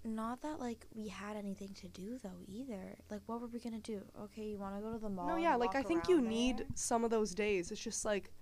not 0.04 0.40
that 0.42 0.58
like 0.58 0.86
we 0.94 1.08
had 1.08 1.36
anything 1.36 1.72
to 1.82 1.88
do 1.88 2.18
though 2.22 2.40
either. 2.48 2.96
Like 3.10 3.20
what 3.26 3.40
were 3.40 3.46
we 3.46 3.60
going 3.60 3.80
to 3.80 3.92
do? 3.92 4.02
Okay, 4.24 4.44
you 4.44 4.58
want 4.58 4.74
to 4.76 4.82
go 4.82 4.92
to 4.92 4.98
the 4.98 5.08
mall? 5.10 5.28
no, 5.28 5.36
yeah, 5.36 5.56
like 5.56 5.74
I 5.76 5.82
think 5.82 6.08
you 6.08 6.16
around 6.16 6.28
need 6.28 6.66
some 6.74 7.04
of 7.04 7.10
those 7.10 7.34
days. 7.34 7.70
It's 7.70 7.80
just 7.80 8.04
like 8.04 8.32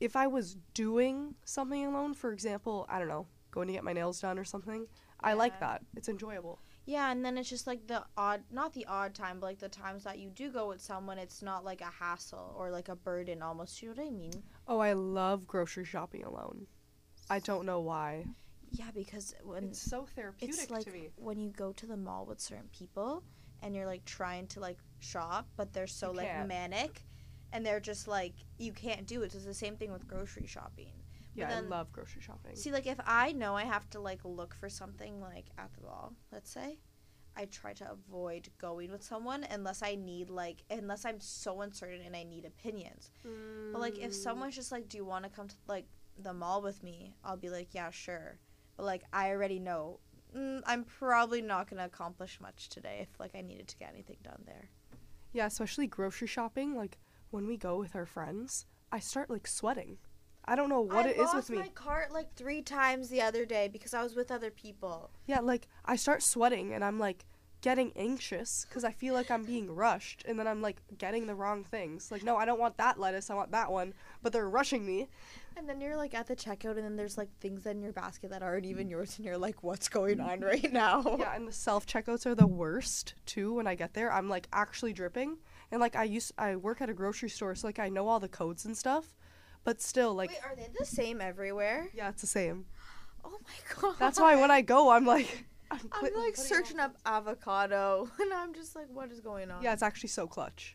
if 0.00 0.16
I 0.16 0.26
was 0.26 0.56
doing 0.74 1.34
something 1.44 1.84
alone, 1.84 2.14
for 2.14 2.32
example, 2.32 2.86
I 2.88 2.98
don't 2.98 3.08
know, 3.08 3.26
going 3.50 3.66
to 3.68 3.72
get 3.72 3.84
my 3.84 3.92
nails 3.92 4.20
done 4.20 4.38
or 4.38 4.44
something, 4.44 4.86
I 5.20 5.32
like 5.32 5.58
that. 5.60 5.82
It's 5.96 6.08
enjoyable. 6.08 6.60
Yeah, 6.86 7.10
and 7.10 7.24
then 7.24 7.36
it's 7.36 7.50
just 7.50 7.66
like 7.66 7.86
the 7.86 8.04
odd 8.16 8.42
not 8.50 8.72
the 8.72 8.86
odd 8.86 9.14
time, 9.14 9.40
but 9.40 9.46
like 9.46 9.58
the 9.58 9.68
times 9.68 10.04
that 10.04 10.18
you 10.18 10.30
do 10.30 10.50
go 10.50 10.68
with 10.68 10.80
someone, 10.80 11.18
it's 11.18 11.42
not 11.42 11.64
like 11.64 11.80
a 11.82 11.90
hassle 11.90 12.54
or 12.58 12.70
like 12.70 12.88
a 12.88 12.96
burden 12.96 13.42
almost. 13.42 13.82
You 13.82 13.88
know 13.88 13.94
what 14.02 14.06
I 14.06 14.10
mean? 14.10 14.42
Oh, 14.66 14.78
I 14.78 14.92
love 14.94 15.46
grocery 15.46 15.84
shopping 15.84 16.24
alone. 16.24 16.66
I 17.28 17.40
don't 17.40 17.66
know 17.66 17.80
why. 17.80 18.24
Yeah, 18.70 18.90
because 18.94 19.34
when 19.42 19.64
It's 19.64 19.82
so 19.82 20.06
therapeutic 20.14 20.54
it's 20.58 20.70
like 20.70 20.84
to 20.84 20.90
me. 20.92 21.10
when 21.16 21.38
you 21.40 21.50
go 21.50 21.72
to 21.72 21.86
the 21.86 21.96
mall 21.96 22.24
with 22.26 22.40
certain 22.40 22.68
people 22.72 23.22
and 23.62 23.74
you're 23.74 23.86
like 23.86 24.04
trying 24.04 24.46
to 24.48 24.60
like 24.60 24.78
shop 25.00 25.46
but 25.56 25.72
they're 25.72 25.86
so 25.86 26.10
You 26.12 26.16
like 26.18 26.26
can't. 26.28 26.48
manic 26.48 27.02
and 27.52 27.64
they're 27.64 27.80
just 27.80 28.06
like 28.08 28.34
you 28.58 28.72
can't 28.72 29.06
do 29.06 29.22
it 29.22 29.32
so 29.32 29.36
it's 29.38 29.46
the 29.46 29.54
same 29.54 29.76
thing 29.76 29.92
with 29.92 30.06
grocery 30.06 30.46
shopping 30.46 30.92
Yeah, 31.34 31.48
then- 31.48 31.64
I 31.64 31.68
love 31.68 31.92
grocery 31.92 32.20
shopping. 32.22 32.56
see 32.56 32.72
like 32.72 32.86
if 32.86 32.98
i 33.06 33.32
know 33.32 33.54
i 33.56 33.64
have 33.64 33.88
to 33.90 34.00
like 34.00 34.20
look 34.24 34.54
for 34.54 34.68
something 34.68 35.20
like 35.20 35.46
at 35.56 35.70
the 35.74 35.82
mall 35.86 36.14
let's 36.32 36.50
say 36.50 36.78
i 37.36 37.44
try 37.46 37.72
to 37.74 37.90
avoid 37.90 38.48
going 38.60 38.90
with 38.90 39.02
someone 39.02 39.44
unless 39.50 39.82
i 39.82 39.94
need 39.94 40.28
like 40.30 40.64
unless 40.70 41.04
i'm 41.04 41.20
so 41.20 41.60
uncertain 41.62 42.02
and 42.04 42.14
i 42.16 42.22
need 42.22 42.44
opinions 42.44 43.10
but 43.72 43.80
like 43.80 43.98
if 43.98 44.10
Mm. 44.10 44.14
someone's 44.14 44.54
just 44.56 44.72
like 44.72 44.88
do 44.88 44.96
you 44.98 45.04
want 45.04 45.24
to 45.24 45.30
come 45.30 45.48
to 45.48 45.54
like 45.68 45.86
the 46.20 46.34
mall 46.34 46.60
with 46.62 46.82
me 46.82 47.14
i'll 47.24 47.36
be 47.36 47.48
like 47.48 47.68
yeah 47.74 47.90
sure 47.90 48.38
but 48.76 48.84
like 48.84 49.04
i 49.12 49.30
already 49.30 49.58
know 49.60 50.00
mm, 50.36 50.60
i'm 50.66 50.82
probably 50.84 51.40
not 51.40 51.70
going 51.70 51.78
to 51.78 51.84
accomplish 51.86 52.40
much 52.40 52.68
today 52.68 52.98
if 53.02 53.20
like 53.20 53.34
i 53.36 53.40
needed 53.40 53.68
to 53.68 53.76
get 53.78 53.90
anything 53.92 54.16
done 54.22 54.42
there 54.44 54.68
Yeah, 55.32 55.46
especially 55.46 55.86
grocery 55.86 56.26
shopping. 56.26 56.74
Like 56.74 56.96
when 57.30 57.46
we 57.46 57.56
go 57.56 57.78
with 57.78 57.94
our 57.94 58.06
friends, 58.06 58.66
I 58.92 59.00
start 59.00 59.30
like 59.30 59.46
sweating. 59.46 59.98
I 60.44 60.56
don't 60.56 60.70
know 60.70 60.80
what 60.80 61.06
I 61.06 61.10
it 61.10 61.18
is 61.18 61.34
with 61.34 61.50
me. 61.50 61.58
I 61.58 61.60
lost 61.60 61.70
my 61.70 61.72
cart 61.74 62.12
like 62.12 62.34
three 62.34 62.62
times 62.62 63.10
the 63.10 63.20
other 63.20 63.44
day 63.44 63.68
because 63.68 63.92
i 63.92 64.02
was 64.02 64.14
with 64.14 64.30
other 64.30 64.50
people 64.50 65.10
Yeah, 65.26 65.40
like 65.40 65.68
I 65.84 65.96
start 65.96 66.22
sweating 66.22 66.72
and 66.72 66.82
I'm 66.82 66.98
like 66.98 67.26
getting 67.60 67.92
anxious 67.96 68.64
because 68.68 68.84
I 68.84 68.92
feel 68.92 69.14
like 69.14 69.30
I'm 69.30 69.44
being 69.44 69.74
rushed 69.74 70.24
and 70.26 70.38
then 70.38 70.46
I'm 70.46 70.62
like 70.62 70.80
getting 70.96 71.26
the 71.26 71.34
wrong 71.34 71.64
things. 71.64 72.10
Like, 72.10 72.22
no, 72.22 72.36
I 72.36 72.44
don't 72.44 72.60
want 72.60 72.76
that 72.78 72.98
lettuce. 72.98 73.30
I 73.30 73.34
want 73.34 73.50
that 73.52 73.70
one. 73.70 73.94
But 74.22 74.32
they're 74.32 74.48
rushing 74.48 74.86
me. 74.86 75.08
And 75.56 75.68
then 75.68 75.80
you're 75.80 75.96
like 75.96 76.14
at 76.14 76.28
the 76.28 76.36
checkout, 76.36 76.76
and 76.76 76.84
then 76.84 76.94
there's 76.94 77.18
like 77.18 77.30
things 77.40 77.66
in 77.66 77.82
your 77.82 77.92
basket 77.92 78.30
that 78.30 78.44
aren't 78.44 78.64
even 78.64 78.86
mm. 78.86 78.90
yours, 78.90 79.16
and 79.16 79.26
you're 79.26 79.36
like, 79.36 79.64
what's 79.64 79.88
going 79.88 80.20
on 80.20 80.40
right 80.40 80.72
now? 80.72 81.16
Yeah, 81.18 81.34
and 81.34 81.48
the 81.48 81.52
self 81.52 81.84
checkouts 81.84 82.26
are 82.26 82.36
the 82.36 82.46
worst 82.46 83.14
too. 83.26 83.54
When 83.54 83.66
I 83.66 83.74
get 83.74 83.92
there, 83.92 84.12
I'm 84.12 84.28
like 84.28 84.46
actually 84.52 84.92
dripping, 84.92 85.38
and 85.70 85.80
like 85.80 85.96
I 85.96 86.04
used 86.04 86.32
I 86.38 86.56
work 86.56 86.80
at 86.80 86.90
a 86.90 86.94
grocery 86.94 87.28
store, 87.30 87.54
so 87.54 87.66
like 87.66 87.78
I 87.78 87.88
know 87.88 88.08
all 88.08 88.20
the 88.20 88.28
codes 88.28 88.64
and 88.64 88.76
stuff, 88.76 89.14
but 89.64 89.80
still 89.80 90.14
like 90.14 90.30
Wait, 90.30 90.38
are 90.44 90.56
they 90.56 90.68
the 90.78 90.86
same 90.86 91.20
everywhere? 91.20 91.88
yeah, 91.94 92.08
it's 92.08 92.20
the 92.20 92.26
same. 92.26 92.66
Oh 93.24 93.38
my 93.44 93.80
god. 93.80 93.96
That's 93.98 94.18
why 94.18 94.36
when 94.36 94.50
I 94.50 94.62
go, 94.62 94.90
I'm 94.90 95.04
like 95.04 95.44
I'm, 95.70 95.80
I'm 95.80 96.02
like 96.02 96.12
putting 96.12 96.16
all 96.16 96.34
searching 96.34 96.78
up 96.80 96.96
avocado, 97.04 98.08
and 98.20 98.32
I'm 98.32 98.54
just 98.54 98.74
like, 98.74 98.86
what 98.92 99.10
is 99.12 99.20
going 99.20 99.50
on? 99.50 99.62
Yeah, 99.62 99.72
it's 99.72 99.82
actually 99.82 100.08
so 100.08 100.26
clutch. 100.26 100.74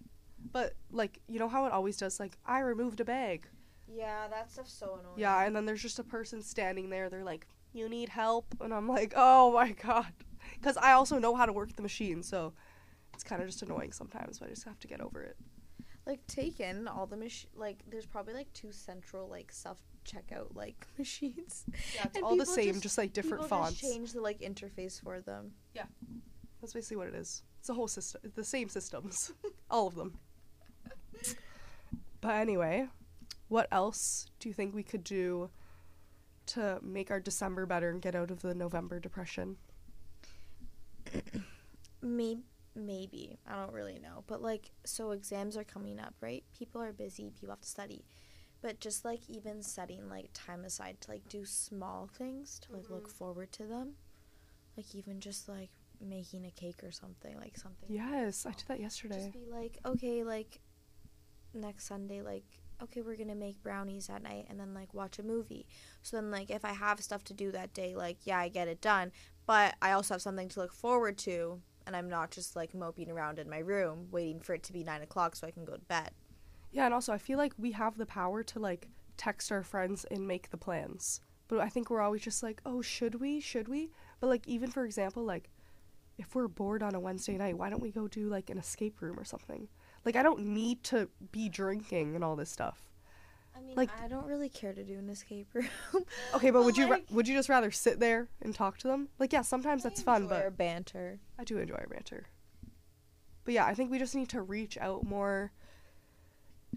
But 0.52 0.74
like, 0.92 1.20
you 1.28 1.40
know 1.40 1.48
how 1.48 1.66
it 1.66 1.72
always 1.72 1.98
does 1.98 2.20
like 2.20 2.38
I 2.46 2.60
removed 2.60 3.00
a 3.00 3.06
bag. 3.06 3.48
Yeah, 3.88 4.28
that 4.30 4.52
stuff's 4.52 4.74
so 4.74 4.98
annoying. 5.00 5.18
Yeah, 5.18 5.44
and 5.44 5.56
then 5.56 5.66
there's 5.66 5.82
just 5.82 6.00
a 6.00 6.04
person 6.04 6.42
standing 6.42 6.90
there. 6.90 7.10
They're 7.10 7.24
like, 7.24 7.48
"You 7.74 7.90
need 7.90 8.10
help?" 8.10 8.46
And 8.62 8.74
I'm 8.74 8.88
like, 8.88 9.14
"Oh 9.16 9.54
my 9.54 9.72
god." 9.84 10.12
Cuz 10.62 10.78
I 10.78 10.92
also 10.92 11.18
know 11.20 11.36
how 11.36 11.46
to 11.46 11.54
work 11.54 11.76
the 11.76 11.82
machine, 11.82 12.22
so 12.24 12.54
it's 13.14 13.24
kind 13.24 13.42
of 13.42 13.48
just 13.48 13.62
annoying 13.62 13.92
sometimes, 13.92 14.40
but 14.40 14.48
I 14.48 14.50
just 14.50 14.64
have 14.66 14.80
to 14.80 14.88
get 14.88 15.02
over 15.02 15.22
it. 15.22 15.38
like 16.06 16.26
taken 16.28 16.88
all 16.88 17.06
the 17.06 17.16
mach- 17.18 17.48
like 17.56 17.80
there's 17.90 18.06
probably 18.06 18.34
like 18.34 18.52
two 18.54 18.72
central 18.72 19.28
like 19.30 19.52
self 19.52 19.82
checkout 20.06 20.54
like 20.56 20.86
machines. 20.98 21.66
Yeah, 21.96 22.04
it's 22.06 22.16
And 22.18 22.26
all 22.26 22.36
the 22.36 22.46
same, 22.46 22.74
just- 22.74 22.84
just, 22.84 22.98
like 22.98 23.14
different 23.14 23.46
fonts. 23.48 23.80
Just 23.80 23.94
change 23.94 24.12
the 24.14 24.22
like 24.22 24.42
interface 24.42 25.00
for 25.02 25.22
them. 25.22 25.52
Yeah, 25.74 25.86
that's 26.62 26.74
basically 26.74 26.98
what 26.98 27.08
it 27.08 27.16
is. 27.16 27.44
It's 27.60 27.70
a 27.70 27.74
whole 27.74 27.88
system, 27.88 28.22
the 28.36 28.44
same 28.44 28.68
systems, 28.68 29.32
all 29.70 29.88
of 29.88 29.96
them. 29.96 30.18
But 32.20 32.36
anyway, 32.36 32.88
what 33.48 33.68
else 33.72 34.26
do 34.40 34.50
you 34.50 34.54
think 34.54 34.74
we 34.76 34.84
could 34.84 35.04
do 35.04 35.50
to 36.48 36.80
make 36.82 37.10
our 37.12 37.20
December 37.22 37.66
better 37.66 37.90
and 37.90 38.02
get 38.02 38.16
out 38.16 38.32
of 38.32 38.42
the 38.42 38.54
November 38.54 39.00
depression? 39.00 39.56
Maybe 42.02 42.44
maybe 42.76 43.38
I 43.48 43.56
don't 43.56 43.74
really 43.74 44.00
know, 44.00 44.24
but 44.28 44.42
like 44.42 44.72
so 44.86 45.12
exams 45.12 45.56
are 45.58 45.64
coming 45.64 46.00
up, 46.00 46.16
right? 46.22 46.44
People 46.58 46.82
are 46.82 46.94
busy, 46.94 47.30
people 47.32 47.50
have 47.50 47.62
to 47.62 47.68
study. 47.70 48.06
But 48.62 48.80
just 48.80 49.04
like 49.04 49.30
even 49.30 49.62
setting 49.62 50.08
like 50.10 50.30
time 50.34 50.64
aside 50.64 51.02
to 51.02 51.12
like 51.12 51.28
do 51.28 51.46
small 51.46 52.08
things 52.08 52.60
to 52.60 52.74
like 52.74 52.90
look 52.90 53.10
Mhm. 53.10 53.14
forward 53.14 53.52
to 53.54 53.66
them. 53.66 53.96
Like 54.78 54.96
even 54.96 55.20
just 55.20 55.48
like 55.50 55.70
making 56.02 56.46
a 56.46 56.52
cake 56.52 56.84
or 56.84 56.92
something, 56.92 57.38
like 57.38 57.58
something. 57.58 57.90
Yes, 57.92 58.46
I 58.46 58.52
did 58.52 58.68
that 58.68 58.80
yesterday. 58.80 59.16
Just 59.18 59.34
be 59.34 59.46
like, 59.52 59.78
okay, 59.86 60.24
like 60.24 60.62
next 61.54 61.86
Sunday, 61.88 62.22
like, 62.22 62.46
okay, 62.82 63.02
we're 63.02 63.16
gonna 63.16 63.36
make 63.36 63.62
brownies 63.62 64.10
at 64.10 64.24
night 64.24 64.46
and 64.50 64.60
then 64.60 64.74
like 64.74 64.94
watch 64.94 65.20
a 65.20 65.24
movie. 65.24 65.68
So 66.02 66.18
then, 66.18 66.32
like, 66.32 66.50
if 66.50 66.66
I 66.66 66.74
have 66.74 67.02
stuff 67.02 67.24
to 67.26 67.34
do 67.34 67.52
that 67.52 67.74
day, 67.74 67.96
like, 67.96 68.26
yeah, 68.26 68.40
I 68.40 68.50
get 68.50 68.68
it 68.68 68.82
done. 68.82 69.12
But 69.46 69.76
I 69.82 69.92
also 69.92 70.14
have 70.16 70.22
something 70.22 70.50
to 70.50 70.60
look 70.62 70.74
forward 70.74 71.18
to, 71.20 71.62
and 71.86 71.96
I'm 71.96 72.10
not 72.10 72.32
just 72.32 72.56
like 72.56 72.74
moping 72.74 73.10
around 73.10 73.40
in 73.40 73.50
my 73.50 73.60
room 73.60 74.08
waiting 74.12 74.40
for 74.40 74.54
it 74.54 74.64
to 74.64 74.74
be 74.74 74.84
nine 74.84 75.02
o'clock 75.02 75.36
so 75.36 75.48
I 75.48 75.52
can 75.52 75.66
go 75.66 75.74
to 75.74 75.86
bed. 75.86 76.12
Yeah, 76.72 76.86
and 76.86 76.94
also 76.94 77.14
I 77.14 77.18
feel 77.18 77.38
like 77.38 77.54
we 77.58 77.72
have 77.72 77.98
the 77.98 78.06
power 78.06 78.44
to 78.44 78.60
like 78.60 78.88
text 79.18 79.52
our 79.52 79.64
friends 79.64 80.06
and 80.10 80.28
make 80.28 80.50
the 80.50 80.58
plans. 80.58 81.22
But 81.48 81.60
I 81.60 81.70
think 81.70 81.90
we're 81.90 82.02
always 82.02 82.22
just 82.22 82.42
like, 82.42 82.62
"Oh, 82.66 82.82
should 82.82 83.16
we? 83.16 83.40
Should 83.40 83.68
we?" 83.68 83.92
But 84.20 84.28
like 84.28 84.48
even 84.48 84.72
for 84.72 84.86
example, 84.86 85.24
like 85.24 85.50
if 86.18 86.36
we're 86.36 86.48
bored 86.48 86.84
on 86.84 86.96
a 86.96 87.00
Wednesday 87.00 87.38
night, 87.38 87.58
why 87.58 87.70
don't 87.70 87.82
we 87.82 87.92
go 87.92 88.08
do 88.08 88.28
like 88.28 88.50
an 88.50 88.58
escape 88.58 89.02
room 89.02 89.20
or 89.20 89.26
something? 89.26 89.68
Like 90.06 90.16
I 90.16 90.24
don't 90.24 90.46
need 90.46 90.84
to 90.86 91.10
be 91.32 91.50
drinking 91.50 92.16
and 92.16 92.24
all 92.24 92.36
this 92.36 92.50
stuff. 92.50 92.93
I 93.56 93.62
mean, 93.62 93.76
Like- 93.76 93.90
I 94.02 94.08
don't 94.08 94.26
really 94.26 94.50
care 94.50 94.74
to 94.74 94.84
do 94.84 94.98
an 94.98 95.10
escape 95.10 95.48
room. 95.54 95.68
Okay, 96.36 96.50
but 96.52 96.64
would 96.64 96.78
you 96.78 96.90
ra- 96.92 96.98
would 97.12 97.28
you 97.28 97.36
just 97.36 97.50
rather 97.50 97.72
sit 97.72 98.00
there 98.00 98.28
and 98.42 98.54
talk 98.56 98.78
to 98.80 98.88
them? 98.88 99.10
Like 99.20 99.32
yeah, 99.34 99.42
sometimes 99.42 99.86
I 99.86 99.90
that's 99.90 100.02
fun, 100.02 100.28
but 100.28 100.42
our 100.42 100.52
banter. 100.52 101.20
I 101.38 101.44
do 101.44 101.58
enjoy 101.58 101.84
banter. 101.90 102.26
But 103.46 103.54
yeah, 103.54 103.66
I 103.66 103.74
think 103.74 103.92
we 103.92 104.00
just 104.00 104.16
need 104.16 104.30
to 104.30 104.42
reach 104.42 104.78
out 104.78 105.06
more, 105.06 105.52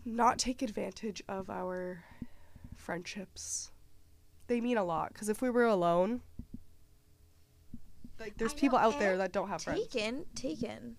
not 0.04 0.38
take 0.38 0.62
advantage 0.62 1.22
of 1.28 1.48
our 1.48 2.04
friendships. 2.74 3.70
They 4.48 4.60
mean 4.60 4.76
a 4.76 4.84
lot 4.84 5.12
because 5.12 5.28
if 5.28 5.40
we 5.40 5.48
were 5.50 5.64
alone, 5.64 6.20
like 8.20 8.36
there's 8.36 8.54
people 8.54 8.78
out 8.78 8.98
there 8.98 9.16
that 9.16 9.32
don't 9.32 9.48
have 9.48 9.62
friends. 9.62 9.86
Taken, 9.88 10.24
taken. 10.34 10.96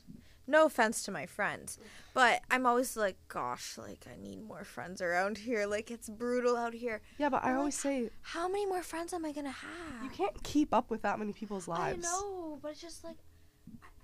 No 0.49 0.65
offense 0.65 1.03
to 1.03 1.11
my 1.11 1.25
friends, 1.25 1.77
but 2.13 2.41
I'm 2.49 2.65
always 2.65 2.95
like, 2.95 3.17
gosh, 3.27 3.77
like 3.77 4.05
I 4.11 4.15
need 4.21 4.41
more 4.47 4.63
friends 4.63 5.01
around 5.01 5.37
here. 5.39 5.65
Like 5.65 5.91
it's 5.91 6.07
brutal 6.09 6.55
out 6.55 6.73
here. 6.73 7.01
Yeah, 7.17 7.27
but 7.29 7.43
I 7.43 7.49
Well, 7.51 7.59
always 7.59 7.75
say 7.77 8.09
How 8.21 8.47
many 8.47 8.65
more 8.65 8.81
friends 8.81 9.13
am 9.13 9.25
I 9.25 9.33
gonna 9.33 9.51
have? 9.51 10.03
you 10.03 10.09
can't 10.09 10.41
keep 10.43 10.73
up 10.73 10.89
with 10.89 11.01
that 11.01 11.19
many 11.19 11.33
people's 11.33 11.67
lives. 11.67 12.05
I 12.05 12.09
know, 12.09 12.59
but 12.61 12.71
it's 12.71 12.81
just 12.81 13.03
like, 13.03 13.17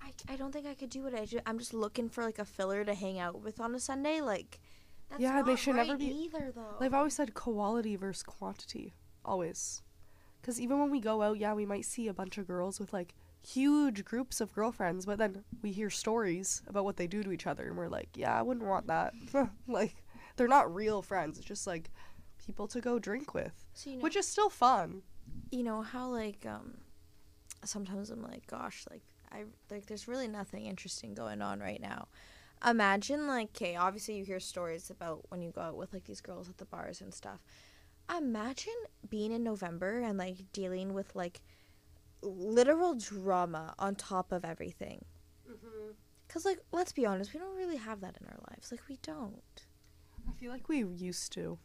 I, 0.02 0.08
I, 0.08 0.34
I 0.34 0.36
don't 0.36 0.52
think 0.52 0.66
I 0.66 0.74
could 0.74 0.90
do 0.90 1.06
it. 1.06 1.14
I 1.14 1.24
ju- 1.24 1.40
I'm 1.46 1.58
just 1.58 1.72
looking 1.72 2.10
for 2.10 2.22
like 2.22 2.38
a 2.38 2.44
filler 2.44 2.84
to 2.84 2.92
hang 2.94 3.18
out 3.18 3.40
with 3.42 3.58
on 3.58 3.74
a 3.74 3.80
Sunday. 3.80 4.20
Like, 4.20 4.60
that's 5.08 5.22
Yeah, 5.22 5.36
not 5.36 5.46
they 5.46 5.56
should 5.56 5.76
never 5.76 5.96
be- 5.96 6.06
either 6.06 6.52
though. 6.54 6.76
I've 6.78 6.92
always 6.94 7.14
said 7.14 7.32
quality 7.32 7.96
versus 7.96 8.22
quantity, 8.22 8.92
always. 9.24 9.80
Because 10.42 10.60
even 10.60 10.78
when 10.78 10.90
we 10.90 11.00
go 11.00 11.22
out, 11.22 11.38
yeah, 11.38 11.54
we 11.54 11.64
might 11.64 11.86
see 11.86 12.06
a 12.06 12.12
bunch 12.12 12.36
of 12.36 12.46
girls 12.46 12.78
with 12.78 12.92
like 12.92 13.14
huge 13.46 14.04
groups 14.04 14.40
of 14.40 14.52
girlfriends, 14.54 15.06
but 15.06 15.18
then 15.18 15.44
we 15.62 15.72
hear 15.72 15.90
stories 15.90 16.62
about 16.66 16.84
what 16.84 16.96
they 16.96 17.06
do 17.06 17.22
to 17.22 17.32
each 17.32 17.46
other, 17.46 17.66
and 17.66 17.76
we're 17.76 17.88
like, 17.88 18.08
yeah, 18.14 18.38
I 18.38 18.42
wouldn't 18.42 18.66
want 18.66 18.86
that. 18.88 19.14
like, 19.68 20.02
they're 20.36 20.48
not 20.48 20.74
real 20.74 21.02
friends. 21.02 21.38
It's 21.38 21.46
just 21.46 21.66
like 21.66 21.90
people 22.44 22.66
to 22.68 22.80
go 22.80 22.98
drink 22.98 23.34
with, 23.34 23.64
so 23.74 23.90
you 23.90 23.96
know, 23.96 24.02
which 24.02 24.16
is 24.16 24.26
still 24.26 24.50
fun. 24.50 25.02
you 25.50 25.62
know 25.62 25.82
how 25.82 26.08
like 26.08 26.44
um, 26.46 26.78
sometimes 27.64 28.10
I'm 28.10 28.22
like, 28.22 28.46
gosh, 28.46 28.84
like 28.90 29.02
I 29.32 29.44
like 29.70 29.86
there's 29.86 30.08
really 30.08 30.28
nothing 30.28 30.66
interesting 30.66 31.14
going 31.14 31.42
on 31.42 31.60
right 31.60 31.80
now. 31.80 32.08
Imagine 32.66 33.26
like, 33.26 33.48
okay, 33.48 33.76
obviously 33.76 34.16
you 34.16 34.24
hear 34.24 34.40
stories 34.40 34.88
about 34.90 35.24
when 35.28 35.42
you 35.42 35.50
go 35.50 35.60
out 35.60 35.76
with 35.76 35.92
like 35.92 36.04
these 36.04 36.20
girls 36.20 36.48
at 36.48 36.56
the 36.58 36.64
bars 36.64 37.00
and 37.00 37.12
stuff. 37.12 37.40
Imagine 38.16 38.74
being 39.08 39.32
in 39.32 39.42
November 39.42 40.00
and 40.00 40.18
like 40.18 40.36
dealing 40.52 40.92
with 40.94 41.14
like 41.14 41.40
literal 42.24 42.94
drama 42.94 43.74
on 43.78 43.94
top 43.94 44.32
of 44.32 44.44
everything. 44.44 45.04
Mm-hmm. 45.48 45.92
Cause 46.28 46.44
like, 46.44 46.58
let's 46.72 46.92
be 46.92 47.06
honest, 47.06 47.32
we 47.32 47.40
don't 47.40 47.56
really 47.56 47.76
have 47.76 48.00
that 48.00 48.16
in 48.20 48.26
our 48.26 48.38
lives. 48.50 48.70
Like 48.70 48.82
we 48.88 48.98
don't. 49.02 49.66
I 50.28 50.32
feel 50.40 50.50
like 50.50 50.68
we 50.68 50.84
used 50.84 51.32
to. 51.34 51.58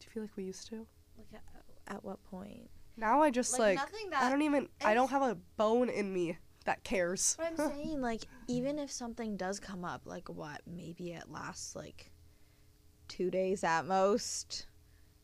Do 0.00 0.06
you 0.06 0.10
feel 0.12 0.22
like 0.22 0.36
we 0.36 0.44
used 0.44 0.68
to? 0.70 0.86
Like 1.16 1.28
at, 1.34 1.94
at 1.94 2.04
what 2.04 2.22
point? 2.24 2.68
Now 2.96 3.22
I 3.22 3.30
just 3.30 3.58
like, 3.58 3.76
nothing 3.76 4.10
I 4.14 4.30
don't 4.30 4.42
even 4.42 4.68
I 4.82 4.94
don't 4.94 5.10
have 5.10 5.22
a 5.22 5.36
bone 5.56 5.90
in 5.90 6.12
me 6.12 6.38
that 6.64 6.82
cares. 6.84 7.36
But 7.38 7.52
I'm 7.58 7.70
saying, 7.76 8.00
like, 8.00 8.22
even 8.48 8.78
if 8.78 8.90
something 8.90 9.36
does 9.36 9.60
come 9.60 9.84
up, 9.84 10.02
like, 10.04 10.28
what? 10.28 10.62
Maybe 10.66 11.12
it 11.12 11.30
lasts, 11.30 11.76
like, 11.76 12.10
two 13.08 13.30
days 13.30 13.62
at 13.62 13.86
most. 13.86 14.66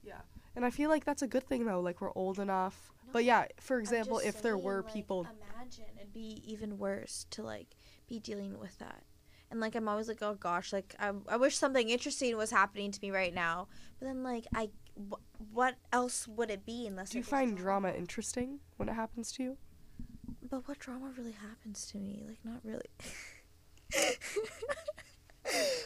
Yeah, 0.05 0.21
and 0.55 0.65
I 0.65 0.71
feel 0.71 0.91
like 0.91 1.05
that's 1.05 1.23
a 1.23 1.27
good 1.27 1.45
thing 1.45 1.65
though. 1.67 1.81
Like 1.81 2.01
we're 2.01 2.13
old 2.15 2.39
enough. 2.39 2.92
But 3.13 3.25
yeah, 3.25 3.47
for 3.61 3.79
example, 3.79 4.19
if 4.19 4.43
there 4.43 4.59
were 4.59 4.83
like, 4.83 4.93
people, 4.93 5.27
Imagine 5.55 5.85
it'd 5.99 6.13
be 6.13 6.43
even 6.47 6.79
worse 6.79 7.27
to, 7.31 7.43
like, 7.43 7.77
be 8.09 8.19
dealing 8.19 8.59
with 8.59 8.79
that. 8.79 9.03
And, 9.51 9.61
like, 9.61 9.75
I'm 9.75 9.89
always 9.89 10.09
like, 10.09 10.23
oh 10.23 10.35
gosh, 10.35 10.73
like, 10.73 10.95
I, 10.99 11.13
I 11.29 11.37
wish 11.37 11.57
something 11.57 11.89
interesting 11.91 12.37
was 12.37 12.51
happening 12.51 12.91
to 12.91 12.99
me 13.03 13.11
right 13.11 13.35
now. 13.35 13.69
But 13.99 14.07
then, 14.07 14.23
like, 14.23 14.47
I. 14.55 14.71
Wh- 15.11 15.55
what 15.55 15.77
else 15.93 16.29
would 16.29 16.51
it 16.51 16.65
be 16.67 16.87
unless 16.87 17.11
do 17.11 17.19
you 17.19 17.25
find 17.25 17.57
drama 17.57 17.91
interesting 17.91 18.61
when 18.77 18.89
it 18.89 18.95
happens 18.95 19.33
to 19.33 19.43
you? 19.43 19.57
But 20.51 20.67
what 20.69 20.79
drama 20.79 21.11
really 21.17 21.33
happens 21.33 21.87
to 21.89 21.99
me? 21.99 22.23
Like, 22.27 22.39
not 22.45 22.61
really. 22.65 22.89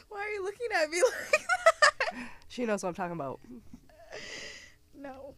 Why 0.08 0.20
are 0.20 0.28
you 0.30 0.44
looking 0.44 0.68
at 0.74 0.90
me 0.90 0.98
like 1.30 1.46
that? 2.12 2.28
She 2.48 2.66
knows 2.66 2.82
what 2.82 2.90
I'm 2.90 2.94
talking 2.94 3.12
about. 3.12 3.40
No. 4.94 5.34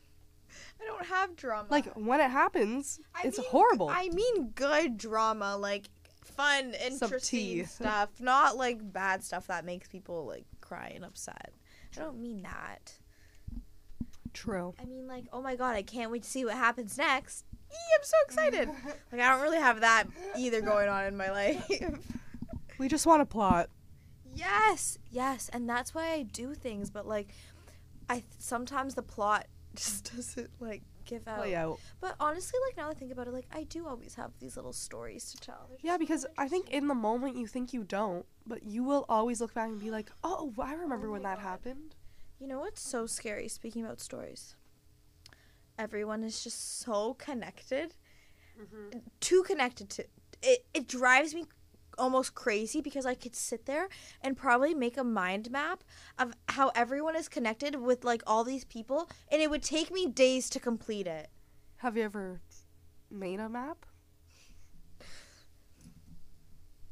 I 0.81 0.87
don't 0.87 1.07
have 1.07 1.37
drama. 1.37 1.67
Like 1.71 1.87
when 1.97 2.21
it 2.21 2.31
happens, 2.31 3.01
I 3.15 3.27
it's 3.27 3.39
mean- 3.39 3.49
horrible. 3.51 3.89
I 3.89 4.09
mean 4.11 4.51
good 4.55 4.97
drama, 4.97 5.57
like 5.57 5.89
fun, 6.25 6.75
interesting 6.85 7.67
stuff, 7.67 8.11
not 8.21 8.57
like 8.57 8.93
bad 8.93 9.25
stuff 9.25 9.47
that 9.49 9.65
makes 9.65 9.89
people 9.89 10.27
like 10.27 10.45
cry 10.61 10.93
and 10.95 11.05
upset. 11.05 11.53
I 11.97 12.01
don't 12.01 12.19
mean 12.21 12.43
that. 12.43 12.93
True. 14.35 14.75
I 14.81 14.85
mean 14.85 15.07
like, 15.09 15.25
oh 15.33 15.43
my 15.43 15.57
god, 15.57 15.75
I 15.75 15.83
can't 15.83 16.11
wait 16.11 16.23
to 16.23 16.29
see 16.31 16.45
what 16.45 16.55
happens 16.55 16.97
next. 16.97 17.45
Eee, 17.71 17.77
I'm 17.99 18.05
so 18.05 18.17
excited. 18.27 18.69
like 19.13 19.21
I 19.21 19.31
don't 19.31 19.43
really 19.43 19.59
have 19.59 19.81
that 19.81 20.05
either 20.37 20.61
going 20.61 20.89
on 20.89 21.05
in 21.07 21.17
my 21.17 21.31
life. 21.31 21.67
We 22.79 22.89
just 22.89 23.07
want 23.07 23.23
a 23.23 23.27
plot. 23.27 23.69
Yes, 24.35 24.99
yes, 25.11 25.51
and 25.53 25.69
that's 25.69 25.95
why 25.95 26.13
I 26.13 26.23
do 26.23 26.55
things. 26.55 26.91
But 26.91 27.07
like, 27.09 27.35
I 28.09 28.15
th- 28.15 28.25
sometimes 28.39 28.95
the 28.95 29.03
plot 29.03 29.47
just 29.79 30.05
mm-hmm. 30.05 30.17
doesn't 30.17 30.51
like 30.61 30.83
give 31.05 31.27
out. 31.27 31.39
Play 31.39 31.55
out. 31.55 31.79
But 32.01 32.17
honestly, 32.21 32.59
like 32.67 32.77
now 32.77 32.91
I 32.91 32.95
think 32.95 33.13
about 33.13 33.27
it, 33.29 33.33
like 33.33 33.47
I 33.53 33.65
do 33.65 33.87
always 33.87 34.15
have 34.15 34.33
these 34.41 34.57
little 34.57 34.73
stories 34.73 35.31
to 35.33 35.39
tell. 35.39 35.67
They're 35.69 35.79
Yeah, 35.83 35.95
so 35.95 35.99
because 35.99 36.27
I 36.37 36.49
think 36.49 36.71
in 36.71 36.89
the 36.89 36.95
moment 36.95 37.37
you 37.37 37.47
think 37.47 37.73
you 37.73 37.85
don't, 37.85 38.27
but 38.47 38.63
you 38.65 38.85
will 38.85 39.05
always 39.09 39.41
look 39.41 39.55
back 39.55 39.69
and 39.69 39.81
be 39.81 39.91
like, 39.91 40.11
"Oh, 40.23 40.53
I 40.59 40.75
remember 40.75 41.09
Oh 41.09 41.13
when 41.13 41.23
my 41.23 41.31
that 41.31 41.39
God. 41.39 41.49
happened." 41.49 41.95
You 42.39 42.47
know 42.47 42.61
what's 42.61 42.81
so 42.81 43.07
scary 43.07 43.49
speaking 43.49 43.85
about 43.85 44.01
stories? 44.01 44.55
Everyone 45.79 46.23
is 46.25 46.43
just 46.43 46.81
so 46.81 47.15
connected. 47.15 47.95
Mm-hmm. 48.61 48.99
Too 49.21 49.43
connected 49.45 49.91
to 49.91 50.05
it 50.43 50.67
it 50.75 50.89
drives 50.89 51.35
me 51.35 51.45
almost 51.99 52.35
crazy 52.35 52.81
because 52.81 53.05
I 53.07 53.15
could 53.15 53.35
sit 53.35 53.67
there 53.67 53.89
and 54.23 54.37
probably 54.37 54.75
make 54.75 54.97
a 54.97 55.05
mind 55.05 55.51
map 55.51 55.85
of 56.19 56.35
how 56.49 56.71
everyone 56.75 57.17
is 57.17 57.29
connected 57.29 57.77
with 57.77 58.05
like 58.05 58.23
all 58.27 58.45
these 58.45 58.65
people 58.65 59.11
and 59.31 59.43
it 59.43 59.51
would 59.51 59.63
take 59.63 59.91
me 59.93 60.07
days 60.07 60.49
to 60.51 60.61
complete 60.61 61.07
it. 61.07 61.29
Have 61.79 61.97
you 61.97 62.05
ever 62.05 62.41
made 63.11 63.41
a 63.41 63.49
map? 63.49 63.87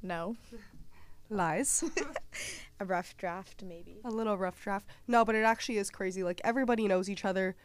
No. 0.02 0.36
Lies. 1.30 1.84
A 2.80 2.84
rough 2.84 3.16
draft 3.16 3.64
maybe. 3.66 4.00
a 4.04 4.10
little 4.10 4.36
rough 4.36 4.62
draft. 4.62 4.86
No, 5.08 5.24
but 5.24 5.34
it 5.34 5.42
actually 5.44 5.78
is 5.78 5.90
crazy. 5.90 6.22
Like 6.22 6.40
everybody 6.44 6.86
knows 6.86 7.08
each 7.08 7.24
other. 7.24 7.56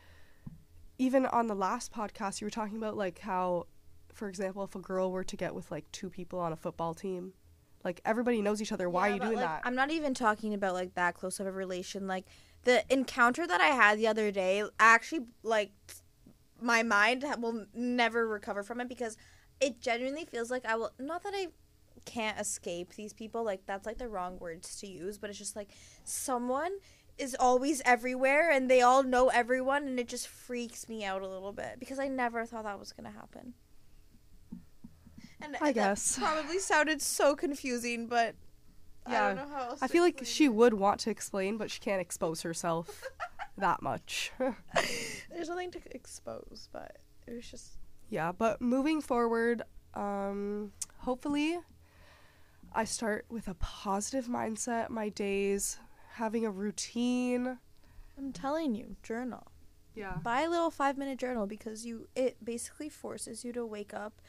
Even 0.98 1.26
on 1.26 1.48
the 1.48 1.56
last 1.56 1.92
podcast, 1.92 2.40
you 2.40 2.48
were 2.48 2.52
talking 2.52 2.78
about 2.78 2.96
like 2.96 3.20
how, 3.20 3.68
for 4.14 4.28
example, 4.30 4.64
if 4.64 4.76
a 4.76 4.80
girl 4.80 5.12
were 5.12 5.24
to 5.24 5.38
get 5.38 5.54
with 5.56 5.72
like 5.72 5.92
two 5.92 6.10
people 6.10 6.40
on 6.40 6.54
a 6.54 6.56
football 6.56 6.94
team, 6.94 7.34
like 7.84 8.02
everybody 8.06 8.42
knows 8.42 8.62
each 8.62 8.72
other. 8.72 8.90
Why 8.90 9.08
Yeah, 9.08 9.12
are 9.12 9.16
you 9.16 9.22
doing 9.22 9.36
like, 9.38 9.46
that? 9.46 9.62
I'm 9.64 9.76
not 9.76 9.92
even 9.92 10.14
talking 10.14 10.54
about 10.54 10.74
like 10.74 10.94
that 10.96 11.16
close 11.16 11.40
of 11.40 11.48
a 11.48 11.52
relation. 11.52 12.08
Like 12.08 12.26
the 12.64 12.84
encounter 12.94 13.48
that 13.48 13.62
I 13.62 13.68
had 13.68 13.98
the 13.98 14.08
other 14.08 14.32
day, 14.32 14.64
actually, 14.80 15.26
like 15.44 15.72
my 16.62 16.84
mind 16.84 17.26
will 17.40 17.66
never 17.74 18.28
recover 18.28 18.64
from 18.64 18.82
it 18.82 18.88
because 18.88 19.18
it 19.60 19.82
genuinely 19.82 20.26
feels 20.26 20.52
like 20.52 20.66
I 20.66 20.76
will. 20.76 20.92
Not 21.00 21.24
that 21.24 21.34
I 21.36 21.48
can't 22.06 22.40
escape 22.40 22.94
these 22.96 23.14
people. 23.14 23.44
Like 23.44 23.66
that's 23.66 23.86
like 23.86 23.98
the 23.98 24.08
wrong 24.08 24.38
words 24.40 24.80
to 24.82 24.88
use, 24.88 25.18
but 25.18 25.30
it's 25.30 25.40
just 25.40 25.56
like 25.56 25.70
someone 26.04 26.72
is 27.18 27.36
always 27.40 27.82
everywhere 27.86 28.52
and 28.52 28.70
they 28.70 28.82
all 28.82 29.04
know 29.04 29.30
everyone, 29.30 29.88
and 29.88 30.00
it 30.00 30.08
just 30.08 30.28
freaks 30.28 30.88
me 30.88 31.04
out 31.04 31.22
a 31.22 31.28
little 31.28 31.52
bit 31.52 31.78
because 31.80 32.00
I 32.00 32.08
never 32.08 32.46
thought 32.46 32.64
that 32.64 32.80
was 32.80 32.94
gonna 32.94 33.12
happen. 33.12 33.54
And 35.42 35.58
I 35.62 35.72
guess. 35.72 36.18
probably 36.20 36.60
sounded 36.60 37.02
so 37.02 37.36
confusing, 37.36 38.08
but 38.08 38.36
I 39.06 39.12
Yeah, 39.14 39.28
don't 39.34 39.50
know 39.50 39.56
how 39.56 39.70
else. 39.70 39.80
I 39.82 39.88
feel 39.88 40.04
like 40.04 40.22
she 40.24 40.46
it. 40.46 40.54
would 40.54 40.74
want 40.74 41.00
to 41.02 41.10
explain, 41.10 41.58
but 41.58 41.72
she 41.72 41.80
can't 41.80 42.02
expose 42.02 42.42
herself 42.42 43.04
that 43.58 43.82
much. 43.82 44.32
There's 45.32 45.50
nothing 45.50 45.72
to 45.72 45.80
expose, 45.92 46.70
but 46.72 46.98
it 47.28 47.34
was 47.36 47.50
just 47.50 47.78
yeah, 48.10 48.32
but 48.32 48.62
moving 48.62 49.02
forward, 49.02 49.64
um, 49.94 50.74
hopefully, 51.00 51.60
I 52.74 52.84
start 52.84 53.26
with 53.30 53.48
a 53.48 53.54
positive 53.56 54.28
mindset. 54.28 54.90
My 54.90 55.10
days, 55.10 55.80
having 56.14 56.46
a 56.46 56.52
routine. 56.52 57.58
I'm 58.18 58.32
telling 58.34 58.76
you, 58.76 58.96
journal. 59.04 59.48
Yeah. 59.96 60.18
Buy 60.24 60.42
a 60.42 60.50
little 60.50 60.72
five 60.72 60.98
minute 60.98 61.20
journal 61.20 61.48
because 61.48 61.86
you 61.86 62.08
it 62.16 62.38
basically 62.44 62.90
forces 62.90 63.44
you 63.44 63.52
to 63.54 63.66
wake 63.66 63.94
up, 63.94 64.22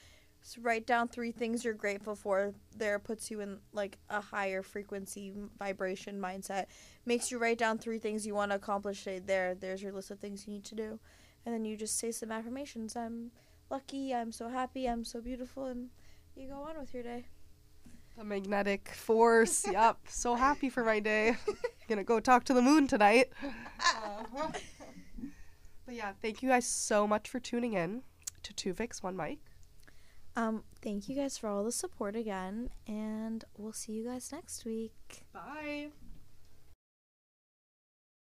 s- 0.42 0.58
write 0.58 0.86
down 0.86 1.08
three 1.08 1.32
things 1.32 1.64
you're 1.64 1.74
grateful 1.74 2.14
for. 2.14 2.54
There 2.76 2.98
puts 2.98 3.30
you 3.30 3.40
in 3.40 3.58
like 3.72 3.98
a 4.10 4.20
higher 4.20 4.62
frequency 4.62 5.32
vibration 5.58 6.20
mindset. 6.20 6.66
Makes 7.06 7.30
you 7.30 7.38
write 7.38 7.58
down 7.58 7.78
three 7.78 7.98
things 7.98 8.26
you 8.26 8.34
want 8.34 8.50
to 8.50 8.56
accomplish 8.56 9.04
today. 9.04 9.20
There, 9.24 9.54
there's 9.54 9.82
your 9.82 9.92
list 9.92 10.10
of 10.10 10.18
things 10.18 10.46
you 10.46 10.52
need 10.52 10.64
to 10.64 10.74
do, 10.74 10.98
and 11.46 11.54
then 11.54 11.64
you 11.64 11.76
just 11.76 11.98
say 11.98 12.10
some 12.10 12.32
affirmations. 12.32 12.96
I'm 12.96 13.30
lucky. 13.70 14.14
I'm 14.14 14.32
so 14.32 14.48
happy. 14.48 14.86
I'm 14.86 15.04
so 15.04 15.20
beautiful, 15.20 15.66
and 15.66 15.88
you 16.36 16.48
go 16.48 16.56
on 16.62 16.78
with 16.78 16.92
your 16.94 17.02
day. 17.02 17.26
The 18.16 18.24
magnetic 18.24 18.88
force. 18.90 19.66
yep. 19.72 19.98
So 20.08 20.34
happy 20.34 20.68
for 20.68 20.84
my 20.84 21.00
day. 21.00 21.36
Gonna 21.88 22.04
go 22.04 22.20
talk 22.20 22.44
to 22.44 22.54
the 22.54 22.62
moon 22.62 22.86
tonight. 22.86 23.30
but 25.86 25.94
yeah, 25.94 26.12
thank 26.20 26.42
you 26.42 26.48
guys 26.48 26.66
so 26.66 27.06
much 27.06 27.28
for 27.28 27.40
tuning 27.40 27.72
in 27.72 28.02
to 28.42 28.52
Two 28.52 28.74
Vics 28.74 29.02
One 29.02 29.16
Mic. 29.16 29.38
Um, 30.34 30.64
thank 30.80 31.08
you 31.08 31.14
guys 31.14 31.36
for 31.36 31.48
all 31.48 31.64
the 31.64 31.72
support 31.72 32.16
again, 32.16 32.70
and 32.86 33.44
we'll 33.56 33.72
see 33.72 33.92
you 33.92 34.04
guys 34.04 34.32
next 34.32 34.64
week. 34.64 35.26
Bye. 35.32 35.88